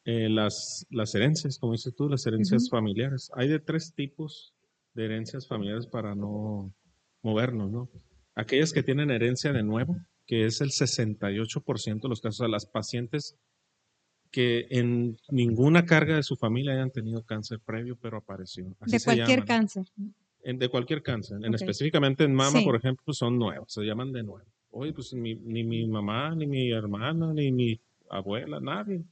eh, 0.04 0.28
las, 0.28 0.86
las 0.90 1.14
herencias, 1.14 1.58
como 1.58 1.72
dices 1.72 1.94
tú, 1.94 2.08
las 2.08 2.26
herencias 2.26 2.68
familiares. 2.70 3.30
Hay 3.34 3.48
de 3.48 3.58
tres 3.58 3.92
tipos 3.94 4.54
de 4.94 5.04
herencias 5.04 5.46
familiares 5.46 5.86
para 5.86 6.14
no 6.14 6.72
movernos, 7.22 7.70
¿no? 7.70 7.90
Aquellas 8.34 8.72
que 8.72 8.82
tienen 8.82 9.10
herencia 9.10 9.52
de 9.52 9.62
nuevo, 9.62 9.96
que 10.26 10.46
es 10.46 10.60
el 10.60 10.70
68% 10.70 12.00
de 12.00 12.08
los 12.08 12.20
casos, 12.20 12.40
a 12.40 12.48
las 12.48 12.66
pacientes 12.66 13.36
que 14.30 14.66
en 14.70 15.16
ninguna 15.30 15.84
carga 15.84 16.16
de 16.16 16.22
su 16.22 16.36
familia 16.36 16.72
hayan 16.74 16.90
tenido 16.90 17.22
cáncer 17.24 17.58
previo, 17.60 17.96
pero 18.00 18.18
apareció. 18.18 18.66
Así 18.80 18.98
de 18.98 19.04
cualquier 19.04 19.44
cáncer. 19.44 19.84
En- 20.42 20.58
de 20.58 20.68
cualquier 20.68 21.02
cáncer. 21.02 21.44
En 21.44 21.52
específicamente 21.54 22.24
en 22.24 22.32
mama, 22.34 22.60
Sí. 22.60 22.64
por 22.64 22.76
ejemplo, 22.76 23.12
son 23.12 23.38
nuevos, 23.38 23.72
se 23.72 23.82
llaman 23.82 24.12
de 24.12 24.22
nuevo. 24.22 24.46
Oye, 24.70 24.92
pues 24.92 25.12
ni 25.12 25.34
mi 25.34 25.86
mamá, 25.86 26.34
ni 26.34 26.46
mi 26.46 26.70
hermana, 26.70 27.32
ni 27.34 27.50
mi 27.50 27.80
abuela, 28.08 28.60
nadie. 28.60 29.02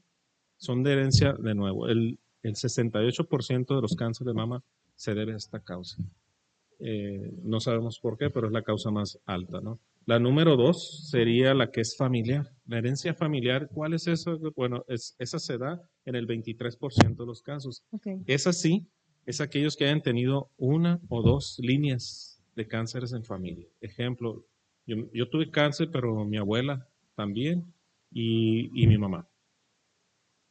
Son 0.56 0.82
de 0.82 0.92
herencia 0.92 1.32
de 1.34 1.54
nuevo. 1.54 1.88
El, 1.88 2.18
el 2.42 2.54
68% 2.54 3.74
de 3.76 3.82
los 3.82 3.94
cánceres 3.96 4.28
de 4.28 4.34
mama 4.34 4.62
se 4.96 5.14
debe 5.14 5.32
a 5.34 5.36
esta 5.36 5.60
causa. 5.60 5.96
Eh, 6.80 7.32
no 7.42 7.58
sabemos 7.60 7.98
por 7.98 8.16
qué, 8.16 8.30
pero 8.30 8.46
es 8.46 8.52
la 8.52 8.62
causa 8.62 8.90
más 8.90 9.18
alta, 9.26 9.60
¿no? 9.60 9.78
La 10.08 10.18
número 10.18 10.56
dos 10.56 11.06
sería 11.10 11.52
la 11.52 11.70
que 11.70 11.82
es 11.82 11.94
familiar. 11.94 12.50
La 12.64 12.78
herencia 12.78 13.12
familiar, 13.12 13.68
¿cuál 13.70 13.92
es 13.92 14.06
eso? 14.06 14.38
Bueno, 14.56 14.82
es, 14.88 15.14
esa 15.18 15.38
se 15.38 15.58
da 15.58 15.82
en 16.06 16.14
el 16.14 16.26
23% 16.26 17.14
de 17.14 17.26
los 17.26 17.42
casos. 17.42 17.82
Ok. 17.90 18.06
Esa 18.24 18.54
sí, 18.54 18.88
es 19.26 19.42
aquellos 19.42 19.76
que 19.76 19.84
hayan 19.84 20.00
tenido 20.00 20.50
una 20.56 20.98
o 21.10 21.20
dos 21.20 21.58
líneas 21.58 22.42
de 22.56 22.66
cánceres 22.66 23.12
en 23.12 23.22
familia. 23.22 23.66
Ejemplo, 23.82 24.46
yo, 24.86 24.96
yo 25.12 25.28
tuve 25.28 25.50
cáncer, 25.50 25.90
pero 25.92 26.24
mi 26.24 26.38
abuela 26.38 26.88
también 27.14 27.70
y, 28.10 28.82
y 28.82 28.86
mi 28.86 28.96
mamá. 28.96 29.28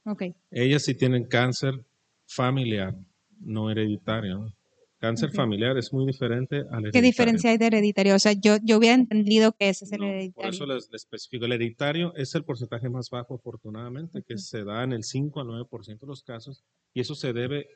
Ok. 0.06 0.22
Ellas 0.52 0.84
sí 0.84 0.94
tienen 0.94 1.26
cáncer 1.26 1.84
familiar, 2.28 2.96
no 3.40 3.72
hereditario. 3.72 4.38
¿no? 4.38 4.57
Cáncer 5.00 5.30
Ok. 5.30 5.36
familiar 5.36 5.78
es 5.78 5.94
muy 5.94 6.06
diferente 6.06 6.58
al 6.58 6.64
hereditario. 6.64 6.92
¿Qué 6.92 7.02
diferencia 7.02 7.50
hay 7.52 7.58
de 7.58 7.68
hereditario? 7.68 8.16
O 8.16 8.20
sea, 8.20 8.34
yo, 8.34 8.58
yo 8.64 8.78
hubiera 8.78 8.96
entendido 8.96 9.52
que 9.54 9.70
ese 9.70 9.86
es 9.86 9.92
el 9.92 10.00
No, 10.00 10.08
hereditario. 10.08 10.34
Por 10.34 10.54
eso 10.54 10.66
les, 10.66 10.90
les 10.92 11.04
especifico. 11.04 11.46
El 11.46 11.52
hereditario 11.54 12.14
es 12.16 12.34
el 12.36 12.44
porcentaje 12.44 12.90
más 12.90 13.10
bajo, 13.10 13.36
afortunadamente, 13.36 14.24
que 14.24 14.34
Ok. 14.34 14.40
se 14.40 14.64
da 14.64 14.84
en 14.84 14.94
el 14.94 15.04
5 15.04 15.42
al 15.42 15.48
9% 15.48 16.06
de 16.06 16.08
los 16.08 16.24
casos, 16.24 16.64
y 16.94 17.02
eso 17.02 17.16
se 17.16 17.34
debe 17.34 17.68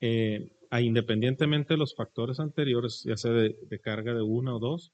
eh, 0.00 0.52
a 0.70 0.80
independientemente 0.80 1.74
de 1.74 1.78
los 1.78 1.94
factores 1.94 2.40
anteriores, 2.40 3.02
ya 3.04 3.16
sea 3.16 3.32
de, 3.32 3.56
de 3.68 3.80
carga 3.80 4.14
de 4.14 4.22
una 4.22 4.54
o 4.54 4.58
dos, 4.60 4.92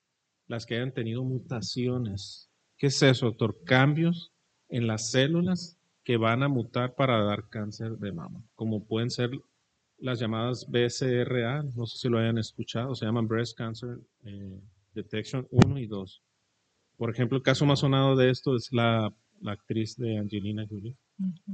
las 0.49 0.67
que 0.67 0.77
hayan 0.77 0.93
tenido 0.95 1.25
mutaciones. 1.25 2.51
¿Qué 2.79 2.89
es 2.89 3.03
eso, 3.03 3.27
doctor? 3.27 3.63
Cambios 3.65 4.33
en 4.69 4.87
las 4.87 5.11
células 5.11 5.79
que 6.05 6.17
van 6.17 6.43
a 6.43 6.49
mutar 6.49 6.95
para 6.95 7.23
dar 7.25 7.49
cáncer 7.49 7.99
de 7.99 8.13
mama, 8.13 8.43
como 8.55 8.87
pueden 8.87 9.11
ser 9.11 9.31
las 9.99 10.19
llamadas 10.21 10.67
BCRA, 10.69 11.63
no 11.75 11.87
sé 11.87 11.99
si 11.99 12.09
lo 12.09 12.19
hayan 12.19 12.39
escuchado, 12.39 12.95
se 12.95 13.07
llaman 13.07 13.27
Breast 13.29 13.57
Cancer 13.57 13.99
eh, 14.25 14.61
Detection 14.95 15.47
1 15.51 15.79
y 15.79 15.87
2. 15.87 16.23
Por 16.97 17.11
ejemplo, 17.11 17.37
el 17.37 17.43
caso 17.43 17.67
más 17.67 17.81
sonado 17.81 18.17
de 18.17 18.31
esto 18.31 18.57
es 18.57 18.73
la, 18.73 19.13
la 19.41 19.53
actriz 19.53 19.97
de 19.97 20.19
Angelina 20.19 20.67
Jolie, 20.69 20.95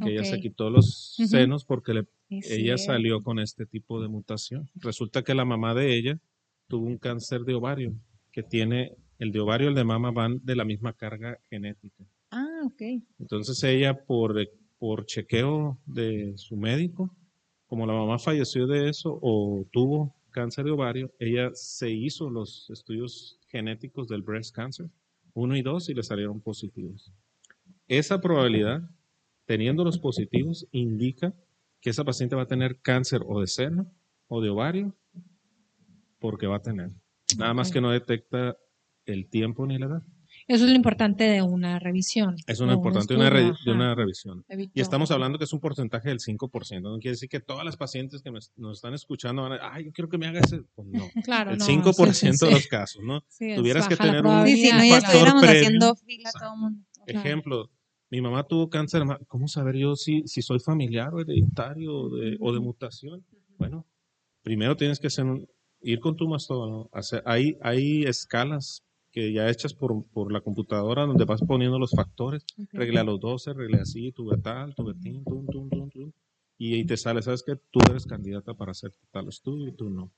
que 0.03 0.11
ella 0.13 0.25
se 0.25 0.41
quitó 0.41 0.71
los 0.71 1.15
senos 1.29 1.65
porque 1.65 1.95
le- 1.95 2.07
ella 2.31 2.75
salió 2.79 3.23
con 3.23 3.39
este 3.39 3.67
tipo 3.67 4.01
de 4.01 4.09
mutación. 4.09 4.69
Resulta 4.77 5.23
que 5.23 5.35
la 5.35 5.45
mamá 5.45 5.75
de 5.75 5.97
ella 5.97 6.19
tuvo 6.69 6.87
un 6.87 6.99
cáncer 6.99 7.43
de 7.43 7.55
ovario, 7.55 7.93
que 8.33 8.43
tiene, 8.43 8.93
el 9.19 9.31
de 9.33 9.41
ovario 9.41 9.67
y 9.67 9.71
el 9.71 9.75
de 9.75 9.85
mama 9.85 10.11
van 10.11 10.41
de 10.45 10.57
la 10.57 10.65
misma 10.65 10.93
carga 10.95 11.39
genética. 11.51 12.05
Ah, 12.31 12.63
ok. 12.65 12.83
Entonces 13.19 13.63
ella, 13.65 14.05
por, 14.05 14.37
por 14.79 15.05
chequeo 15.07 15.79
de 15.87 16.33
su 16.37 16.57
médico, 16.57 17.15
como 17.73 17.87
la 17.87 17.95
mamá 17.95 18.19
falleció 18.19 18.67
de 18.67 18.91
eso 18.91 19.19
o 19.23 19.67
tuvo 19.73 20.15
cáncer 20.31 20.67
de 20.67 20.73
ovario, 20.73 21.11
ella 21.19 21.53
se 21.55 21.91
hizo 21.91 22.29
los 22.29 22.69
estudios 22.69 23.41
genéticos 23.49 24.09
del 24.09 24.21
breast 24.21 24.55
cancer, 24.55 24.91
uno 25.33 25.57
y 25.57 25.63
dos, 25.63 25.89
y 25.89 25.95
le 25.95 26.03
salieron 26.03 26.39
positivos. 26.39 27.15
Esa 27.89 28.21
probabilidad, 28.21 28.83
teniendo 29.47 29.85
los 29.85 29.99
positivos, 29.99 30.69
indica 30.71 31.33
que 31.81 31.89
esa 31.89 32.05
paciente 32.05 32.37
va 32.37 32.43
a 32.43 32.47
tener 32.47 32.79
cáncer 32.83 33.23
o 33.27 33.41
de 33.41 33.47
seno 33.47 33.91
o 34.29 34.43
de 34.43 34.51
ovario, 34.51 34.95
porque 36.19 36.47
va 36.47 36.57
a 36.57 36.63
tener. 36.63 36.91
Nada 37.39 37.55
más 37.55 37.71
que 37.71 37.81
no 37.81 37.91
detecta 37.91 38.55
el 39.07 39.31
tiempo 39.31 39.67
ni 39.67 39.79
la 39.79 39.87
edad. 39.87 40.03
Eso 40.55 40.65
es 40.65 40.71
lo 40.71 40.77
importante 40.77 41.25
de 41.25 41.43
una 41.43 41.79
revisión. 41.79 42.37
Es 42.47 42.61
una 42.61 42.73
o 42.73 42.77
un 42.77 42.79
importante 42.81 43.15
de 43.15 43.21
una, 43.21 43.29
estudio, 43.29 43.55
de 43.65 43.73
una 43.73 43.95
revisión. 43.95 44.45
Evito- 44.49 44.73
Y 44.75 44.81
estamos 44.81 45.11
hablando 45.11 45.39
que 45.39 45.45
es 45.45 45.53
un 45.53 45.61
porcentaje 45.61 46.09
del 46.11 46.19
5%. 46.21 46.81
No 46.83 46.99
quiere 46.99 47.13
decir 47.13 47.29
que 47.29 47.41
todas 47.41 47.65
las 47.65 47.77
pacientes 47.77 48.23
que 48.23 48.31
nos, 48.31 48.53
nos 48.57 48.79
están 48.79 48.95
escuchando 48.95 49.43
van 49.43 49.53
a 49.53 49.73
ay, 49.73 49.87
yo 49.87 49.93
quiero 49.93 50.09
que 50.09 50.19
me 50.19 50.27
haga 50.27 50.41
ese. 50.41 50.63
Pues 50.75 50.89
no. 50.89 51.05
Claro, 51.25 51.53
el 51.53 51.59
no, 51.59 51.65
5% 51.67 52.13
sí, 52.13 52.33
sí, 52.33 52.47
de 52.47 52.53
los 52.53 52.67
casos, 52.67 53.03
¿no? 53.03 53.23
Sí, 53.29 53.55
tuvieras 53.57 53.89
que 53.89 53.97
tener 53.97 54.25
un- 54.27 54.47
Sí, 54.47 54.57
si 54.57 54.73
no, 54.73 54.85
ya 54.85 54.99
estuviéramos 54.99 55.43
previo. 55.43 55.61
haciendo 55.67 55.95
fila 55.97 56.31
todo 56.39 56.55
el 56.55 56.61
mundo. 56.61 56.85
Claro. 57.07 57.21
Ejemplo, 57.21 57.71
mi 58.11 58.21
mamá 58.21 58.45
tuvo 58.45 58.69
cáncer, 58.69 59.03
¿cómo 59.27 59.49
saber 59.49 59.77
yo 59.77 59.97
si, 59.97 60.23
si 60.27 60.43
soy 60.43 60.61
familiar 60.61 61.15
o 61.15 61.21
hereditario 61.21 61.95
o 61.97 62.11
de, 62.17 62.37
o 62.41 62.53
de 62.53 62.61
mutación? 62.61 63.25
Bueno, 63.59 63.87
primero 64.43 64.77
tienes 64.77 64.99
que 65.01 65.07
hacer 65.07 65.25
un- 65.25 65.47
ir 65.81 65.99
con 65.99 66.15
tu 66.15 66.29
mastólogo. 66.29 66.89
Hacer, 66.93 67.23
hay, 67.27 67.57
hay 67.63 68.05
escalas 68.05 68.83
que 69.13 69.33
ya 69.33 69.49
hechas 69.49 69.75
por, 69.75 70.05
por 70.13 70.33
la 70.33 70.41
computadora 70.41 71.05
donde 71.07 71.25
vas 71.27 71.43
poniendo 71.43 71.79
los 71.79 71.91
factores. 71.93 72.45
Ok. 72.59 72.71
Regle 72.73 73.01
a 73.01 73.05
los 73.05 73.21
12, 73.21 73.53
regle 73.53 73.79
así, 73.81 74.11
tu 74.13 74.25
betal, 74.27 74.75
tu 74.75 74.85
betín, 74.85 75.23
tum, 75.25 75.47
tum, 75.47 75.69
tum, 75.69 75.91
tum. 75.91 76.13
Y 76.59 76.75
ahí 76.75 76.85
te 76.85 76.97
sale, 76.97 77.23
sabes 77.23 77.43
que 77.43 77.57
tú 77.71 77.81
eres 77.91 78.07
candidata 78.07 78.55
para 78.55 78.71
hacer 78.73 78.95
tal 79.11 79.29
estudio 79.29 79.69
y 79.69 79.73
tú 79.73 79.91
no. 79.91 80.11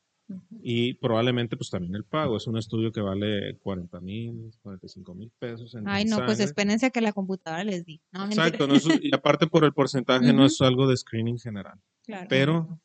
Y 0.63 0.95
probablemente 0.95 1.57
pues 1.57 1.69
también 1.69 1.95
el 1.97 2.05
pago. 2.05 2.37
Es 2.39 2.47
un 2.47 2.57
estudio 2.57 2.93
que 2.93 3.01
vale 3.03 3.59
40 3.59 4.01
mil, 4.01 4.53
45 4.63 5.15
mil 5.15 5.31
pesos. 5.39 5.75
En, 5.75 5.87
Ay, 5.87 6.05
no, 6.07 6.25
pues 6.25 6.41
espérense 6.41 6.87
a 6.87 6.91
que 6.91 7.01
la 7.03 7.13
computadora 7.13 7.63
les 7.65 7.85
diga. 7.85 8.03
No. 8.13 8.25
Exacto, 8.27 8.67
no 8.67 8.75
es- 8.75 8.89
y 9.03 9.15
aparte 9.15 9.47
por 9.49 9.65
el 9.65 9.73
porcentaje 9.75 10.27
no 10.33 10.41
Ujú. 10.41 10.45
es 10.47 10.61
algo 10.63 10.87
de 10.87 10.97
screening 10.97 11.39
general, 11.39 11.79
Claro. 12.05 12.27
pero 12.31 12.81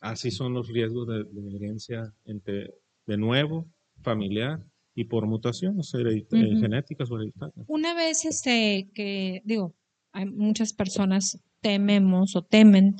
así 0.00 0.30
son 0.30 0.52
los 0.52 0.68
riesgos 0.68 1.06
de, 1.08 1.24
de 1.24 1.56
herencia 1.56 2.12
entre, 2.26 2.74
de 3.06 3.16
nuevo, 3.16 3.66
familiar 4.02 4.60
y 4.94 5.04
por 5.04 5.26
mutaciones 5.26 5.92
heredita- 5.94 6.36
eh, 6.38 6.52
Ujú. 6.52 6.60
genéticas 6.60 7.10
o 7.10 7.16
hereditarias. 7.16 7.64
Una 7.68 7.94
vez 7.94 8.24
este 8.24 8.90
que 8.94 9.42
digo, 9.44 9.74
hay 10.12 10.26
muchas 10.26 10.72
personas 10.72 11.40
tememos 11.60 12.36
o 12.36 12.42
temen 12.42 12.96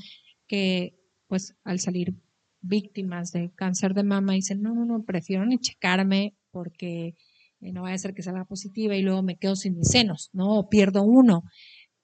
que 0.46 0.94
pues 1.26 1.54
al 1.64 1.80
salir 1.80 2.14
víctimas 2.60 3.32
de 3.32 3.50
cáncer 3.54 3.92
de 3.94 4.04
mama 4.04 4.34
dicen, 4.34 4.62
no, 4.62 4.74
no, 4.74 4.84
no, 4.84 5.02
prefiero 5.04 5.44
ni 5.46 5.58
checarme 5.58 6.34
porque 6.50 7.14
eh, 7.60 7.72
no 7.72 7.82
vaya 7.82 7.94
a 7.94 7.98
ser 7.98 8.14
que 8.14 8.22
salga 8.22 8.44
positiva 8.44 8.94
y 8.96 9.02
luego 9.02 9.22
me 9.22 9.36
quedo 9.36 9.56
sin 9.56 9.76
mis 9.78 9.88
senos, 9.88 10.30
¿no? 10.32 10.58
O 10.58 10.68
pierdo 10.68 11.02
uno. 11.02 11.42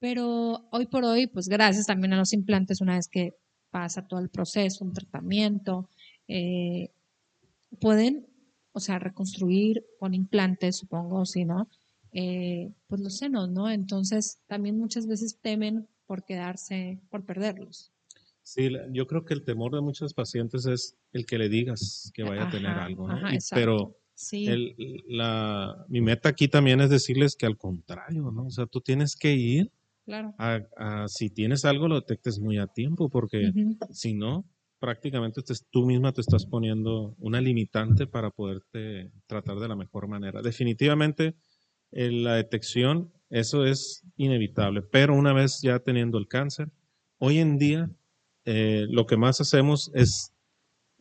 Pero 0.00 0.68
hoy 0.72 0.86
por 0.86 1.04
hoy, 1.04 1.26
pues 1.26 1.48
gracias 1.48 1.86
también 1.86 2.12
a 2.12 2.16
los 2.16 2.32
implantes, 2.32 2.80
una 2.80 2.94
vez 2.96 3.08
que 3.08 3.32
pasa 3.70 4.06
todo 4.06 4.20
el 4.20 4.30
proceso, 4.30 4.84
un 4.84 4.92
tratamiento, 4.92 5.88
eh, 6.28 6.90
pueden, 7.80 8.26
o 8.72 8.80
sea, 8.80 8.98
reconstruir 8.98 9.84
con 9.98 10.14
implantes, 10.14 10.76
supongo, 10.76 11.24
si 11.24 11.44
no, 11.44 11.68
eh, 12.12 12.70
pues 12.86 13.00
los 13.00 13.16
senos, 13.16 13.48
¿no? 13.50 13.70
Entonces 13.70 14.40
también 14.46 14.78
muchas 14.78 15.06
veces 15.06 15.38
temen 15.40 15.88
por 16.06 16.24
quedarse, 16.24 17.00
por 17.10 17.24
perderlos. 17.24 17.92
Sí, 18.42 18.70
yo 18.92 19.06
creo 19.06 19.24
que 19.26 19.34
el 19.34 19.44
temor 19.44 19.74
de 19.74 19.82
muchos 19.82 20.14
pacientes 20.14 20.64
es 20.66 20.96
el 21.12 21.26
que 21.26 21.36
le 21.36 21.48
digas 21.50 22.10
que 22.14 22.22
vaya 22.22 22.44
a 22.44 22.50
tener 22.50 22.70
algo, 22.78 23.06
¿no? 23.08 23.14
ajá, 23.16 23.34
Y- 23.34 23.38
pero 23.52 23.94
Sí, 24.20 24.46
el- 24.46 24.74
la, 25.06 25.84
mi 25.88 26.00
meta 26.00 26.30
aquí 26.30 26.48
también 26.48 26.80
es 26.80 26.90
decirles 26.90 27.36
que 27.36 27.46
al 27.46 27.56
contrario, 27.56 28.32
¿no? 28.32 28.46
O 28.46 28.50
sea, 28.50 28.66
tú 28.66 28.80
tienes 28.80 29.14
que 29.14 29.32
ir 29.34 29.70
claro. 30.04 30.34
a, 30.38 30.60
a- 30.76 31.08
si 31.08 31.30
tienes 31.30 31.64
algo 31.64 31.86
lo 31.86 31.94
detectes 31.96 32.40
muy 32.40 32.58
a 32.58 32.66
tiempo 32.66 33.08
porque 33.10 33.52
si 33.90 34.14
no, 34.14 34.44
prácticamente 34.78 35.42
te- 35.42 35.54
tú 35.70 35.86
misma 35.86 36.12
te 36.12 36.20
estás 36.20 36.46
poniendo 36.46 37.14
una 37.18 37.40
limitante 37.40 38.06
para 38.06 38.30
poderte 38.30 39.10
tratar 39.26 39.58
de 39.58 39.68
la 39.68 39.76
mejor 39.76 40.08
manera. 40.08 40.42
Definitivamente, 40.42 41.34
eh, 41.92 42.10
la 42.12 42.34
detección, 42.36 43.12
eso 43.30 43.64
es 43.66 44.04
inevitable, 44.16 44.82
pero 44.82 45.14
una 45.14 45.32
vez 45.32 45.60
ya 45.62 45.78
teniendo 45.80 46.18
el 46.18 46.28
cáncer, 46.28 46.70
hoy 47.18 47.38
en 47.38 47.58
día 47.58 47.90
eh, 48.44 48.86
lo 48.90 49.06
que 49.06 49.16
más 49.16 49.40
hacemos 49.40 49.90
es 49.94 50.32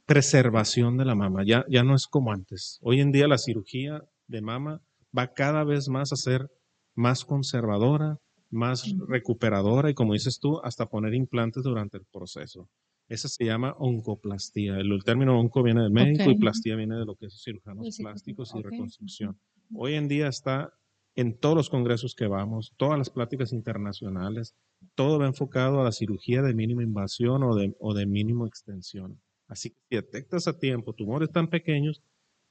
preservación 0.05 0.97
de 0.97 1.05
la 1.05 1.15
mama, 1.15 1.43
ya, 1.45 1.65
ya 1.69 1.83
no 1.83 1.95
es 1.95 2.07
como 2.07 2.31
antes. 2.31 2.79
Hoy 2.81 3.01
en 3.01 3.11
día 3.11 3.27
la 3.27 3.37
cirugía 3.37 4.03
de 4.27 4.41
mama 4.41 4.81
va 5.17 5.33
cada 5.33 5.63
vez 5.63 5.89
más 5.89 6.13
a 6.13 6.15
ser 6.15 6.49
más 6.95 7.25
conservadora, 7.25 8.17
más 8.49 8.85
recuperadora 9.07 9.89
y 9.89 9.93
como 9.93 10.13
dices 10.13 10.39
tú, 10.39 10.59
hasta 10.63 10.87
poner 10.87 11.13
implantes 11.13 11.63
durante 11.63 11.97
el 11.97 12.05
proceso. 12.05 12.69
Esa 13.09 13.27
se 13.29 13.45
llama 13.45 13.73
oncoplastía. 13.79 14.77
El, 14.77 14.91
el 14.91 15.03
término 15.03 15.39
onco 15.39 15.63
viene 15.63 15.81
del 15.81 15.91
médico 15.91 16.29
y 16.29 16.33
Ok. 16.33 16.39
plastía 16.39 16.75
viene 16.75 16.95
de 16.97 17.05
lo 17.05 17.15
que 17.15 17.27
es 17.27 17.41
cirujanos 17.41 17.95
Sí, 17.95 18.03
plásticos 18.03 18.53
y 18.53 18.59
ok. 18.59 18.65
reconstrucción. 18.65 19.39
Hoy 19.73 19.93
en 19.93 20.07
día 20.07 20.27
está 20.27 20.73
en 21.15 21.37
todos 21.39 21.55
los 21.55 21.69
congresos 21.69 22.13
que 22.15 22.27
vamos, 22.27 22.73
todas 22.77 22.97
las 22.97 23.09
pláticas 23.09 23.51
internacionales, 23.53 24.55
todo 24.93 25.19
va 25.19 25.25
enfocado 25.27 25.81
a 25.81 25.85
la 25.85 25.91
cirugía 25.91 26.41
de 26.41 26.53
mínima 26.53 26.83
invasión 26.83 27.43
o 27.43 27.55
de, 27.55 27.73
o 27.79 27.93
de 27.93 28.05
mínimo 28.05 28.45
extensión. 28.45 29.19
Así 29.47 29.71
que 29.71 29.77
si 29.89 29.95
detectas 29.95 30.47
a 30.47 30.59
tiempo 30.59 30.93
tumores 30.93 31.31
tan 31.31 31.47
pequeños, 31.49 32.03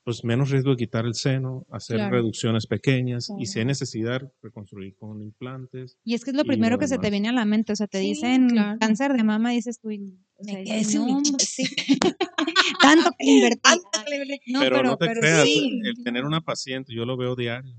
pues 0.05 0.25
menos 0.25 0.51
riesgo 0.51 0.71
de 0.71 0.77
quitar 0.77 1.05
el 1.05 1.15
seno, 1.15 1.67
hacer 1.71 1.99
Claro. 1.99 2.13
reducciones 2.17 2.67
pequeñas 2.67 3.29
y 3.39 3.47
si 3.47 3.59
hay 3.59 3.65
Claro. 3.65 3.69
necesidad, 3.69 4.33
reconstruir 4.43 4.97
con 4.97 5.21
implantes. 5.21 5.99
Y 6.05 6.15
es 6.15 6.25
que 6.25 6.31
es 6.31 6.37
lo 6.37 6.43
y 6.43 6.47
primero 6.47 6.77
lo 6.77 6.81
que 6.81 6.89
se 6.89 6.99
te 6.99 7.11
viene 7.11 7.29
a 7.29 7.33
la 7.33 7.45
mente. 7.45 7.73
O 7.73 7.77
sea, 7.77 7.87
te 7.89 7.99
Sí, 8.01 8.09
dicen 8.09 8.49
claro. 8.49 8.79
cáncer 8.81 9.13
de 9.13 9.25
mama, 9.25 9.51
dices 9.51 9.79
tú, 9.81 9.91
y- 9.91 10.17
o 10.39 10.45
Me 10.45 10.85
sea, 10.85 11.01
no, 11.01 11.17
hombre, 11.17 11.33
chis. 11.39 11.49
sí. 11.49 11.65
Tanto 12.81 13.11
que 13.19 13.25
le 13.25 13.33
invertí. 13.33 13.61
Tanto 13.63 13.89
que 14.05 14.11
le 14.11 14.17
invertí. 14.23 14.53
No, 14.53 14.61
pero, 14.61 14.83
no 14.83 14.97
te 14.97 15.07
pero 15.07 15.21
creas, 15.21 15.45
sí. 15.45 15.81
el 15.85 16.03
tener 16.05 16.25
una 16.25 16.41
paciente, 16.41 16.95
yo 16.95 17.05
lo 17.05 17.17
veo 17.17 17.35
diario. 17.37 17.75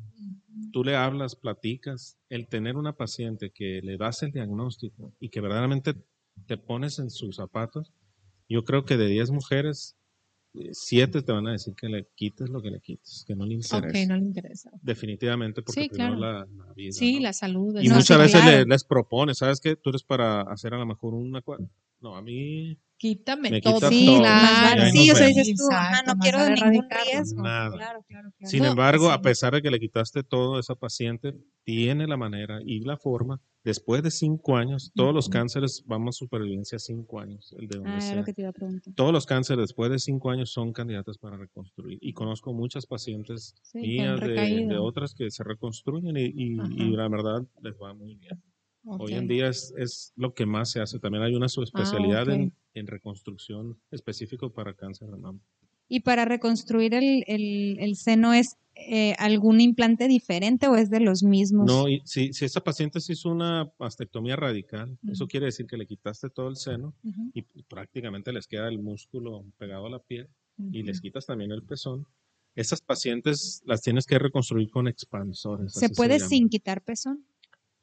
Tú 0.72 0.84
le 0.84 0.96
hablas, 0.96 1.36
platicas, 1.36 2.18
el 2.30 2.48
tener 2.48 2.76
una 2.76 2.94
paciente 2.94 3.52
que 3.52 3.82
le 3.84 3.98
das 3.98 4.24
el 4.24 4.32
diagnóstico 4.32 5.14
y 5.20 5.30
que 5.30 5.40
verdaderamente 5.40 5.94
te 6.46 6.58
pones 6.58 7.00
en 7.00 7.10
sus 7.10 7.36
zapatos, 7.38 7.94
yo 8.50 8.64
creo 8.64 8.86
que 8.86 8.98
de 8.98 9.08
10 9.08 9.32
mujeres, 9.32 9.96
7 10.72 11.22
te 11.22 11.32
van 11.32 11.48
a 11.48 11.52
decir 11.52 11.76
que 11.76 11.88
le 11.88 12.08
quites 12.16 12.50
lo 12.50 12.62
que 12.62 12.72
le 12.72 12.80
quites, 12.80 13.24
que 13.28 13.36
no 13.36 13.46
le 13.46 13.54
interesa. 13.56 13.78
Ok, 13.78 14.08
no 14.08 14.18
le 14.18 14.26
interesa. 14.26 14.72
Definitivamente, 14.82 15.62
porque 15.62 15.82
Sí, 15.84 15.90
claro. 15.90 16.16
la, 16.16 16.48
la 16.58 16.74
vida. 16.74 16.92
Sí, 16.94 17.16
¿no? 17.16 17.22
la 17.24 17.34
salud. 17.34 17.80
Y 17.82 17.88
No, 17.90 17.96
muchas 17.96 18.18
veces 18.18 18.42
claro. 18.42 18.58
le- 18.60 18.66
les 18.66 18.84
propone, 18.84 19.36
¿sabes 19.36 19.60
qué? 19.60 19.76
Tú 19.76 19.90
eres 19.90 20.04
para 20.04 20.42
hacer 20.42 20.74
a 20.74 20.78
lo 20.78 20.86
mejor 20.86 21.14
una... 21.14 21.44
No, 22.00 22.16
a 22.16 22.22
mí 22.22 22.78
Quítame 23.00 23.52
Me 23.52 23.62
todo. 23.62 23.90
Sí, 23.90 24.06
todo. 24.08 24.26
ahí 24.26 24.92
Sí, 24.92 25.08
nos 25.08 25.14
o 25.14 25.18
sea, 25.18 25.28
dices 25.28 25.56
tú, 25.56 25.68
ajá, 25.72 25.90
Exacto, 26.00 26.16
no 26.16 26.20
quiero 26.20 26.38
ningún 26.40 26.54
erradicarlo. 26.58 27.04
riesgo. 27.12 27.44
Nada. 27.44 27.70
Claro, 27.78 28.04
claro, 28.08 28.32
claro. 28.36 28.50
Sin 28.50 28.64
No, 28.64 28.70
embargo, 28.70 29.06
sí. 29.06 29.12
a 29.14 29.22
pesar 29.22 29.54
de 29.54 29.62
que 29.62 29.70
le 29.70 29.80
quitaste 29.80 30.24
todo, 30.24 30.60
esa 30.60 30.74
paciente 30.74 31.36
tiene 31.64 32.08
la 32.08 32.18
manera 32.18 32.60
y 32.66 32.80
la 32.80 32.98
forma. 32.98 33.40
Después 33.64 34.02
de 34.02 34.10
cinco 34.12 34.56
años, 34.56 34.92
todos 34.96 35.14
los 35.14 35.28
cánceres 35.30 35.84
vamos 35.86 36.16
a 36.16 36.18
supervivencia 36.20 36.80
cinco 36.80 37.20
años, 37.20 37.54
el 37.60 37.68
de 37.68 37.78
donde 37.78 37.98
Ah, 37.98 38.02
sea. 38.02 38.16
lo 38.16 38.24
que 38.24 38.34
te 38.34 38.42
iba 38.42 38.50
a 38.50 38.54
preguntar. 38.54 38.94
Todos 38.96 39.12
los 39.12 39.26
cánceres 39.26 39.62
después 39.68 39.92
de 39.92 40.00
cinco 40.00 40.32
años 40.32 40.52
son 40.52 40.72
candidatas 40.74 41.18
para 41.18 41.36
reconstruir. 41.38 42.00
Y 42.02 42.14
conozco 42.14 42.54
muchas 42.54 42.86
pacientes 42.88 43.54
Sí, 43.62 43.80
mías 43.80 44.20
de, 44.22 44.66
de 44.68 44.78
otras 44.78 45.14
que 45.14 45.30
se 45.30 45.44
reconstruyen 45.44 46.16
y, 46.18 46.22
y- 46.34 46.58
y 46.78 46.92
la 46.96 47.10
verdad 47.10 47.44
les 47.62 47.76
va 47.76 47.94
muy 47.94 48.16
bien. 48.16 48.42
Hoy 48.86 49.16
en 49.16 49.28
día 49.28 49.50
es, 49.50 49.74
es 49.78 50.14
lo 50.16 50.34
que 50.34 50.46
más 50.46 50.72
se 50.72 50.80
hace. 50.80 50.98
También 51.00 51.22
hay 51.26 51.36
una 51.36 51.50
subespecialidad 51.50 52.30
Ah, 52.30 52.34
ok. 52.34 52.40
en, 52.40 52.54
en 52.78 52.88
reconstrucción 52.88 53.80
específico 53.92 54.52
para 54.52 54.74
cáncer 54.74 55.10
de 55.10 55.18
mama. 55.18 55.40
¿Y 55.90 56.02
para 56.02 56.26
reconstruir 56.26 56.94
el, 56.94 57.24
el, 57.28 57.78
el 57.80 57.96
seno 57.96 58.34
es 58.34 58.58
eh, 58.76 59.16
algún 59.18 59.62
implante 59.62 60.08
diferente 60.08 60.68
o 60.68 60.76
es 60.76 60.90
de 60.90 61.00
los 61.00 61.24
mismos? 61.24 61.66
No, 61.66 61.88
y 61.88 62.02
si, 62.06 62.34
si 62.34 62.46
esa 62.46 62.62
paciente 62.62 63.00
se 63.00 63.14
hizo 63.14 63.30
una 63.30 63.72
mastectomía 63.80 64.36
radical, 64.36 64.98
eso 65.10 65.28
quiere 65.28 65.48
decir 65.48 65.66
que 65.66 65.78
le 65.78 65.88
quitaste 65.88 66.30
todo 66.30 66.50
el 66.50 66.58
seno 66.58 66.94
y 67.34 67.42
prácticamente 67.64 68.34
les 68.34 68.48
queda 68.48 68.68
el 68.68 68.80
músculo 68.80 69.46
pegado 69.58 69.88
a 69.88 69.90
la 69.90 70.00
piel 70.00 70.30
y 70.72 70.84
les 70.84 71.02
quitas 71.02 71.26
también 71.26 71.52
el 71.52 71.64
pezón. 71.64 72.06
Esas 72.56 72.82
pacientes 72.82 73.62
las 73.66 73.82
tienes 73.82 74.06
que 74.06 74.20
reconstruir 74.20 74.70
con 74.70 74.88
expansores. 74.88 75.74
¿Se 75.74 75.90
puede 75.90 76.20
sin 76.20 76.50
quitar 76.50 76.84
pezón? 76.84 77.26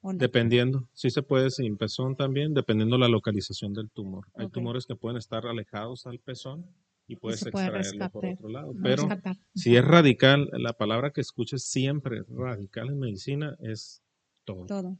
¿O 0.06 0.12
no? 0.12 0.18
Dependiendo, 0.18 0.86
sí 0.92 1.08
se 1.08 1.22
puede 1.22 1.50
sin 1.50 1.78
pezón 1.78 2.14
también, 2.14 2.52
dependiendo 2.52 2.98
la 2.98 3.08
localización 3.08 3.72
del 3.72 3.88
tumor. 3.90 4.26
Hay 4.34 4.50
tumores 4.50 4.84
que 4.84 4.94
pueden 4.94 5.16
estar 5.16 5.46
alejados 5.46 6.06
al 6.06 6.18
pezón 6.18 6.66
y 7.08 7.16
puedes 7.16 7.40
extraerlo 7.40 8.10
por 8.10 8.26
otro 8.26 8.48
lado. 8.50 8.74
No 8.74 8.82
Pero 8.82 9.08
rescatar. 9.08 9.38
si 9.54 9.74
es 9.74 9.82
radical, 9.82 10.50
la 10.52 10.74
palabra 10.74 11.10
que 11.10 11.22
escuches 11.22 11.64
siempre 11.64 12.22
radical 12.28 12.88
en 12.90 12.98
medicina 12.98 13.56
es 13.60 14.02
todo, 14.44 14.66
Todo. 14.66 14.98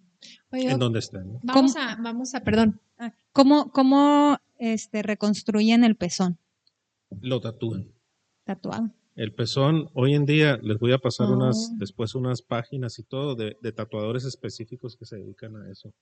Oye, 0.51 0.71
en 0.71 0.79
donde 0.79 1.01
estén. 1.01 1.35
¿no? 1.35 1.41
vamos 1.43 1.77
a, 1.77 1.97
vamos 2.01 2.35
a, 2.35 2.41
perdón. 2.41 2.81
Ah, 2.97 3.13
¿Cómo, 3.33 3.73
cómo 3.73 4.39
este, 4.59 5.03
reconstruyen 5.03 5.85
el 5.85 5.97
pezón? 5.97 6.39
Lo 7.21 7.43
tatúan. 7.43 7.93
Tatuado. 8.45 8.91
El 9.15 9.33
pezón, 9.33 9.89
hoy 9.95 10.15
en 10.15 10.27
día 10.27 10.59
les 10.62 10.79
voy 10.79 10.93
a 10.93 10.99
pasar 10.99 11.31
unas, 11.31 11.71
Oh. 11.73 11.77
después 11.79 12.15
unas 12.15 12.43
páginas 12.43 12.99
y 12.99 13.05
todo 13.05 13.35
de, 13.37 13.57
de 13.61 13.73
tatuadores 13.73 14.25
específicos 14.25 14.97
que 14.97 15.05
se 15.05 15.17
dedican 15.17 15.55
a 15.57 15.71
eso. 15.71 15.93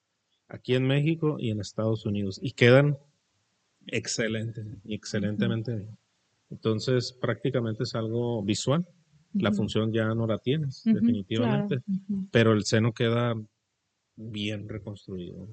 Aquí 0.48 0.74
en 0.74 0.86
México 0.86 1.36
y 1.38 1.50
en 1.50 1.60
Estados 1.60 2.06
Unidos. 2.06 2.38
Y 2.42 2.52
quedan 2.52 2.96
excelente 3.86 4.62
y 4.84 4.94
excelentemente 4.94 5.74
bien. 5.74 5.98
Entonces, 6.50 7.12
prácticamente 7.20 7.82
es 7.84 7.94
algo 7.94 8.42
visual. 8.42 8.86
la 9.34 9.50
función 9.52 9.92
ya 9.92 10.14
no 10.14 10.26
la 10.26 10.38
tienes, 10.38 10.82
definitivamente. 10.84 11.80
Claro. 11.80 12.26
Pero 12.30 12.52
el 12.52 12.64
seno 12.64 12.92
queda 12.92 13.34
bien 14.16 14.68
reconstruido. 14.68 15.48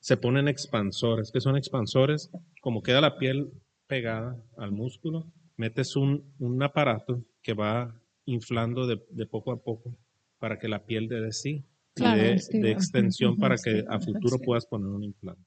Se 0.00 0.16
ponen 0.16 0.48
expansores. 0.48 1.30
¿Qué 1.32 1.40
son 1.40 1.56
expansores? 1.56 2.28
Como 2.60 2.82
queda 2.82 3.00
la 3.00 3.18
piel 3.18 3.52
pegada 3.86 4.36
al 4.56 4.72
músculo, 4.72 5.30
metes 5.60 5.94
un, 5.94 6.32
un 6.38 6.62
aparato 6.62 7.22
que 7.42 7.52
va 7.52 7.94
inflando 8.24 8.86
de, 8.86 9.00
de 9.10 9.26
poco 9.26 9.52
a 9.52 9.62
poco 9.62 9.94
para 10.38 10.58
que 10.58 10.68
la 10.68 10.84
piel 10.86 11.06
dé 11.08 11.20
de 11.20 11.32
sí. 11.32 11.50
y 11.50 11.64
Claro, 11.94 12.20
dé 12.22 12.34
es 12.34 12.48
que- 12.48 12.58
de 12.58 12.70
extensión 12.72 13.36
para 13.36 13.56
que 13.58 13.84
a 13.88 14.00
futuro 14.00 14.38
puedas 14.38 14.64
poner 14.66 14.88
un 14.88 15.04
implante. 15.04 15.42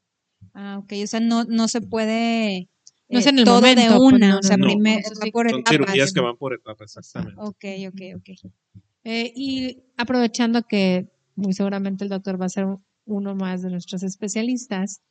Ah, 0.54 0.78
ok. 0.80 0.94
O 1.04 1.08
sea, 1.08 1.20
no, 1.20 1.46
no 1.46 1.68
se 1.68 1.82
puede 1.82 2.68
No 3.10 3.20
es 3.20 3.26
eh, 3.26 3.30
en 3.30 3.40
el 3.40 3.46
todo 3.46 3.56
momento, 3.56 3.82
de 3.82 3.88
pues, 3.88 4.14
una. 4.14 4.30
no, 4.34 4.40
o 4.40 4.44
sea, 4.44 4.58
no, 4.58 4.66
no. 4.68 4.72
primer- 4.74 5.00
Eso 5.00 5.16
va 5.20 5.26
sí, 5.26 5.32
por 5.32 5.50
Son 5.50 5.60
etapas. 5.62 5.72
cirugías 5.78 6.14
que 6.14 6.20
van 6.22 6.38
por 6.38 6.54
etapas, 6.54 6.96
exactamente. 6.98 7.42
Ok, 7.42 7.66
ok, 7.90 8.02
ok. 8.18 8.52
Eh, 9.06 9.34
y 9.36 9.84
aprovechando 9.98 10.62
que 10.64 11.08
muy 11.36 11.54
seguramente 11.54 12.04
el 12.04 12.10
doctor 12.12 12.40
va 12.40 12.46
a 12.46 12.50
ser 12.50 12.68
uno 13.06 13.36
más 13.36 13.62
de 13.64 13.70
nuestros 13.72 14.04
especialistas, 14.04 15.02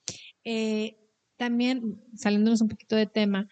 eh, 0.45 0.97
también 1.37 2.01
saliéndonos 2.15 2.61
un 2.61 2.69
poquito 2.69 2.95
de 2.95 3.07
tema, 3.07 3.49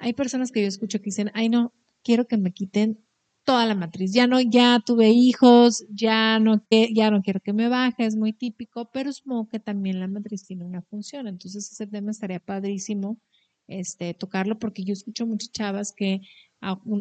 hay 0.00 0.12
personas 0.14 0.52
que 0.52 0.62
yo 0.62 0.68
escucho 0.68 0.98
que 0.98 1.06
dicen, 1.06 1.30
ay 1.34 1.48
no, 1.48 1.72
quiero 2.02 2.26
que 2.26 2.36
me 2.38 2.52
quiten 2.52 3.00
toda 3.44 3.66
la 3.66 3.74
matriz, 3.74 4.12
ya 4.12 4.26
no, 4.26 4.40
ya 4.40 4.80
tuve 4.84 5.10
hijos, 5.10 5.84
ya 5.90 6.38
no, 6.40 6.62
ya 6.70 7.10
no 7.10 7.22
quiero 7.22 7.40
que 7.40 7.52
me 7.52 7.68
baje, 7.68 8.04
es 8.06 8.16
muy 8.16 8.32
típico, 8.32 8.90
pero 8.92 9.12
supongo 9.12 9.48
que 9.48 9.60
también 9.60 9.98
la 10.00 10.08
matriz 10.08 10.44
tiene 10.46 10.64
una 10.64 10.82
función, 10.82 11.26
entonces 11.28 11.70
ese 11.72 11.86
tema 11.86 12.10
estaría 12.12 12.40
padrísimo 12.40 13.18
este, 13.66 14.14
tocarlo 14.14 14.58
porque 14.58 14.84
yo 14.84 14.92
escucho 14.92 15.26
muchas 15.26 15.52
chavas 15.52 15.92
que 15.96 16.20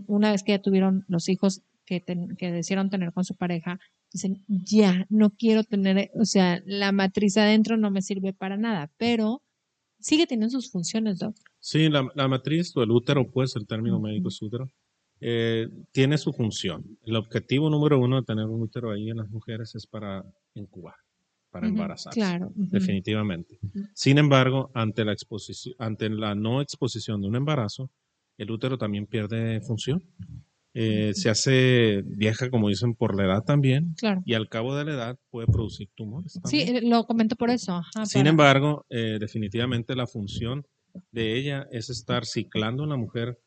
una 0.07 0.31
vez 0.31 0.43
que 0.43 0.53
ya 0.53 0.61
tuvieron 0.61 1.05
los 1.07 1.27
hijos 1.29 1.61
que, 1.85 1.99
ten- 1.99 2.35
que 2.37 2.51
decidieron 2.51 2.89
tener 2.89 3.11
con 3.13 3.23
su 3.25 3.35
pareja, 3.35 3.79
dicen, 4.11 4.43
ya, 4.47 5.05
no 5.09 5.31
quiero 5.31 5.63
tener, 5.63 6.11
o 6.19 6.25
sea, 6.25 6.61
la 6.65 6.91
matriz 6.91 7.37
adentro 7.37 7.77
no 7.77 7.91
me 7.91 8.01
sirve 8.01 8.33
para 8.33 8.57
nada, 8.57 8.91
pero 8.97 9.43
sigue 9.99 10.25
teniendo 10.27 10.49
sus 10.51 10.71
funciones, 10.71 11.19
Doc. 11.19 11.35
Sí, 11.59 11.89
la, 11.89 12.07
la 12.15 12.27
matriz 12.27 12.75
o 12.75 12.83
el 12.83 12.91
útero, 12.91 13.29
pues 13.29 13.55
el 13.55 13.67
término 13.67 13.99
médico 13.99 14.29
es 14.29 14.41
útero, 14.41 14.69
eh, 15.21 15.67
tiene 15.91 16.17
su 16.17 16.31
función. 16.31 16.97
El 17.05 17.15
objetivo 17.17 17.69
número 17.69 17.99
uno 17.99 18.17
de 18.17 18.23
tener 18.25 18.45
un 18.45 18.61
útero 18.61 18.91
ahí 18.91 19.09
en 19.09 19.17
las 19.17 19.29
mujeres 19.29 19.75
es 19.75 19.85
para 19.85 20.23
incubar, 20.53 20.95
para 21.51 21.67
Ujú, 21.67 21.73
embarazarse. 21.75 22.19
Claro. 22.19 22.51
definitivamente. 22.55 23.59
Sin 23.93 24.17
embargo, 24.17 24.71
ante 24.73 25.03
la 25.03 25.11
exposición, 25.11 25.75
ante 25.77 26.09
la 26.09 26.35
no 26.35 26.61
exposición 26.61 27.21
de 27.21 27.27
un 27.27 27.35
embarazo, 27.35 27.89
el 28.37 28.51
útero 28.51 28.77
también 28.77 29.05
pierde 29.05 29.59
función. 29.61 30.01
Eh, 30.75 31.13
se 31.15 31.29
hace 31.29 32.03
vieja, 32.05 32.49
como 32.49 32.69
dicen, 32.69 32.93
por 32.93 33.15
la 33.17 33.25
edad 33.25 33.43
también, 33.43 33.95
Claro. 33.97 34.21
y 34.25 34.35
al 34.35 34.47
cabo 34.49 34.75
de 34.75 34.85
la 34.85 34.93
edad 34.93 35.17
puede 35.31 35.47
producir 35.47 35.89
tumores. 35.95 36.33
Sí, 36.45 36.59
también. 36.65 36.75
eh, 36.85 36.89
lo 36.89 37.05
comento 37.05 37.35
por 37.35 37.49
eso. 37.49 37.73
ajá, 37.73 38.05
Sin 38.05 38.19
para- 38.21 38.29
embargo, 38.29 38.85
eh, 38.89 39.17
definitivamente 39.19 39.95
la 39.95 40.05
función 40.05 40.63
de 41.11 41.37
ella 41.37 41.67
es 41.71 41.89
estar 41.89 42.25
ciclando 42.25 42.83
en 42.83 42.89
la 42.89 42.97
mujer 42.97 43.37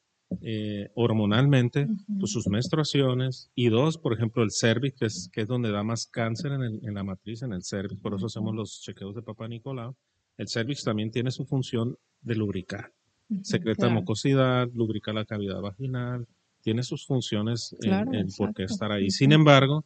eh, 0.40 0.88
hormonalmente 0.94 1.86
pues, 2.18 2.32
sus 2.32 2.48
menstruaciones 2.48 3.50
y 3.54 3.68
dos, 3.68 3.98
por 3.98 4.14
ejemplo, 4.14 4.42
el 4.42 4.50
cervix, 4.50 4.96
que 4.98 5.04
es, 5.06 5.28
que 5.30 5.42
es 5.42 5.46
donde 5.46 5.70
da 5.70 5.82
más 5.82 6.06
cáncer 6.06 6.52
en, 6.52 6.62
el- 6.62 6.80
en 6.82 6.94
la 6.94 7.04
matriz, 7.04 7.42
en 7.42 7.52
el 7.52 7.62
cervix, 7.62 8.00
por 8.00 8.14
eso 8.14 8.26
hacemos 8.26 8.54
los 8.54 8.80
chequeos 8.80 9.14
de 9.14 9.20
Papá 9.22 9.46
Nicolau. 9.46 9.94
El 10.38 10.48
cervix 10.48 10.84
también 10.84 11.10
tiene 11.10 11.30
su 11.30 11.44
función 11.44 11.96
de 12.22 12.34
lubricar, 12.34 12.92
secreta 13.42 13.86
claro. 13.86 13.94
mucosidad, 14.00 14.68
lubrica 14.72 15.12
la 15.12 15.26
cavidad 15.26 15.60
vaginal, 15.60 16.26
tiene 16.62 16.82
sus 16.82 17.06
funciones 17.06 17.72
en- 17.74 17.78
Claro, 17.80 18.12
en, 18.14 18.28
por 18.36 18.54
qué 18.54 18.64
estar 18.64 18.90
ahí. 18.92 19.10
Sin 19.10 19.32
embargo, 19.32 19.84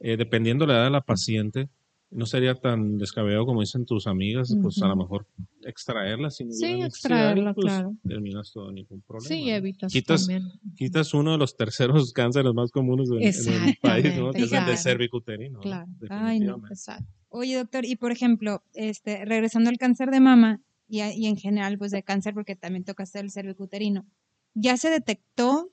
eh, 0.00 0.16
dependiendo 0.16 0.64
de 0.66 0.72
la 0.72 0.78
edad 0.78 0.84
de 0.86 0.90
la 0.92 1.00
paciente, 1.00 1.68
no 2.10 2.24
sería 2.24 2.54
tan 2.54 2.96
descabellado 2.96 3.44
como 3.44 3.60
dicen 3.60 3.84
tus 3.84 4.06
amigas, 4.06 4.56
pues 4.62 4.80
a 4.82 4.88
lo 4.88 4.96
mejor 4.96 5.26
extraerla 5.62 6.30
sin 6.30 6.52
Sí, 6.52 6.80
extraerla, 6.82 7.52
pues, 7.52 7.66
claro. 7.66 7.94
terminas 8.06 8.50
todo 8.52 8.72
ningún 8.72 9.02
problema. 9.02 9.28
Sí, 9.28 9.44
¿no? 9.44 9.50
evitas 9.56 9.92
Quitas, 9.92 10.26
también. 10.26 10.50
quitas 10.76 11.12
uno 11.12 11.32
de 11.32 11.38
los 11.38 11.56
terceros 11.56 12.12
cánceres 12.14 12.54
más 12.54 12.70
comunes 12.70 13.10
en, 13.10 13.18
en 13.22 13.68
el 13.68 13.76
país, 13.82 14.16
¿no? 14.16 14.32
que 14.32 14.42
es 14.44 14.52
el 14.52 14.64
de 14.64 14.76
cervicuterino. 14.76 15.58
¿no? 15.58 15.62
Claro. 15.62 15.86
Ay, 16.08 16.40
no. 16.40 16.62
Exacto. 16.70 17.04
Oye, 17.30 17.56
doctor, 17.56 17.84
y 17.84 17.96
por 17.96 18.10
ejemplo, 18.10 18.62
este, 18.72 19.24
regresando 19.26 19.68
al 19.68 19.76
cáncer 19.76 20.10
de 20.10 20.20
mama 20.20 20.62
y, 20.88 21.00
a- 21.00 21.12
y 21.14 21.26
en 21.26 21.36
general, 21.36 21.76
pues 21.76 21.90
de 21.90 22.02
cáncer, 22.02 22.32
porque 22.32 22.56
también 22.56 22.84
tocaste 22.84 23.20
el 23.20 23.30
cervicuterino, 23.30 24.06
ya 24.54 24.78
se 24.78 24.88
detectó, 24.88 25.68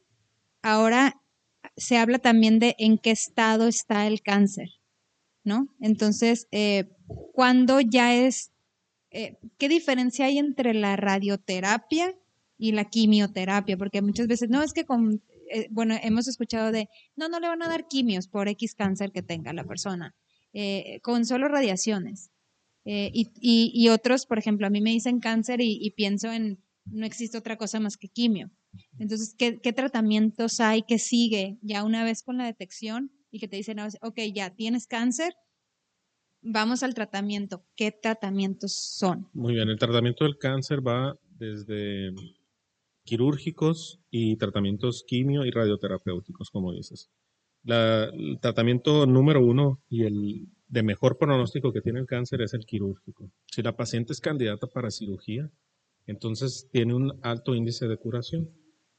ahora 0.66 1.22
se 1.78 1.97
habla 1.97 2.18
también 2.18 2.57
de 2.57 2.76
en 2.80 2.97
qué 2.97 3.11
estado 3.11 3.68
está 3.68 4.07
el 4.07 4.22
cáncer, 4.24 4.70
¿no? 5.43 5.68
Entonces, 5.80 6.47
eh, 6.51 6.89
¿cuándo 7.34 7.80
ya 7.82 8.16
es, 8.16 8.51
eh, 9.11 9.38
qué 9.59 9.70
diferencia 9.70 10.26
hay 10.26 10.39
entre 10.39 10.74
la 10.74 10.95
radioterapia 10.95 12.18
y 12.57 12.72
la 12.72 12.86
quimioterapia? 12.86 13.78
Porque 13.78 14.01
muchas 14.01 14.26
veces, 14.26 14.49
no, 14.49 14.63
es 14.63 14.74
que 14.74 14.86
con, 14.86 15.22
eh, 15.51 15.68
bueno, 15.70 15.95
hemos 16.01 16.28
escuchado 16.28 16.72
de, 16.72 16.89
no, 17.16 17.30
no 17.30 17.39
le 17.39 17.47
van 17.47 17.61
a 17.61 17.70
dar 17.70 17.88
quimios 17.88 18.28
por 18.28 18.47
X 18.47 18.74
cáncer 18.74 19.11
que 19.11 19.22
tenga 19.22 19.53
la 19.53 19.66
persona 19.66 20.16
eh, 20.53 20.99
con 21.03 21.26
solo 21.26 21.47
radiaciones. 21.47 22.32
Eh, 22.86 23.11
y, 23.13 23.89
otros, 23.89 24.26
por 24.26 24.39
ejemplo, 24.39 24.66
a 24.66 24.72
mí 24.72 24.82
me 24.82 24.91
dicen 24.91 25.20
cáncer 25.20 25.59
y 25.61 25.89
pienso 25.91 26.32
en 26.32 26.59
no 26.86 27.05
existe 27.05 27.38
otra 27.38 27.57
cosa 27.57 27.80
más 27.80 27.97
que 27.97 28.07
quimio. 28.07 28.51
Entonces, 29.00 29.36
¿qué, 29.38 29.74
tratamientos 29.74 30.60
hay 30.60 30.84
que 30.84 31.00
sigue 31.00 31.58
ya 31.62 31.84
una 31.84 32.04
vez 32.04 32.24
con 32.24 32.38
la 32.38 32.46
detección 32.46 33.12
y 33.32 33.40
que 33.40 33.48
te 33.48 33.58
dicen, 33.58 33.80
ok, 33.80 34.20
ya 34.34 34.56
tienes 34.56 34.88
cáncer, 34.88 35.34
vamos 36.42 36.84
al 36.84 36.94
tratamiento? 36.94 37.66
¿Qué 37.76 37.92
tratamientos 37.92 38.74
son? 38.74 39.28
Muy 39.34 39.54
bien, 39.54 39.70
el 39.70 39.80
tratamiento 39.80 40.24
del 40.24 40.38
cáncer 40.38 40.86
va 40.86 41.18
desde 41.30 42.14
quirúrgicos 43.04 44.00
y 44.10 44.38
tratamientos 44.38 45.04
quimio 45.08 45.46
y 45.46 45.52
radioterapéuticos, 45.52 46.50
como 46.50 46.74
dices. 46.74 47.10
El 47.66 48.40
tratamiento 48.42 49.06
número 49.06 49.44
uno 49.44 49.82
y 49.90 50.04
el 50.04 50.48
de 50.68 50.84
mejor 50.84 51.18
pronóstico 51.18 51.72
que 51.72 51.82
tiene 51.82 52.00
el 52.00 52.06
cáncer 52.06 52.42
es 52.42 52.54
el 52.54 52.66
quirúrgico. 52.66 53.32
Si 53.46 53.62
la 53.62 53.76
paciente 53.76 54.14
es 54.14 54.20
candidata 54.20 54.68
para 54.68 54.92
cirugía, 54.92 55.50
entonces 56.06 56.68
tiene 56.72 56.94
un 56.94 57.20
alto 57.24 57.56
índice 57.56 57.88
de 57.88 57.98
curación. 57.98 58.50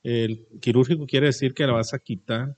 El 0.07 0.47
quirúrgico 0.61 1.05
quiere 1.05 1.27
decir 1.27 1.53
que 1.53 1.67
la 1.67 1.73
vas 1.73 1.93
a 1.93 1.99
quitar 1.99 2.57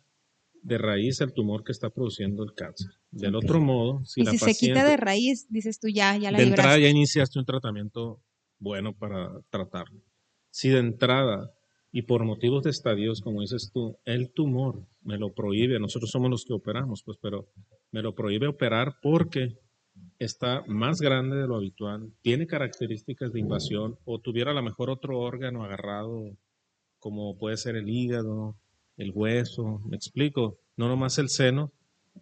de 0.61 0.76
raíz 0.76 1.22
el 1.22 1.32
tumor 1.32 1.64
que 1.64 1.72
está 1.72 1.88
produciendo 1.88 2.44
el 2.44 2.53
cáncer. 2.53 2.90
Del 3.11 3.34
otro 3.34 3.59
modo, 3.59 4.05
si 4.05 4.20
y 4.20 4.24
la 4.24 4.32
si 4.32 4.38
se 4.38 4.55
quita 4.55 4.86
de 4.86 4.99
raíz, 4.99 5.46
dices 5.49 5.80
tú 5.80 5.88
ya, 5.88 6.14
ya 6.18 6.30
la 6.30 6.36
de 6.36 6.44
entrada 6.44 6.76
libraste. 6.76 6.82
ya 6.82 6.88
iniciaste 6.90 7.38
un 7.38 7.46
tratamiento 7.46 8.20
bueno 8.59 8.94
para 8.94 9.30
tratarlo. 9.49 10.03
Si 10.51 10.68
de 10.68 10.80
entrada 10.80 11.51
y 11.90 12.03
por 12.03 12.22
motivos 12.24 12.64
de 12.64 12.70
estadios, 12.70 13.22
como 13.22 13.40
dices 13.40 13.70
tú, 13.72 13.96
el 14.05 14.30
tumor 14.30 14.86
me 15.01 15.16
lo 15.16 15.32
prohíbe, 15.32 15.80
nosotros 15.80 16.11
somos 16.11 16.28
los 16.28 16.44
que 16.44 16.53
operamos, 16.53 17.03
pues, 17.03 17.16
pero 17.18 17.49
me 17.92 18.03
lo 18.03 18.14
prohíbe 18.14 18.46
operar 18.46 18.96
porque 19.01 19.57
está 20.18 20.64
más 20.66 21.01
grande 21.01 21.36
de 21.36 21.46
lo 21.46 21.57
habitual, 21.57 22.12
tiene 22.20 22.46
características 22.46 23.32
de 23.32 23.40
invasión 23.40 23.96
o 24.05 24.20
tuviera 24.20 24.51
a 24.51 24.55
lo 24.55 24.62
mejor 24.62 24.90
otro 24.90 25.18
órgano 25.18 25.64
agarrado, 25.64 26.36
como 26.99 27.36
puede 27.38 27.57
ser 27.57 27.76
el 27.76 27.88
hígado, 27.88 28.57
el 28.96 29.12
hueso, 29.14 29.80
me 29.86 29.96
explico, 29.96 30.59
no 30.76 30.88
nomás 30.88 31.18
el 31.18 31.28
seno, 31.28 31.72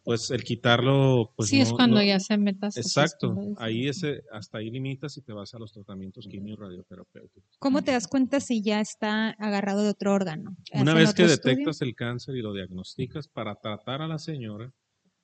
pues 0.05 0.31
el 0.31 0.45
quitarlo, 0.45 1.33
pues 1.37 1.49
sí, 1.49 1.61
es 1.61 1.70
no- 1.70 1.77
cuando 1.77 1.97
no- 1.97 2.03
ya 2.05 2.20
se 2.20 2.37
metas. 2.37 2.77
Exacto, 2.77 3.35
ahí 3.57 3.89
ese, 3.89 4.22
hasta 4.31 4.59
ahí 4.59 4.70
limitas 4.70 5.16
y 5.16 5.22
te 5.22 5.33
vas 5.33 5.55
a 5.55 5.59
los 5.59 5.72
tratamientos 5.72 6.27
quimio 6.29 6.53
y 6.55 6.57
radioterapéuticos. 6.57 7.57
¿Cómo 7.59 7.83
te 7.83 7.93
das 7.93 8.07
cuenta 8.07 8.41
si 8.41 8.62
ya 8.62 8.81
está 8.81 9.31
agarrado 9.31 9.83
de 9.83 9.89
otro 9.91 10.12
órgano? 10.12 10.55
Una 10.74 10.83
¿Hacen 10.93 10.97
vez 10.99 11.14
que 11.14 11.24
estudio? 11.24 11.55
detectas 11.55 11.81
el 11.81 11.95
cáncer 11.95 12.37
y 12.37 12.43
lo 12.43 12.53
diagnosticas, 12.53 13.29
para 13.29 13.55
tratar 13.57 14.03
a 14.03 14.09
la 14.09 14.18
señora 14.18 14.70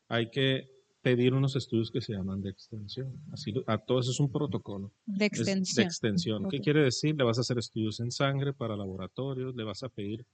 hay 0.08 0.30
que 0.30 0.70
pedir 1.02 1.34
unos 1.34 1.56
estudios 1.56 1.90
que 1.90 2.00
se 2.00 2.14
llaman 2.14 2.40
de 2.40 2.50
extensión. 2.50 3.12
Así, 3.32 3.52
a 3.66 3.78
todo 3.78 4.00
eso 4.00 4.12
es 4.12 4.20
un 4.20 4.30
protocolo. 4.30 4.92
De 5.04 5.26
es 5.26 5.32
extensión. 5.32 5.76
de 5.76 5.82
extensión. 5.82 6.48
¿Qué 6.48 6.60
quiere 6.60 6.82
decir? 6.82 7.16
Le 7.16 7.24
vas 7.24 7.38
a 7.38 7.42
hacer 7.42 7.58
estudios 7.58 8.00
en 8.00 8.10
sangre 8.10 8.52
para 8.52 8.76
laboratorios, 8.76 9.54
le 9.54 9.64
vas 9.64 9.82
a 9.82 9.88
pedir 9.88 10.24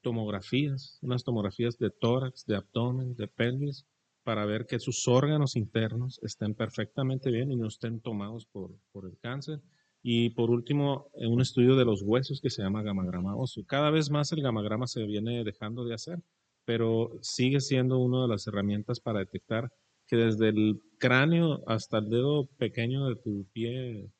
tomografías, 0.00 0.98
unas 1.02 1.24
tomografías 1.24 1.76
de 1.78 1.90
tórax, 1.90 2.44
de 2.46 2.56
abdomen, 2.56 3.14
de 3.14 3.28
pelvis, 3.28 3.84
para 4.24 4.46
ver 4.46 4.66
que 4.66 4.78
sus 4.78 5.08
órganos 5.08 5.56
internos 5.56 6.20
estén 6.22 6.54
perfectamente 6.54 7.30
bien 7.30 7.50
y 7.50 7.56
no 7.56 7.66
estén 7.66 8.00
tomados 8.00 8.46
por, 8.46 8.70
por 8.92 9.06
el 9.06 9.18
cáncer. 9.18 9.60
Y 10.04 10.30
por 10.30 10.50
último, 10.50 11.10
eh, 11.14 11.26
un 11.26 11.40
estudio 11.40 11.76
de 11.76 11.84
los 11.84 12.02
huesos 12.02 12.40
que 12.40 12.50
se 12.50 12.62
llama 12.62 12.82
gamagrama 12.82 13.36
óseo. 13.36 13.64
Cada 13.66 13.90
vez 13.90 14.10
más 14.10 14.30
el 14.32 14.42
gamagrama 14.42 14.86
se 14.86 15.04
viene 15.04 15.42
dejando 15.44 15.84
de 15.84 15.94
hacer, 15.94 16.20
pero 16.64 17.10
sigue 17.20 17.60
siendo 17.60 17.98
una 17.98 18.22
de 18.22 18.28
las 18.28 18.46
herramientas 18.46 19.00
para 19.00 19.20
detectar 19.20 19.72
que 20.12 20.16
desde 20.18 20.50
el 20.50 20.82
cráneo 20.98 21.64
hasta 21.66 21.96
el 21.96 22.10
dedo 22.10 22.46
pequeño 22.58 23.06
de 23.06 23.16
tu 23.16 23.46
pie 23.50 24.10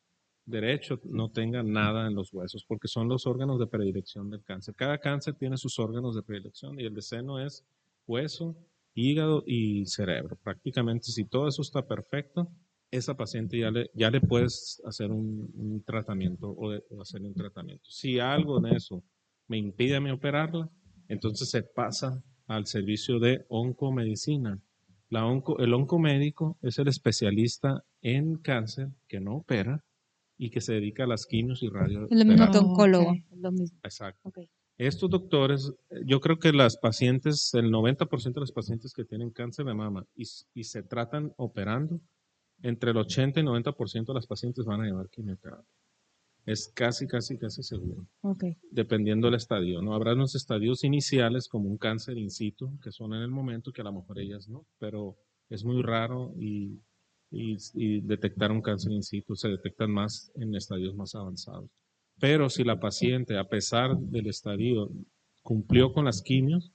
derecho 0.47 0.99
no 1.05 1.30
tenga 1.30 1.62
nada 1.62 2.07
en 2.07 2.14
los 2.14 2.32
huesos, 2.32 2.64
porque 2.66 2.88
son 2.88 3.09
los 3.09 3.26
órganos 3.26 3.59
de 3.59 3.66
predilección 3.66 4.30
del 4.30 4.43
cáncer. 4.43 4.74
Cada 4.74 4.97
cáncer 4.97 5.34
tiene 5.34 5.59
sus 5.59 5.78
órganos 5.78 6.14
de 6.14 6.22
predilección 6.22 6.80
y 6.80 6.86
el 6.86 6.95
de 6.95 7.03
seno 7.03 7.38
es 7.38 7.66
hueso, 8.07 8.57
hígado 8.95 9.45
y 9.47 9.84
cerebro. 9.84 10.38
Prácticamente 10.43 11.12
si 11.12 11.26
todo 11.26 11.47
eso 11.47 11.61
está 11.61 11.86
perfecto, 11.86 12.51
esa 12.90 13.14
paciente 13.14 13.59
ya 13.59 13.70
le, 13.70 13.90
ya 13.93 14.11
le 14.11 14.22
puedes 14.22 14.80
hacer 14.86 15.11
un, 15.11 15.84
tratamiento 15.84 16.49
o, 16.49 16.72
hacer 17.03 17.20
un 17.20 17.34
tratamiento. 17.34 17.84
Si 17.90 18.18
algo 18.18 18.57
en 18.66 18.74
eso 18.74 19.05
me 19.47 19.59
impide 19.59 19.97
a 19.97 20.01
mí 20.01 20.11
operarla, 20.11 20.70
entonces 21.09 21.51
se 21.51 21.62
pasa 21.62 22.24
al 22.47 22.64
servicio 22.64 23.18
de 23.18 23.45
oncomedicina. 23.51 24.59
La 25.12 25.26
onco, 25.26 25.58
el 25.58 25.74
oncomédico 25.74 26.56
es 26.62 26.78
el 26.78 26.88
especialista 26.88 27.84
en 28.00 28.36
cáncer 28.36 28.88
que 29.08 29.20
no 29.20 29.36
opera 29.36 29.84
y 30.38 30.48
que 30.48 30.62
se 30.62 30.72
dedica 30.72 31.04
a 31.04 31.06
las 31.06 31.26
quimios 31.26 31.62
y 31.62 31.68
radio. 31.68 32.08
El 32.08 32.40
oncólogo, 32.40 33.14
lo 33.36 33.52
mismo. 33.52 33.78
Exacto. 33.82 34.32
Estos 34.78 35.10
doctores, 35.10 35.70
yo 36.06 36.18
creo 36.20 36.38
que 36.38 36.54
las 36.54 36.78
pacientes, 36.78 37.52
el 37.52 37.70
90% 37.70 38.32
de 38.32 38.40
los 38.40 38.52
pacientes 38.52 38.94
que 38.94 39.04
tienen 39.04 39.28
cáncer 39.28 39.66
de 39.66 39.74
mama 39.74 40.06
y, 40.16 40.22
y 40.54 40.64
se 40.64 40.82
tratan 40.82 41.34
operando, 41.36 42.00
entre 42.62 42.92
el 42.92 42.96
80 42.96 43.40
y 43.40 43.42
90% 43.42 44.06
de 44.06 44.14
las 44.14 44.26
pacientes 44.26 44.64
van 44.64 44.80
a 44.80 44.86
llevar 44.86 45.10
quimioterapia. 45.10 45.66
Es 46.45 46.72
casi, 46.74 47.07
casi, 47.07 47.38
casi 47.38 47.62
seguro. 47.62 48.07
Okay. 48.20 48.57
Dependiendo 48.70 49.28
del 49.28 49.36
estadio, 49.36 49.80
¿no? 49.80 49.95
Habrá 49.95 50.14
unos 50.14 50.34
estadios 50.34 50.82
iniciales 50.82 51.49
como 51.49 51.68
un 51.68 51.78
cáncer 51.78 52.18
in 52.18 52.30
situ, 52.30 52.78
que 52.82 52.90
son 52.90 53.14
en 53.14 53.22
el 53.22 53.30
momento 53.30 53.70
que 53.70 53.82
a 53.82 53.84
lo 53.84 53.93
mejor 53.93 54.18
ellas 54.18 54.49
no, 54.49 54.66
pero 54.78 55.16
es 55.49 55.64
muy 55.64 55.82
raro 55.82 56.34
y, 56.40 56.80
y, 57.30 58.01
detectar 58.01 58.51
un 58.51 58.61
cáncer 58.61 58.93
in 58.93 59.03
situ 59.03 59.36
se 59.36 59.49
detectan 59.49 59.93
más 59.93 60.32
en 60.34 60.55
estadios 60.55 60.95
más 60.97 61.14
avanzados. 61.14 61.70
Pero 62.18 62.49
si 62.49 62.64
la 62.64 62.80
paciente, 62.80 63.38
a 63.38 63.49
pesar 63.49 63.97
del 63.97 64.26
estadio, 64.26 64.90
cumplió 65.43 65.93
con 65.93 66.07
las 66.07 66.22
quimios, 66.22 66.72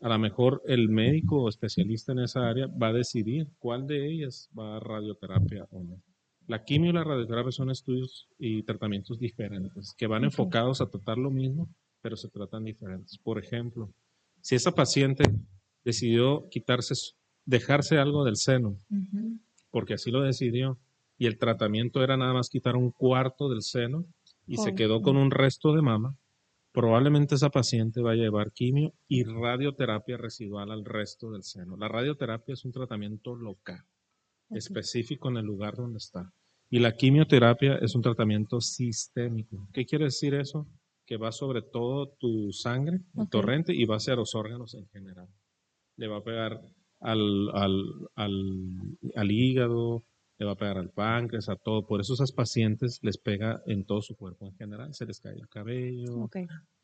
a 0.00 0.08
lo 0.08 0.18
mejor 0.18 0.62
el 0.66 0.88
médico 0.88 1.42
o 1.42 1.48
especialista 1.48 2.12
en 2.12 2.20
esa 2.20 2.48
área 2.48 2.66
va 2.66 2.88
a 2.88 2.92
decidir 2.92 3.48
cuál 3.58 3.86
de 3.86 4.06
ellas 4.10 4.48
va 4.56 4.76
a 4.76 4.80
radioterapia 4.80 5.66
o 5.70 5.82
no. 5.82 6.02
La 6.48 6.64
quimio 6.64 6.90
y 6.90 6.94
la 6.94 7.04
radioterapia 7.04 7.52
son 7.52 7.70
estudios 7.70 8.26
y 8.38 8.62
tratamientos 8.62 9.18
diferentes 9.18 9.94
que 9.96 10.06
van 10.06 10.24
enfocados 10.24 10.80
a 10.80 10.88
tratar 10.88 11.18
lo 11.18 11.30
mismo, 11.30 11.68
pero 12.00 12.16
se 12.16 12.28
tratan 12.28 12.64
diferentes. 12.64 13.18
Por 13.18 13.38
ejemplo, 13.38 13.92
si 14.40 14.54
esa 14.54 14.72
paciente 14.72 15.24
decidió 15.84 16.48
quitarse, 16.50 16.94
dejarse 17.44 17.98
algo 17.98 18.24
del 18.24 18.36
seno, 18.36 18.78
porque 19.70 19.92
así 19.92 20.10
lo 20.10 20.22
decidió, 20.22 20.78
y 21.18 21.26
el 21.26 21.36
tratamiento 21.36 22.02
era 22.02 22.16
nada 22.16 22.32
más 22.32 22.48
quitar 22.48 22.76
un 22.76 22.92
cuarto 22.92 23.50
del 23.50 23.60
seno 23.60 24.06
y 24.46 24.56
se 24.56 24.74
quedó 24.74 25.02
con 25.02 25.18
un 25.18 25.30
resto 25.30 25.74
de 25.74 25.82
mama, 25.82 26.16
probablemente 26.72 27.34
esa 27.34 27.50
paciente 27.50 28.00
va 28.00 28.12
a 28.12 28.16
llevar 28.16 28.52
quimio 28.52 28.94
y 29.06 29.24
radioterapia 29.24 30.16
residual 30.16 30.70
al 30.70 30.86
resto 30.86 31.30
del 31.30 31.42
seno. 31.42 31.76
La 31.76 31.88
radioterapia 31.88 32.54
es 32.54 32.64
un 32.64 32.72
tratamiento 32.72 33.34
local, 33.34 33.84
específico 34.50 35.28
en 35.28 35.38
el 35.38 35.46
lugar 35.46 35.76
donde 35.76 35.98
está. 35.98 36.32
Y 36.70 36.80
la 36.80 36.92
quimioterapia 36.92 37.76
es 37.76 37.94
un 37.94 38.02
tratamiento 38.02 38.60
sistémico. 38.60 39.68
¿Qué 39.72 39.86
quiere 39.86 40.06
decir 40.06 40.34
eso? 40.34 40.66
Que 41.06 41.16
va 41.16 41.32
sobre 41.32 41.62
todo 41.62 42.14
tu 42.18 42.52
sangre, 42.52 43.00
el 43.16 43.28
torrente, 43.28 43.74
y 43.74 43.86
va 43.86 43.96
hacia 43.96 44.14
los 44.14 44.34
órganos 44.34 44.74
en 44.74 44.86
general. 44.88 45.28
Le 45.96 46.08
va 46.08 46.18
a 46.18 46.22
pegar 46.24 46.60
al, 47.00 47.48
al, 47.54 47.84
al 48.16 49.30
hígado, 49.30 50.04
le 50.38 50.46
va 50.46 50.52
a 50.52 50.56
pegar 50.56 50.78
al 50.78 50.90
páncreas, 50.90 51.48
a 51.48 51.56
todo. 51.56 51.86
Por 51.86 52.00
eso 52.00 52.14
esas 52.14 52.32
pacientes 52.32 53.00
les 53.02 53.18
pega 53.18 53.60
en 53.66 53.84
todo 53.84 54.02
su 54.02 54.14
cuerpo 54.16 54.46
en 54.46 54.54
general. 54.54 54.94
Se 54.94 55.04
les 55.04 55.20
cae 55.20 55.34
el 55.34 55.48
cabello, 55.48 56.28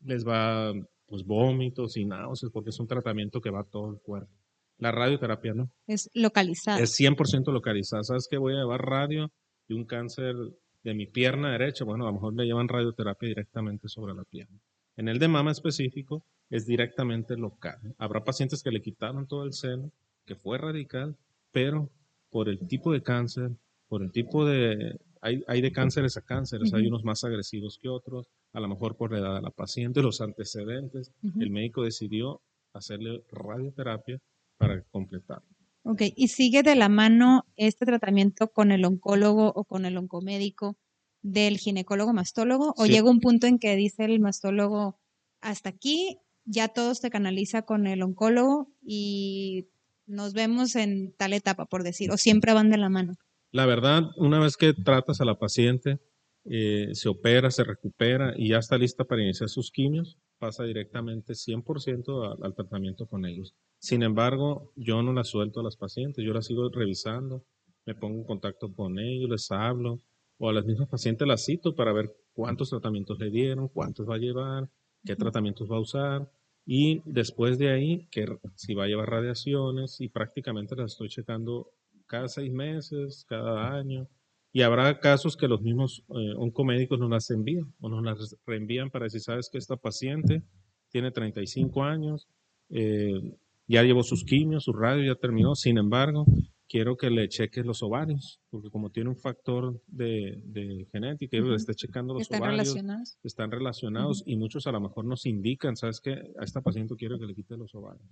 les 0.01 0.27
va 0.27 0.73
pues 1.07 1.23
vómitos 1.23 1.95
y 1.97 2.05
náuseas, 2.05 2.51
porque 2.51 2.71
es 2.71 2.79
un 2.79 2.87
tratamiento 2.87 3.39
que 3.39 3.51
va 3.51 3.61
a 3.61 3.69
todo 3.69 3.91
el 3.91 3.99
cuerpo. 3.99 4.33
La 4.77 4.91
radioterapia 4.91 5.53
no. 5.53 5.71
Es 5.87 6.09
localizada. 6.13 6.79
Es 6.79 6.99
100% 6.99 7.51
localizada. 7.51 8.03
¿Sabes 8.03 8.27
qué? 8.29 8.37
Voy 8.37 8.53
a 8.53 8.57
llevar 8.57 8.81
radio 8.81 9.31
y 9.67 9.73
un 9.73 9.85
cáncer 9.85 10.35
de 10.83 10.93
mi 10.93 11.07
pierna 11.07 11.51
derecha. 11.51 11.85
Bueno, 11.85 12.05
a 12.05 12.07
lo 12.07 12.13
mejor 12.13 12.35
le 12.35 12.45
llevan 12.45 12.67
radioterapia 12.67 13.29
directamente 13.29 13.87
sobre 13.87 14.13
la 14.13 14.23
pierna. 14.23 14.59
En 14.97 15.07
el 15.07 15.19
de 15.19 15.27
mama 15.27 15.51
específico 15.51 16.23
es 16.49 16.65
directamente 16.65 17.35
local. 17.37 17.79
Habrá 17.97 18.23
pacientes 18.23 18.61
que 18.61 18.71
le 18.71 18.81
quitaron 18.81 19.27
todo 19.27 19.43
el 19.43 19.53
seno, 19.53 19.91
que 20.25 20.35
fue 20.35 20.57
radical, 20.57 21.17
pero 21.51 21.89
por 22.29 22.49
el 22.49 22.59
tipo 22.67 22.91
de 22.91 23.01
cáncer, 23.01 23.51
por 23.87 24.03
el 24.03 24.11
tipo 24.11 24.45
de... 24.45 24.99
Hay, 25.21 25.43
hay 25.47 25.61
de 25.61 25.71
cánceres 25.71 26.17
a 26.17 26.21
cánceres, 26.21 26.71
hay 26.73 26.85
unos 26.85 27.03
más 27.03 27.23
agresivos 27.23 27.79
que 27.81 27.89
otros, 27.89 28.27
a 28.53 28.59
lo 28.59 28.67
mejor 28.67 28.95
por 28.95 29.11
la 29.11 29.19
edad 29.19 29.35
de 29.35 29.41
la 29.41 29.49
paciente, 29.49 30.03
los 30.03 30.21
antecedentes. 30.21 31.11
El 31.39 31.49
médico 31.49 31.83
decidió 31.83 32.41
hacerle 32.73 33.23
radioterapia 33.31 34.21
para 34.57 34.81
completar. 34.91 35.41
Ok, 35.83 36.01
¿y 36.15 36.29
sigue 36.29 36.63
de 36.63 36.75
la 36.75 36.89
mano 36.89 37.45
este 37.57 37.85
tratamiento 37.85 38.51
con 38.51 38.71
el 38.71 38.85
oncólogo 38.85 39.53
o 39.55 39.65
con 39.65 39.85
el 39.85 39.97
oncomédico 39.97 40.77
del 41.21 41.57
ginecólogo 41.57 42.11
mastólogo? 42.11 42.73
¿O 42.77 42.85
llega 42.85 43.09
un 43.09 43.19
punto 43.19 43.45
en 43.45 43.59
que 43.59 43.75
dice 43.75 44.05
el 44.05 44.19
mastólogo, 44.19 44.99
hasta 45.41 45.69
aquí 45.69 46.17
ya 46.43 46.69
todo 46.69 46.95
se 46.95 47.09
canaliza 47.09 47.63
con 47.63 47.85
el 47.87 48.01
oncólogo 48.01 48.71
y 48.83 49.67
nos 50.07 50.33
vemos 50.33 50.75
en 50.75 51.13
tal 51.17 51.33
etapa, 51.33 51.65
por 51.65 51.83
decir, 51.83 52.11
o 52.11 52.17
siempre 52.17 52.53
van 52.53 52.69
de 52.69 52.77
la 52.77 52.89
mano? 52.89 53.13
La 53.51 53.65
verdad, 53.65 54.03
una 54.17 54.39
vez 54.39 54.57
que 54.57 54.73
tratas 54.73 55.21
a 55.21 55.25
la 55.25 55.39
paciente, 55.39 55.99
eh, 56.45 56.89
se 56.93 57.09
opera, 57.09 57.49
se 57.51 57.63
recupera 57.63 58.33
y 58.35 58.49
ya 58.49 58.57
está 58.57 58.77
lista 58.77 59.03
para 59.03 59.23
iniciar 59.23 59.49
sus 59.49 59.71
quimios, 59.71 60.17
pasa 60.37 60.63
directamente 60.63 61.33
100% 61.33 62.43
al, 62.43 62.55
tratamiento 62.55 63.07
con 63.07 63.25
ellos. 63.25 63.53
Sin 63.79 64.03
embargo, 64.03 64.71
yo 64.75 65.01
no 65.01 65.13
la 65.13 65.23
suelto 65.23 65.59
a 65.59 65.63
las 65.63 65.77
pacientes, 65.77 66.23
yo 66.25 66.33
las 66.33 66.45
sigo 66.45 66.69
revisando, 66.69 67.43
me 67.85 67.95
pongo 67.95 68.19
en 68.19 68.25
contacto 68.25 68.73
con 68.73 68.99
ellos, 68.99 69.29
les 69.29 69.51
hablo, 69.51 70.01
o 70.37 70.49
a 70.49 70.53
las 70.53 70.65
mismas 70.65 70.89
pacientes 70.89 71.27
las 71.27 71.45
cito 71.45 71.75
para 71.75 71.93
ver 71.93 72.11
cuántos 72.33 72.69
tratamientos 72.69 73.19
le 73.19 73.29
dieron, 73.29 73.69
cuántos 73.69 74.09
va 74.09 74.15
a 74.15 74.19
llevar, 74.19 74.69
qué 75.05 75.15
tratamientos 75.15 75.69
va 75.71 75.77
a 75.77 75.81
usar, 75.81 76.29
y 76.65 77.01
después 77.05 77.59
de 77.59 77.71
ahí, 77.71 78.07
que 78.09 78.25
si 78.55 78.73
va 78.73 78.85
a 78.85 78.87
llevar 78.87 79.09
radiaciones 79.09 80.01
y 80.01 80.09
prácticamente 80.09 80.75
las 80.75 80.93
estoy 80.93 81.09
checando 81.09 81.69
cada 82.07 82.27
seis 82.27 82.51
meses, 82.51 83.25
cada 83.27 83.75
año. 83.75 84.07
Y 84.55 84.61
habrá 84.61 85.01
casos 85.01 85.35
que 85.35 85.49
los 85.49 85.61
mismos 85.61 86.05
eh, 86.07 86.33
oncomédicos 86.37 86.97
nos 86.97 87.09
las 87.09 87.29
envían 87.29 87.73
o 87.81 87.89
nos 87.89 88.01
las 88.01 88.37
reenvían 88.45 88.89
para 88.89 89.03
decir, 89.03 89.19
sabes 89.19 89.49
que 89.51 89.57
esta 89.57 89.75
paciente 89.75 90.43
tiene 90.87 91.11
35 91.11 91.83
años, 91.83 92.29
eh, 92.69 93.35
ya 93.67 93.83
llevó 93.83 94.01
sus 94.01 94.23
quimios, 94.23 94.63
su 94.63 94.71
radio 94.71 95.13
ya 95.13 95.19
terminó, 95.19 95.55
sin 95.55 95.77
embargo, 95.77 96.25
quiero 96.69 96.95
que 96.95 97.09
le 97.09 97.27
cheques 97.27 97.65
los 97.65 97.83
ovarios, 97.83 98.39
porque 98.49 98.69
como 98.69 98.91
tiene 98.91 99.09
un 99.09 99.17
factor 99.17 99.83
de, 99.87 100.41
de 100.45 100.87
genética, 100.89 101.37
le 101.37 101.55
esté 101.55 101.75
checando 101.75 102.13
los 102.13 102.21
¿Están 102.21 102.43
ovarios. 102.43 102.69
Relacionados? 102.69 103.17
Están 103.23 103.51
relacionados 103.51 104.23
y 104.25 104.37
muchos 104.37 104.67
a 104.67 104.71
lo 104.71 104.79
mejor 104.79 105.03
nos 105.03 105.25
indican, 105.25 105.75
¿sabes 105.75 105.99
qué? 105.99 106.11
A 106.39 106.45
esta 106.45 106.61
paciente 106.61 106.95
quiero 106.95 107.19
que 107.19 107.25
le 107.25 107.35
quite 107.35 107.57
los 107.57 107.75
ovarios. 107.75 108.07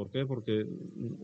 ¿Por 0.00 0.10
qué? 0.10 0.24
Porque 0.24 0.64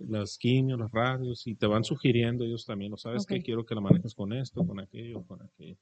las 0.06 0.36
quimios, 0.36 0.78
las 0.78 0.90
radios, 0.92 1.46
y 1.46 1.54
te 1.54 1.66
van 1.66 1.82
sugiriendo 1.82 2.44
ellos 2.44 2.66
también, 2.66 2.90
¿no 2.90 2.98
sabes 2.98 3.24
qué? 3.24 3.40
Quiero 3.40 3.64
que 3.64 3.74
la 3.74 3.80
manejes 3.80 4.14
con 4.14 4.34
esto, 4.34 4.66
con 4.66 4.78
aquello, 4.78 5.24
con 5.24 5.40
aquello. 5.40 5.78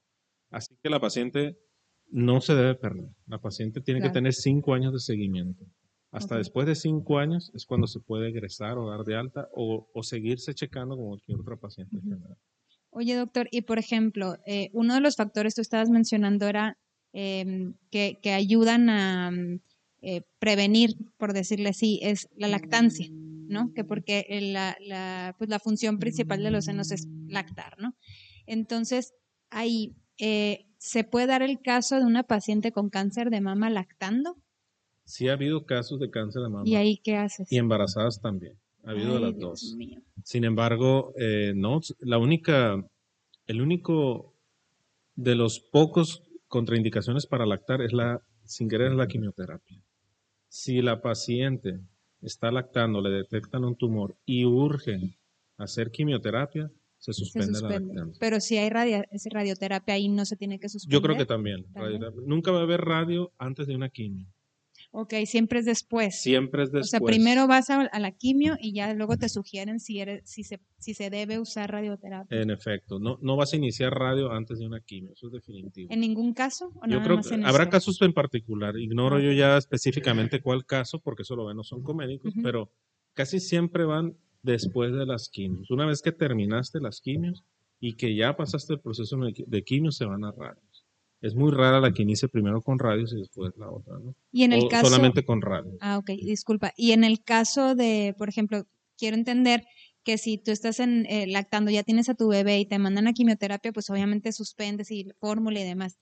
Así 0.49 0.77
que 0.81 0.89
la 0.89 1.01
paciente 1.01 1.57
no 2.09 2.39
se 2.39 2.55
debe 2.55 2.73
perder. 2.75 3.09
La 3.27 3.37
paciente 3.37 3.81
tiene 3.81 3.99
que 3.99 4.11
tener 4.11 4.33
cinco 4.33 4.73
años 4.73 4.93
de 4.93 4.99
seguimiento. 4.99 5.65
Hasta 6.09 6.37
después 6.37 6.65
de 6.67 6.75
cinco 6.75 7.19
años 7.19 7.51
es 7.53 7.65
cuando 7.65 7.85
se 7.85 7.99
puede 7.99 8.29
egresar 8.29 8.77
o 8.77 8.89
dar 8.89 9.03
de 9.03 9.17
alta 9.17 9.49
o, 9.53 9.85
seguirse 10.01 10.53
checando 10.53 10.95
como 10.95 11.09
cualquier 11.09 11.41
otra 11.41 11.57
paciente 11.57 11.97
Oye, 12.91 13.15
doctor, 13.15 13.49
y 13.51 13.63
por 13.63 13.77
ejemplo, 13.77 14.37
eh, 14.45 14.69
uno 14.71 14.93
de 14.93 15.01
los 15.01 15.17
factores 15.17 15.55
que 15.55 15.61
estabas 15.61 15.89
mencionando 15.89 16.47
era 16.47 16.77
em, 17.11 17.73
que, 17.91 18.17
ayudan 18.31 18.89
a 18.89 19.31
eh, 20.07 20.21
prevenir, 20.37 20.95
por 21.17 21.33
decirle 21.33 21.69
así, 21.69 21.99
es 22.03 22.29
la 22.37 22.47
lactancia, 22.47 23.07
¿no? 23.09 23.73
Que 23.73 23.83
porque 23.83 24.27
la, 24.53 24.77
la, 24.79 25.33
pues 25.39 25.49
la 25.49 25.59
función 25.59 25.97
principal 25.97 26.43
de 26.43 26.51
los 26.51 26.65
senos 26.65 26.91
es 26.91 27.07
lactar, 27.27 27.75
¿no? 27.79 27.95
Entonces, 28.45 29.15
ahí, 29.49 29.95
eh, 30.19 30.67
¿se 30.77 31.05
puede 31.05 31.25
dar 31.25 31.41
el 31.41 31.59
caso 31.59 31.97
de 31.97 32.05
una 32.05 32.21
paciente 32.21 32.71
con 32.71 32.91
cáncer 32.91 33.31
de 33.31 33.41
mama 33.41 33.71
lactando? 33.71 34.37
Sí 35.05 35.27
ha 35.27 35.33
habido 35.33 35.65
casos 35.65 35.99
de 35.99 36.11
cáncer 36.11 36.43
de 36.43 36.49
mama. 36.49 36.63
¿Y 36.67 36.75
ahí 36.75 36.97
qué 37.03 37.15
haces? 37.15 37.51
Y 37.51 37.57
embarazadas 37.57 38.21
también. 38.21 38.53
Ha 38.83 38.91
habido 38.91 39.19
las 39.19 39.35
dos. 39.39 39.75
Sin 40.23 40.43
embargo, 40.43 41.13
eh, 41.19 41.53
no, 41.55 41.81
la 41.97 42.19
única, 42.19 42.75
el 43.47 43.61
único 43.61 44.35
de 45.15 45.33
los 45.33 45.59
pocos 45.59 46.21
contraindicaciones 46.47 47.25
para 47.25 47.47
lactar 47.47 47.81
es 47.81 47.91
la, 47.91 48.21
sin 48.43 48.69
querer, 48.69 48.91
es 48.91 48.97
la 48.97 49.07
quimioterapia. 49.07 49.81
Si 50.57 50.81
la 50.81 51.01
paciente 51.01 51.81
está 52.21 52.49
lactando, 52.49 53.01
le 53.01 53.09
detectan 53.09 53.65
un 53.65 53.75
tumor 53.75 54.15
y 54.25 54.45
urge 54.45 55.19
hacer 55.57 55.91
quimioterapia, 55.91 56.71
se 56.97 57.11
suspende, 57.11 57.59
la 57.59 57.71
lactancia. 57.71 58.17
Pero 58.21 58.39
si 58.39 58.55
hay 58.55 58.69
radioterapia 58.69 59.95
ahí 59.95 60.07
no 60.07 60.23
se 60.23 60.37
tiene 60.37 60.57
que 60.57 60.69
suspender. 60.69 60.93
Yo 60.93 61.01
creo 61.01 61.17
que 61.17 61.25
también. 61.25 61.65
Nunca 62.25 62.51
va 62.51 62.59
a 62.59 62.63
haber 62.63 62.79
radio 62.79 63.33
antes 63.37 63.67
de 63.67 63.75
una 63.75 63.89
quimio. 63.89 64.27
Ok, 64.97 65.13
siempre 65.25 65.59
es 65.59 65.65
después. 65.65 66.21
Siempre 66.21 66.63
es 66.63 66.69
O 66.69 66.71
después. 66.71 66.89
sea, 66.89 66.99
primero 67.01 67.47
vas 67.47 67.69
a, 67.69 67.81
a 67.81 67.99
la 67.99 68.11
quimio 68.11 68.55
y 68.61 68.73
ya 68.73 68.93
luego 68.93 69.17
te 69.17 69.27
sugieren 69.27 69.79
si, 69.81 69.99
eres, 69.99 70.21
si, 70.25 70.43
se, 70.43 70.61
si 70.77 70.93
se 70.93 71.09
debe 71.09 71.37
usar 71.37 71.69
radioterapia. 71.69 72.41
En 72.41 72.49
efecto, 72.49 72.97
no, 72.97 73.17
no 73.21 73.35
vas 73.35 73.51
a 73.51 73.57
iniciar 73.57 73.93
radio 73.93 74.31
antes 74.31 74.59
de 74.59 74.65
una 74.65 74.79
quimio, 74.79 75.11
eso 75.11 75.27
es 75.27 75.33
definitivo. 75.33 75.91
¿En 75.91 75.99
ningún 75.99 76.33
caso? 76.33 76.71
¿O 76.81 76.87
Yo 76.87 77.03
creo 77.03 77.21
que 77.21 77.35
habrá 77.35 77.63
este? 77.63 77.69
casos 77.71 78.01
en 78.01 78.13
particular, 78.13 78.77
ignoro 78.77 79.17
Ah, 79.17 79.21
yo 79.21 79.31
ya 79.33 79.57
específicamente 79.57 80.39
cuál 80.41 80.65
caso, 80.65 80.99
porque 81.01 81.23
eso 81.23 81.35
lo 81.35 81.45
ven 81.45 81.57
los 81.57 81.71
oncomédicos, 81.73 82.31
Ujú. 82.33 82.41
pero 82.41 82.71
casi 83.13 83.39
siempre 83.41 83.83
van 83.83 84.15
después 84.43 84.93
de 84.93 85.05
las 85.05 85.27
quimios. 85.29 85.69
Una 85.71 85.85
vez 85.85 86.01
que 86.01 86.13
terminaste 86.13 86.79
las 86.79 87.01
quimios 87.01 87.43
y 87.81 87.95
que 87.95 88.15
ya 88.15 88.35
pasaste 88.37 88.73
el 88.73 88.79
proceso 88.79 89.17
de 89.17 89.63
quimios, 89.63 89.97
se 89.97 90.05
van 90.05 90.23
a 90.23 90.31
radios. 90.31 90.64
Es 91.25 91.33
muy 91.35 91.51
rara 91.51 91.79
la 91.79 91.91
que 91.91 92.03
inicie 92.03 92.27
primero 92.29 92.61
con 92.61 92.77
radios 92.77 93.11
y 93.13 93.17
después 93.17 93.51
la 93.57 93.69
otra, 93.71 93.97
¿no? 93.99 94.13
Y 94.31 94.43
en 94.43 94.53
el 94.53 94.63
o 94.65 94.69
caso... 94.69 94.85
solamente 94.89 95.25
con 95.25 95.41
radios. 95.41 95.75
Ah, 95.79 95.97
ok, 95.97 96.09
disculpa. 96.21 96.71
Y 96.77 96.91
en 96.91 97.03
el 97.03 97.23
caso 97.23 97.73
de, 97.73 98.13
por 98.17 98.29
ejemplo, 98.29 98.65
quiero 98.97 99.15
entender 99.17 99.63
que 100.03 100.19
si 100.19 100.37
tú 100.37 100.51
estás 100.51 100.79
en, 100.79 101.07
eh, 101.07 101.25
lactando, 101.25 101.71
ya 101.71 101.81
tienes 101.81 102.09
a 102.09 102.13
tu 102.13 102.27
bebé 102.27 102.59
y 102.59 102.65
te 102.67 102.77
mandan 102.77 103.07
a 103.07 103.13
quimioterapia, 103.13 103.71
pues 103.71 103.89
obviamente 103.89 104.31
suspendes 104.31 104.91
y 104.91 105.07
fórmula 105.19 105.59
y 105.59 105.63
demás. 105.63 105.97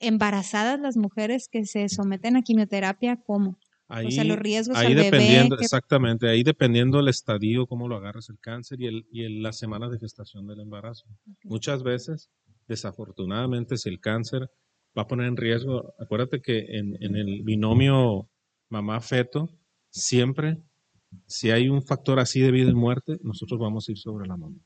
Embarazadas 0.00 0.80
las 0.80 0.96
mujeres 0.96 1.48
que 1.48 1.64
se 1.66 1.88
someten 1.88 2.36
a 2.36 2.42
quimioterapia, 2.42 3.16
¿cómo? 3.24 3.58
Ahí, 3.86 4.06
o 4.06 4.10
sea, 4.10 4.24
los 4.24 4.38
riesgos 4.38 4.76
ahí 4.78 4.86
al 4.86 4.94
bebé. 4.94 5.04
dependiendo, 5.10 5.56
que- 5.56 5.64
exactamente, 5.64 6.28
ahí 6.28 6.42
dependiendo 6.42 7.00
el 7.00 7.08
estadio, 7.08 7.66
cómo 7.66 7.86
lo 7.88 7.96
agarres 7.96 8.28
el 8.30 8.38
cáncer 8.38 8.80
y, 8.80 8.86
el, 8.86 9.06
y 9.12 9.24
el- 9.24 9.42
las 9.42 9.58
semanas 9.58 9.90
de 9.90 9.98
gestación 9.98 10.46
del 10.46 10.60
embarazo. 10.60 11.06
Muchas 11.44 11.82
veces, 11.82 12.30
desafortunadamente, 12.70 13.76
si 13.76 13.88
el 13.88 13.98
cáncer 14.00 14.48
va 14.96 15.02
a 15.02 15.06
poner 15.08 15.26
en 15.26 15.36
riesgo, 15.36 15.92
acuérdate 15.98 16.40
que 16.40 16.58
en, 16.78 16.96
en 17.02 17.16
el 17.16 17.42
binomio 17.42 18.28
mamá-feto, 18.70 19.50
siempre, 19.90 20.56
si 21.26 21.50
hay 21.50 21.68
un 21.68 21.82
factor 21.82 22.20
así 22.20 22.40
de 22.40 22.52
vida 22.52 22.70
y 22.70 22.74
muerte, 22.74 23.18
nosotros 23.22 23.58
vamos 23.60 23.88
a 23.88 23.92
ir 23.92 23.98
sobre 23.98 24.26
la 24.28 24.36
mamá. 24.36 24.56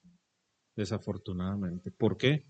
Desafortunadamente. 0.76 1.90
¿Por 1.90 2.16
qué? 2.16 2.44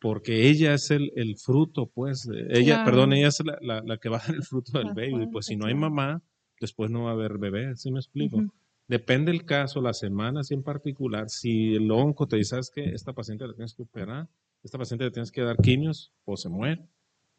Porque 0.00 0.48
ella 0.50 0.74
es 0.74 0.90
el, 0.90 1.10
el 1.16 1.36
fruto, 1.38 1.86
pues, 1.86 2.24
de- 2.26 2.58
ella, 2.58 2.74
Claro. 2.76 2.84
perdón, 2.84 3.12
ella 3.14 3.28
es 3.28 3.40
la, 3.44 3.56
la- 3.62 3.82
la 3.82 3.96
que 3.98 4.08
va 4.10 4.18
a 4.18 4.26
dar 4.26 4.34
el 4.34 4.42
fruto 4.42 4.78
del 4.78 4.92
baby. 4.94 5.26
Pues 5.32 5.46
si 5.46 5.56
no 5.56 5.66
hay 5.66 5.74
mamá, 5.74 6.20
después 6.60 6.90
no 6.90 7.04
va 7.04 7.10
a 7.10 7.14
haber 7.14 7.38
bebé, 7.38 7.74
¿sí 7.76 7.90
me 7.90 8.00
explico? 8.00 8.44
Depende 8.88 9.30
el 9.30 9.44
caso, 9.46 9.80
las 9.80 9.98
semanas 10.00 10.50
y 10.50 10.54
en 10.54 10.62
particular, 10.62 11.30
si 11.30 11.74
el 11.76 11.90
onco 11.90 12.26
te 12.26 12.36
dice, 12.36 12.50
¿sabes 12.50 12.70
qué? 12.74 12.84
Esta 12.90 13.12
paciente 13.14 13.46
la 13.46 13.54
tienes 13.54 13.74
que 13.74 13.82
operar, 13.84 14.28
esta 14.62 14.78
paciente 14.78 15.04
le 15.04 15.10
tienes 15.10 15.32
que 15.32 15.42
dar 15.42 15.56
quimios 15.56 16.12
o 16.24 16.36
se 16.36 16.48
muere, 16.48 16.86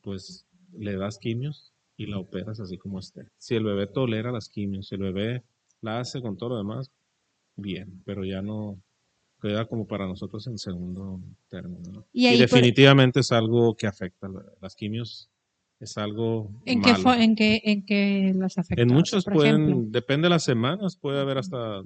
pues 0.01 0.45
le 0.73 0.95
das 0.95 1.17
quimios 1.17 1.73
y 1.97 2.07
la 2.07 2.17
operas 2.19 2.59
así 2.59 2.77
como 2.77 2.99
esté. 2.99 3.27
Si 3.37 3.55
el 3.55 3.63
bebé 3.63 3.87
tolera 3.87 4.31
las 4.31 4.49
quimios, 4.49 4.87
si 4.87 4.95
el 4.95 5.01
bebé 5.01 5.43
la 5.81 5.99
hace 5.99 6.21
con 6.21 6.37
todo 6.37 6.49
lo 6.49 6.57
demás, 6.57 6.91
bien, 7.55 8.01
pero 8.05 8.25
ya 8.25 8.41
no 8.41 8.81
queda 9.41 9.65
como 9.67 9.85
para 9.85 10.07
nosotros 10.07 10.47
en 10.47 10.57
segundo 10.57 11.19
término. 11.49 11.91
¿no? 11.91 12.05
Y 12.13 12.29
por- 12.29 12.37
definitivamente 12.39 13.19
es 13.19 13.31
algo 13.31 13.75
que 13.75 13.87
afecta, 13.87 14.27
la- 14.27 14.45
las 14.61 14.75
quimios 14.75 15.29
es 15.79 15.97
algo 15.97 16.49
¿En 16.65 16.81
qué, 16.81 16.91
malo. 16.93 17.13
en, 17.13 17.35
qué, 17.35 17.61
¿En 17.65 17.85
qué 17.85 18.33
las 18.35 18.57
afecta? 18.57 18.81
En 18.81 18.87
muchos 18.89 19.25
por 19.25 19.33
pueden, 19.33 19.61
ejemplo, 19.63 19.85
depende 19.91 20.25
de 20.25 20.29
las 20.29 20.43
semanas, 20.43 20.95
puede 20.95 21.19
haber 21.19 21.37
hasta 21.37 21.83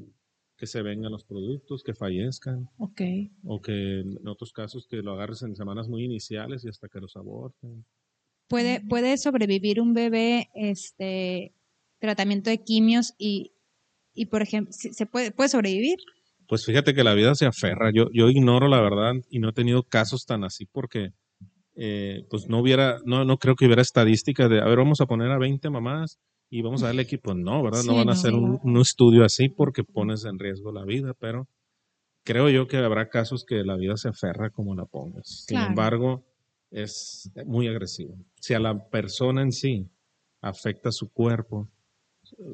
que 0.57 0.67
se 0.67 0.81
vengan 0.81 1.11
los 1.11 1.23
productos, 1.23 1.83
que 1.83 1.93
fallezcan, 1.93 2.69
ok. 2.77 3.01
o 3.43 3.61
que 3.61 3.99
en 3.99 4.27
otros 4.27 4.51
casos 4.51 4.87
que 4.87 4.97
lo 4.97 5.13
agarres 5.13 5.43
en 5.43 5.55
semanas 5.55 5.87
muy 5.87 6.03
iniciales 6.03 6.65
y 6.65 6.69
hasta 6.69 6.89
que 6.89 6.99
los 6.99 7.15
aborten. 7.15 7.85
¿Puede, 8.47 8.81
puede 8.81 9.17
sobrevivir 9.17 9.79
un 9.79 9.93
bebé 9.93 10.49
este 10.55 11.53
tratamiento 11.99 12.49
de 12.49 12.63
quimios 12.63 13.13
y, 13.17 13.51
y 14.13 14.27
por 14.27 14.41
ejemplo, 14.41 14.73
¿se 14.73 15.05
puede, 15.05 15.31
puede 15.31 15.49
sobrevivir? 15.49 15.99
Pues 16.47 16.65
fíjate 16.65 16.93
que 16.93 17.03
la 17.03 17.13
vida 17.13 17.35
se 17.35 17.45
aferra. 17.45 17.91
Yo, 17.93 18.09
yo 18.13 18.29
ignoro 18.29 18.67
la 18.67 18.81
verdad 18.81 19.13
y 19.29 19.39
no 19.39 19.49
he 19.49 19.53
tenido 19.53 19.83
casos 19.83 20.25
tan 20.25 20.43
así 20.43 20.65
porque 20.65 21.11
eh, 21.75 22.25
pues 22.29 22.47
no 22.47 22.59
hubiera, 22.59 22.99
no, 23.05 23.25
no 23.25 23.37
creo 23.37 23.55
que 23.55 23.65
hubiera 23.65 23.81
estadísticas 23.81 24.49
de, 24.49 24.61
a 24.61 24.65
ver, 24.65 24.77
vamos 24.77 25.01
a 25.01 25.05
poner 25.05 25.29
a 25.29 25.37
20 25.37 25.69
mamás 25.69 26.19
y 26.49 26.61
vamos 26.61 26.83
a 26.83 26.87
darle 26.87 27.01
equipo. 27.01 27.33
No, 27.33 27.63
¿verdad? 27.63 27.83
no 27.83 27.95
van 27.95 28.09
a 28.09 28.13
hacer 28.13 28.33
un, 28.33 28.77
estudio 28.79 29.25
así 29.25 29.49
porque 29.49 29.83
pones 29.83 30.25
en 30.25 30.39
riesgo 30.39 30.71
la 30.71 30.85
vida, 30.85 31.13
pero 31.13 31.47
creo 32.23 32.49
yo 32.49 32.67
que 32.67 32.77
habrá 32.77 33.09
casos 33.09 33.45
que 33.45 33.63
la 33.63 33.75
vida 33.75 33.97
se 33.97 34.09
aferra 34.09 34.49
como 34.49 34.75
la 34.75 34.85
pongas. 34.85 35.45
Sin 35.47 35.59
embargo, 35.59 36.23
es 36.71 37.31
muy 37.45 37.67
agresivo. 37.67 38.17
Si 38.39 38.53
a 38.53 38.59
la 38.59 38.89
persona 38.89 39.41
en 39.41 39.51
sí 39.51 39.89
afecta 40.41 40.91
su 40.91 41.11
cuerpo, 41.11 41.69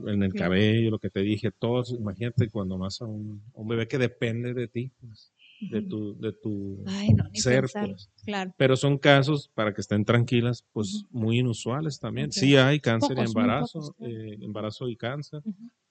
en 0.05 0.21
el 0.21 0.33
cabello, 0.33 0.91
lo 0.91 0.99
que 0.99 1.09
te 1.09 1.21
dije, 1.21 1.51
todo, 1.51 1.83
imagínate 1.97 2.49
cuando 2.49 2.77
más 2.77 3.01
a 3.01 3.05
un, 3.05 3.41
a 3.55 3.59
un 3.59 3.67
bebé 3.67 3.87
que 3.87 3.97
depende 3.97 4.53
de 4.53 4.67
ti, 4.67 4.91
pues, 5.01 5.32
de 5.69 5.81
tu, 5.81 6.19
de 6.19 6.33
tu 6.33 6.83
Ay, 6.85 7.09
no, 7.13 7.23
ni 7.31 7.39
ser, 7.39 7.65
pues. 7.71 8.09
Claro. 8.25 8.53
Pero 8.57 8.75
son 8.75 8.97
casos, 8.97 9.49
para 9.53 9.73
que 9.73 9.81
estén 9.81 10.05
tranquilas, 10.05 10.65
pues 10.71 11.05
muy 11.11 11.39
inusuales 11.39 11.99
también. 11.99 12.27
Ok. 12.27 12.33
Sí 12.33 12.55
hay 12.55 12.79
cáncer 12.79 13.15
Pocos, 13.15 13.25
y 13.25 13.27
embarazo, 13.31 13.79
pocos, 13.79 13.95
claro. 13.97 14.13
eh, 14.13 14.37
embarazo 14.41 14.89
y 14.89 14.95
cáncer, 14.95 15.41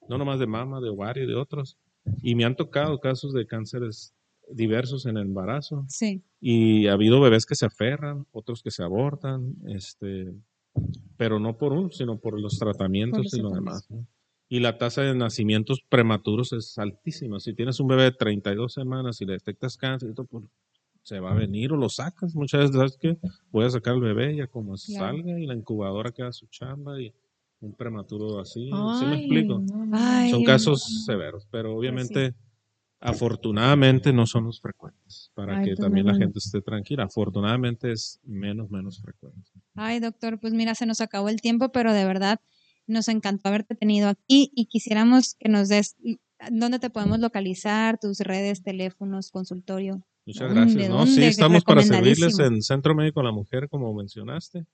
no 0.08 0.18
nomás 0.18 0.38
de 0.38 0.46
mama, 0.46 0.80
de 0.80 0.88
ovario 0.88 1.24
y 1.24 1.26
de 1.26 1.34
otros. 1.34 1.76
Y 2.22 2.34
me 2.34 2.44
han 2.44 2.56
tocado 2.56 2.98
casos 2.98 3.32
de 3.32 3.46
cánceres 3.46 4.14
diversos 4.50 5.06
en 5.06 5.16
el 5.16 5.26
embarazo. 5.26 5.84
Sí. 5.88 6.22
Y 6.40 6.86
ha 6.88 6.92
habido 6.94 7.20
bebés 7.20 7.46
que 7.46 7.54
se 7.54 7.66
aferran, 7.66 8.26
otros 8.32 8.62
que 8.62 8.70
se 8.70 8.82
abortan, 8.82 9.54
este, 9.68 10.34
pero 11.16 11.38
no 11.38 11.56
por 11.56 11.72
uno, 11.72 11.90
sino 11.90 12.18
por 12.18 12.40
los 12.40 12.58
tratamientos 12.58 13.24
los 13.24 13.34
y 13.34 13.40
lo 13.40 13.50
demás. 13.50 13.88
¿no? 13.90 14.06
Y 14.52 14.60
la 14.60 14.76
tasa 14.76 15.00
de 15.00 15.14
nacimientos 15.14 15.80
prematuros 15.88 16.52
es 16.52 16.76
altísima. 16.76 17.40
Si 17.40 17.54
tienes 17.54 17.80
un 17.80 17.88
bebé 17.88 18.02
de 18.02 18.12
32 18.12 18.74
semanas 18.74 19.18
y 19.22 19.24
le 19.24 19.32
detectas 19.32 19.78
cáncer, 19.78 20.12
todo, 20.12 20.26
pues, 20.26 20.44
se 21.02 21.20
va 21.20 21.30
a 21.30 21.34
venir 21.34 21.72
o 21.72 21.76
lo 21.78 21.88
sacas. 21.88 22.34
Muchas 22.34 22.60
veces, 22.60 22.76
¿sabes 22.76 22.98
qué? 23.00 23.16
Voy 23.50 23.64
a 23.64 23.70
sacar 23.70 23.94
al 23.94 24.02
bebé 24.02 24.36
ya 24.36 24.46
como 24.46 24.76
Claro. 24.76 25.16
salga 25.16 25.40
y 25.40 25.46
la 25.46 25.54
incubadora 25.54 26.12
queda 26.12 26.32
su 26.34 26.48
chamba 26.48 27.00
y 27.00 27.14
un 27.62 27.72
prematuro 27.72 28.40
así. 28.40 28.68
¿Sí 28.92 29.06
me 29.06 29.14
Ay, 29.14 29.20
explico? 29.20 29.64
no, 29.64 29.86
no. 29.86 29.96
Ay, 29.96 30.30
Son 30.32 30.40
no. 30.40 30.44
casos 30.44 30.82
severos, 31.06 31.48
pero 31.50 31.74
obviamente, 31.74 32.34
afortunadamente 33.00 34.12
no 34.12 34.26
son 34.26 34.44
los 34.44 34.60
frecuentes, 34.60 35.30
para 35.34 35.54
Ay, 35.54 35.64
que 35.64 35.70
pues 35.70 35.80
también 35.80 36.04
la 36.06 36.14
gente 36.14 36.38
esté 36.40 36.60
tranquila. 36.60 37.04
Afortunadamente 37.04 37.90
es 37.90 38.20
menos, 38.22 38.70
menos 38.70 39.00
frecuente. 39.00 39.50
Ay, 39.74 39.98
doctor, 40.00 40.38
pues 40.38 40.52
mira, 40.52 40.74
se 40.74 40.84
nos 40.84 41.00
acabó 41.00 41.30
el 41.30 41.40
tiempo, 41.40 41.72
pero 41.72 41.94
de 41.94 42.04
verdad 42.04 42.38
nos 42.92 43.08
encantó 43.08 43.48
haberte 43.48 43.74
tenido 43.74 44.08
aquí 44.08 44.52
y 44.54 44.66
quisiéramos 44.66 45.34
que 45.38 45.48
nos 45.48 45.68
des 45.68 45.96
dónde 46.50 46.78
te 46.78 46.90
podemos 46.90 47.18
localizar, 47.20 47.98
tus 47.98 48.20
redes, 48.20 48.62
teléfonos, 48.62 49.30
consultorio. 49.30 50.02
Muchas 50.24 50.54
gracias. 50.54 50.88
¿no? 50.88 51.06
Sí, 51.06 51.24
estamos 51.24 51.64
para 51.64 51.82
servirles 51.82 52.38
en 52.38 52.62
Centro 52.62 52.94
Médico 52.94 53.20
de 53.20 53.26
la 53.26 53.32
Mujer, 53.32 53.68
como 53.68 53.92
mencionaste. 53.92 54.64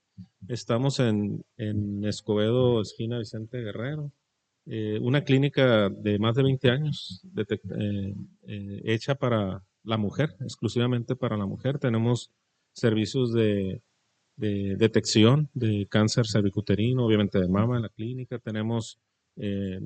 Estamos 0.47 1.01
en, 1.01 1.43
en 1.57 2.05
Escobedo, 2.05 2.83
esquina 2.83 3.19
Vicente 3.19 3.59
Guerrero. 3.59 4.13
Eh, 4.67 4.99
una 5.01 5.25
clínica 5.25 5.89
de 5.89 6.19
más 6.19 6.35
de 6.35 6.43
20 6.43 6.71
años, 6.71 7.23
eh, 7.35 8.15
eh, 8.47 8.83
hecha 8.85 9.15
para 9.15 9.65
la 9.83 9.97
mujer, 9.97 10.37
exclusivamente 10.41 11.17
para 11.17 11.39
la 11.39 11.47
mujer. 11.47 11.79
Tenemos 11.79 12.31
servicios 12.75 13.33
de, 13.33 13.81
de 14.39 14.77
detección 14.77 15.51
de 15.53 15.87
cáncer 15.91 16.27
cervicuterino, 16.27 17.05
obviamente 17.05 17.39
de 17.39 17.49
mama 17.49 17.77
en 17.77 17.83
la 17.83 17.89
clínica. 17.91 18.39
Tenemos 18.39 18.99
eh, 19.37 19.81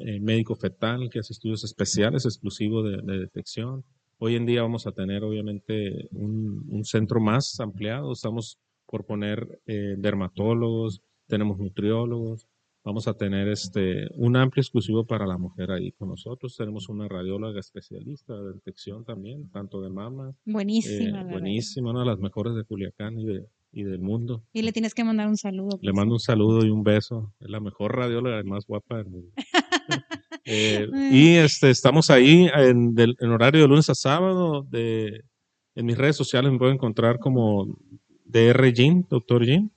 eh, 0.00 0.20
médico 0.20 0.54
fetal 0.54 1.10
que 1.10 1.18
hace 1.18 1.32
estudios 1.32 1.64
especiales 1.64 2.24
exclusivos 2.24 2.84
de, 2.84 3.02
de 3.02 3.18
detección. 3.18 3.84
Hoy 4.18 4.36
en 4.36 4.46
día 4.46 4.62
vamos 4.62 4.86
a 4.86 4.92
tener 4.92 5.24
obviamente 5.24 6.08
un, 6.12 6.64
un 6.68 6.84
centro 6.84 7.20
más 7.20 7.58
ampliado. 7.60 8.12
Estamos 8.12 8.58
por 8.86 9.04
poner 9.04 9.60
eh, 9.66 9.96
dermatólogos, 9.98 11.02
tenemos 11.26 11.58
nutriólogos, 11.58 12.46
vamos 12.84 13.08
a 13.08 13.14
tener 13.14 13.48
este 13.48 14.06
un 14.14 14.36
amplio 14.36 14.60
exclusivo 14.60 15.04
para 15.04 15.26
la 15.26 15.38
mujer 15.38 15.70
ahí 15.72 15.92
con 15.92 16.10
nosotros. 16.10 16.56
Tenemos 16.56 16.88
una 16.88 17.08
radióloga 17.08 17.58
especialista 17.58 18.34
de 18.40 18.52
detección 18.52 19.04
también, 19.04 19.50
tanto 19.50 19.80
de 19.80 19.90
mama, 19.90 20.30
eh, 20.30 20.52
Buenísima. 20.52 21.18
verdad. 21.24 21.32
buenísima, 21.32 21.90
una 21.90 22.00
de 22.00 22.06
las 22.06 22.18
mejores 22.20 22.54
de 22.54 22.64
Culiacán 22.64 23.18
y, 23.18 23.24
de, 23.26 23.46
y 23.74 23.82
del 23.82 23.98
mundo. 23.98 24.44
Y 24.52 24.62
le 24.62 24.72
tienes 24.72 24.94
que 24.94 25.04
mandar 25.04 25.26
un 25.28 25.36
saludo. 25.36 25.78
Le 25.82 25.90
pues, 25.90 25.94
mando 25.94 26.14
un 26.14 26.20
saludo 26.20 26.64
y 26.64 26.70
un 26.70 26.82
beso. 26.84 27.34
Es 27.40 27.50
la 27.50 27.60
mejor 27.60 27.96
radióloga 27.96 28.40
y 28.40 28.44
más 28.44 28.66
guapa 28.66 28.98
del 28.98 29.06
mundo. 29.08 29.28
Eh, 30.46 30.86
y 31.10 31.36
este, 31.36 31.70
estamos 31.70 32.10
ahí 32.10 32.50
en, 32.54 32.94
del- 32.94 33.16
en 33.18 33.30
horario 33.30 33.62
de 33.62 33.68
lunes 33.68 33.88
a 33.88 33.94
sábado. 33.94 34.62
De, 34.70 35.22
en 35.74 35.86
mis 35.86 35.96
redes 35.96 36.16
sociales 36.16 36.52
me 36.52 36.58
pueden 36.58 36.74
encontrar 36.74 37.18
como 37.18 37.78
DR 38.26 38.70
Jim, 38.74 39.04
Doctor 39.08 39.42
Jim. 39.46 39.70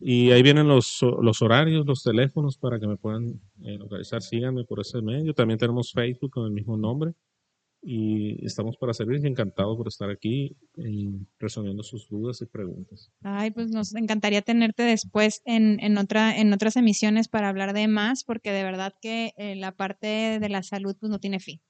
Y 0.00 0.32
ahí 0.32 0.42
vienen 0.42 0.66
los, 0.66 0.98
los 1.22 1.42
horarios, 1.42 1.86
los 1.86 2.02
teléfonos 2.02 2.58
para 2.58 2.80
que 2.80 2.88
me 2.88 2.96
puedan 2.96 3.40
eh, 3.62 3.78
localizar. 3.78 4.20
Síganme 4.20 4.64
por 4.64 4.80
ese 4.80 5.00
medio. 5.00 5.32
También 5.32 5.58
tenemos 5.60 5.92
Facebook 5.92 6.32
con 6.32 6.44
el 6.46 6.50
mismo 6.52 6.76
nombre. 6.76 7.12
Y 7.82 8.44
estamos 8.44 8.76
para 8.76 8.92
servir 8.92 9.20
y 9.22 9.28
encantado 9.28 9.76
por 9.76 9.88
estar 9.88 10.10
aquí 10.10 10.56
y 10.76 11.26
resolviendo 11.38 11.82
sus 11.82 12.08
dudas 12.08 12.40
y 12.42 12.46
preguntas. 12.46 13.10
Ay, 13.22 13.50
pues 13.50 13.70
nos 13.70 13.94
encantaría 13.94 14.42
tenerte 14.42 14.82
después 14.82 15.42
en, 15.44 15.80
en, 15.80 15.96
otra, 15.98 16.36
en 16.36 16.52
otras 16.52 16.76
emisiones 16.76 17.28
para 17.28 17.48
hablar 17.48 17.72
de 17.72 17.88
más, 17.88 18.24
porque 18.24 18.52
de 18.52 18.64
verdad 18.64 18.94
que 19.00 19.32
eh, 19.36 19.56
la 19.56 19.72
parte 19.72 20.38
de 20.40 20.48
la 20.48 20.62
salud 20.62 20.96
pues 20.98 21.10
no 21.10 21.18
tiene 21.18 21.40
fin 21.40 21.60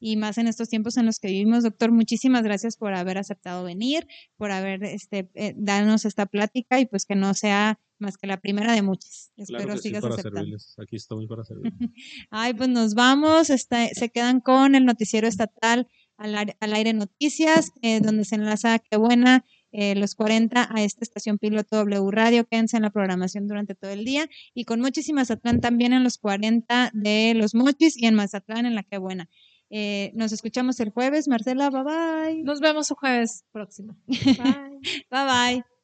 y 0.00 0.16
más 0.16 0.38
en 0.38 0.46
estos 0.46 0.68
tiempos 0.68 0.96
en 0.96 1.06
los 1.06 1.20
que 1.20 1.28
vivimos. 1.28 1.62
Doctor, 1.62 1.92
muchísimas 1.92 2.42
gracias 2.42 2.76
por 2.76 2.94
haber 2.94 3.18
aceptado 3.18 3.64
venir, 3.64 4.06
por 4.36 4.50
haber 4.50 4.82
este, 4.82 5.30
eh, 5.34 5.54
darnos 5.56 6.04
esta 6.06 6.26
plática 6.26 6.80
y 6.80 6.86
pues 6.86 7.04
que 7.04 7.14
no 7.14 7.34
sea 7.34 7.78
más 8.00 8.16
que 8.16 8.26
la 8.26 8.38
primera 8.38 8.72
de 8.72 8.82
muchas. 8.82 9.32
Espero 9.36 9.76
sigas 9.76 10.04
aceptando. 10.04 10.56
Aquí 10.78 10.96
estoy 10.96 11.26
para 11.26 11.44
servirles. 11.44 11.72
Ay, 12.30 12.54
pues 12.54 12.68
nos 12.68 12.94
vamos, 12.94 13.50
está, 13.50 13.88
se 13.88 14.10
quedan 14.10 14.40
con 14.40 14.74
el 14.74 14.84
noticiero 14.84 15.26
estatal 15.28 15.88
al, 16.16 16.54
al 16.60 16.74
aire 16.74 16.92
noticias, 16.92 17.72
eh, 17.82 18.00
donde 18.00 18.24
se 18.24 18.34
enlaza 18.36 18.78
Qué 18.78 18.96
Buena. 18.96 19.44
Eh, 19.72 19.94
los 19.94 20.16
40 20.16 20.68
a 20.74 20.82
esta 20.82 21.04
estación 21.04 21.38
piloto 21.38 21.76
W 21.76 22.10
Radio. 22.10 22.44
Quédense 22.44 22.76
en 22.76 22.82
la 22.82 22.90
programación 22.90 23.46
durante 23.46 23.74
todo 23.74 23.90
el 23.90 24.04
día. 24.04 24.28
Y 24.52 24.64
con 24.64 24.80
Mochis 24.80 25.08
y 25.08 25.12
Mazatlán 25.12 25.60
también 25.60 25.92
en 25.92 26.02
los 26.02 26.18
40 26.18 26.90
de 26.92 27.34
los 27.34 27.54
Mochis 27.54 27.96
y 27.96 28.06
en 28.06 28.14
Mazatlán 28.14 28.66
en 28.66 28.74
la 28.74 28.82
Qué 28.82 28.98
Buena. 28.98 29.28
Eh, 29.70 30.10
nos 30.14 30.32
escuchamos 30.32 30.80
el 30.80 30.90
jueves. 30.90 31.28
Marcela, 31.28 31.70
bye 31.70 31.84
bye. 31.84 32.42
Nos 32.42 32.60
vemos 32.60 32.90
el 32.90 32.96
jueves 32.96 33.44
próximo. 33.52 33.96
Bye. 34.06 34.80
bye 35.10 35.24
bye. 35.24 35.79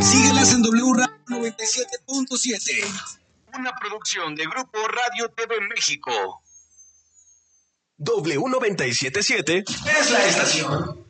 Síguelas 0.00 0.52
en 0.52 0.62
W 0.62 0.92
Radio 0.96 1.16
97.7. 1.28 3.20
Una 3.56 3.72
producción 3.78 4.34
de 4.34 4.44
Grupo 4.46 4.78
Radio 4.88 5.28
TV 5.28 5.60
México. 5.68 6.42
W977 7.98 9.64
es 9.68 10.10
la 10.10 10.26
estación. 10.26 11.06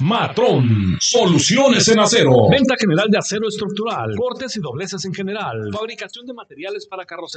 Matrón, 0.00 0.96
soluciones 0.98 1.86
en 1.88 2.00
acero. 2.00 2.48
Venta 2.50 2.74
general 2.78 3.08
de 3.10 3.18
acero 3.18 3.48
estructural, 3.48 4.16
cortes 4.16 4.56
y 4.56 4.60
dobleces 4.60 5.04
en 5.04 5.12
general. 5.12 5.70
Fabricación 5.72 6.26
de 6.26 6.32
materiales 6.32 6.86
para 6.86 7.04
carrocería 7.04 7.28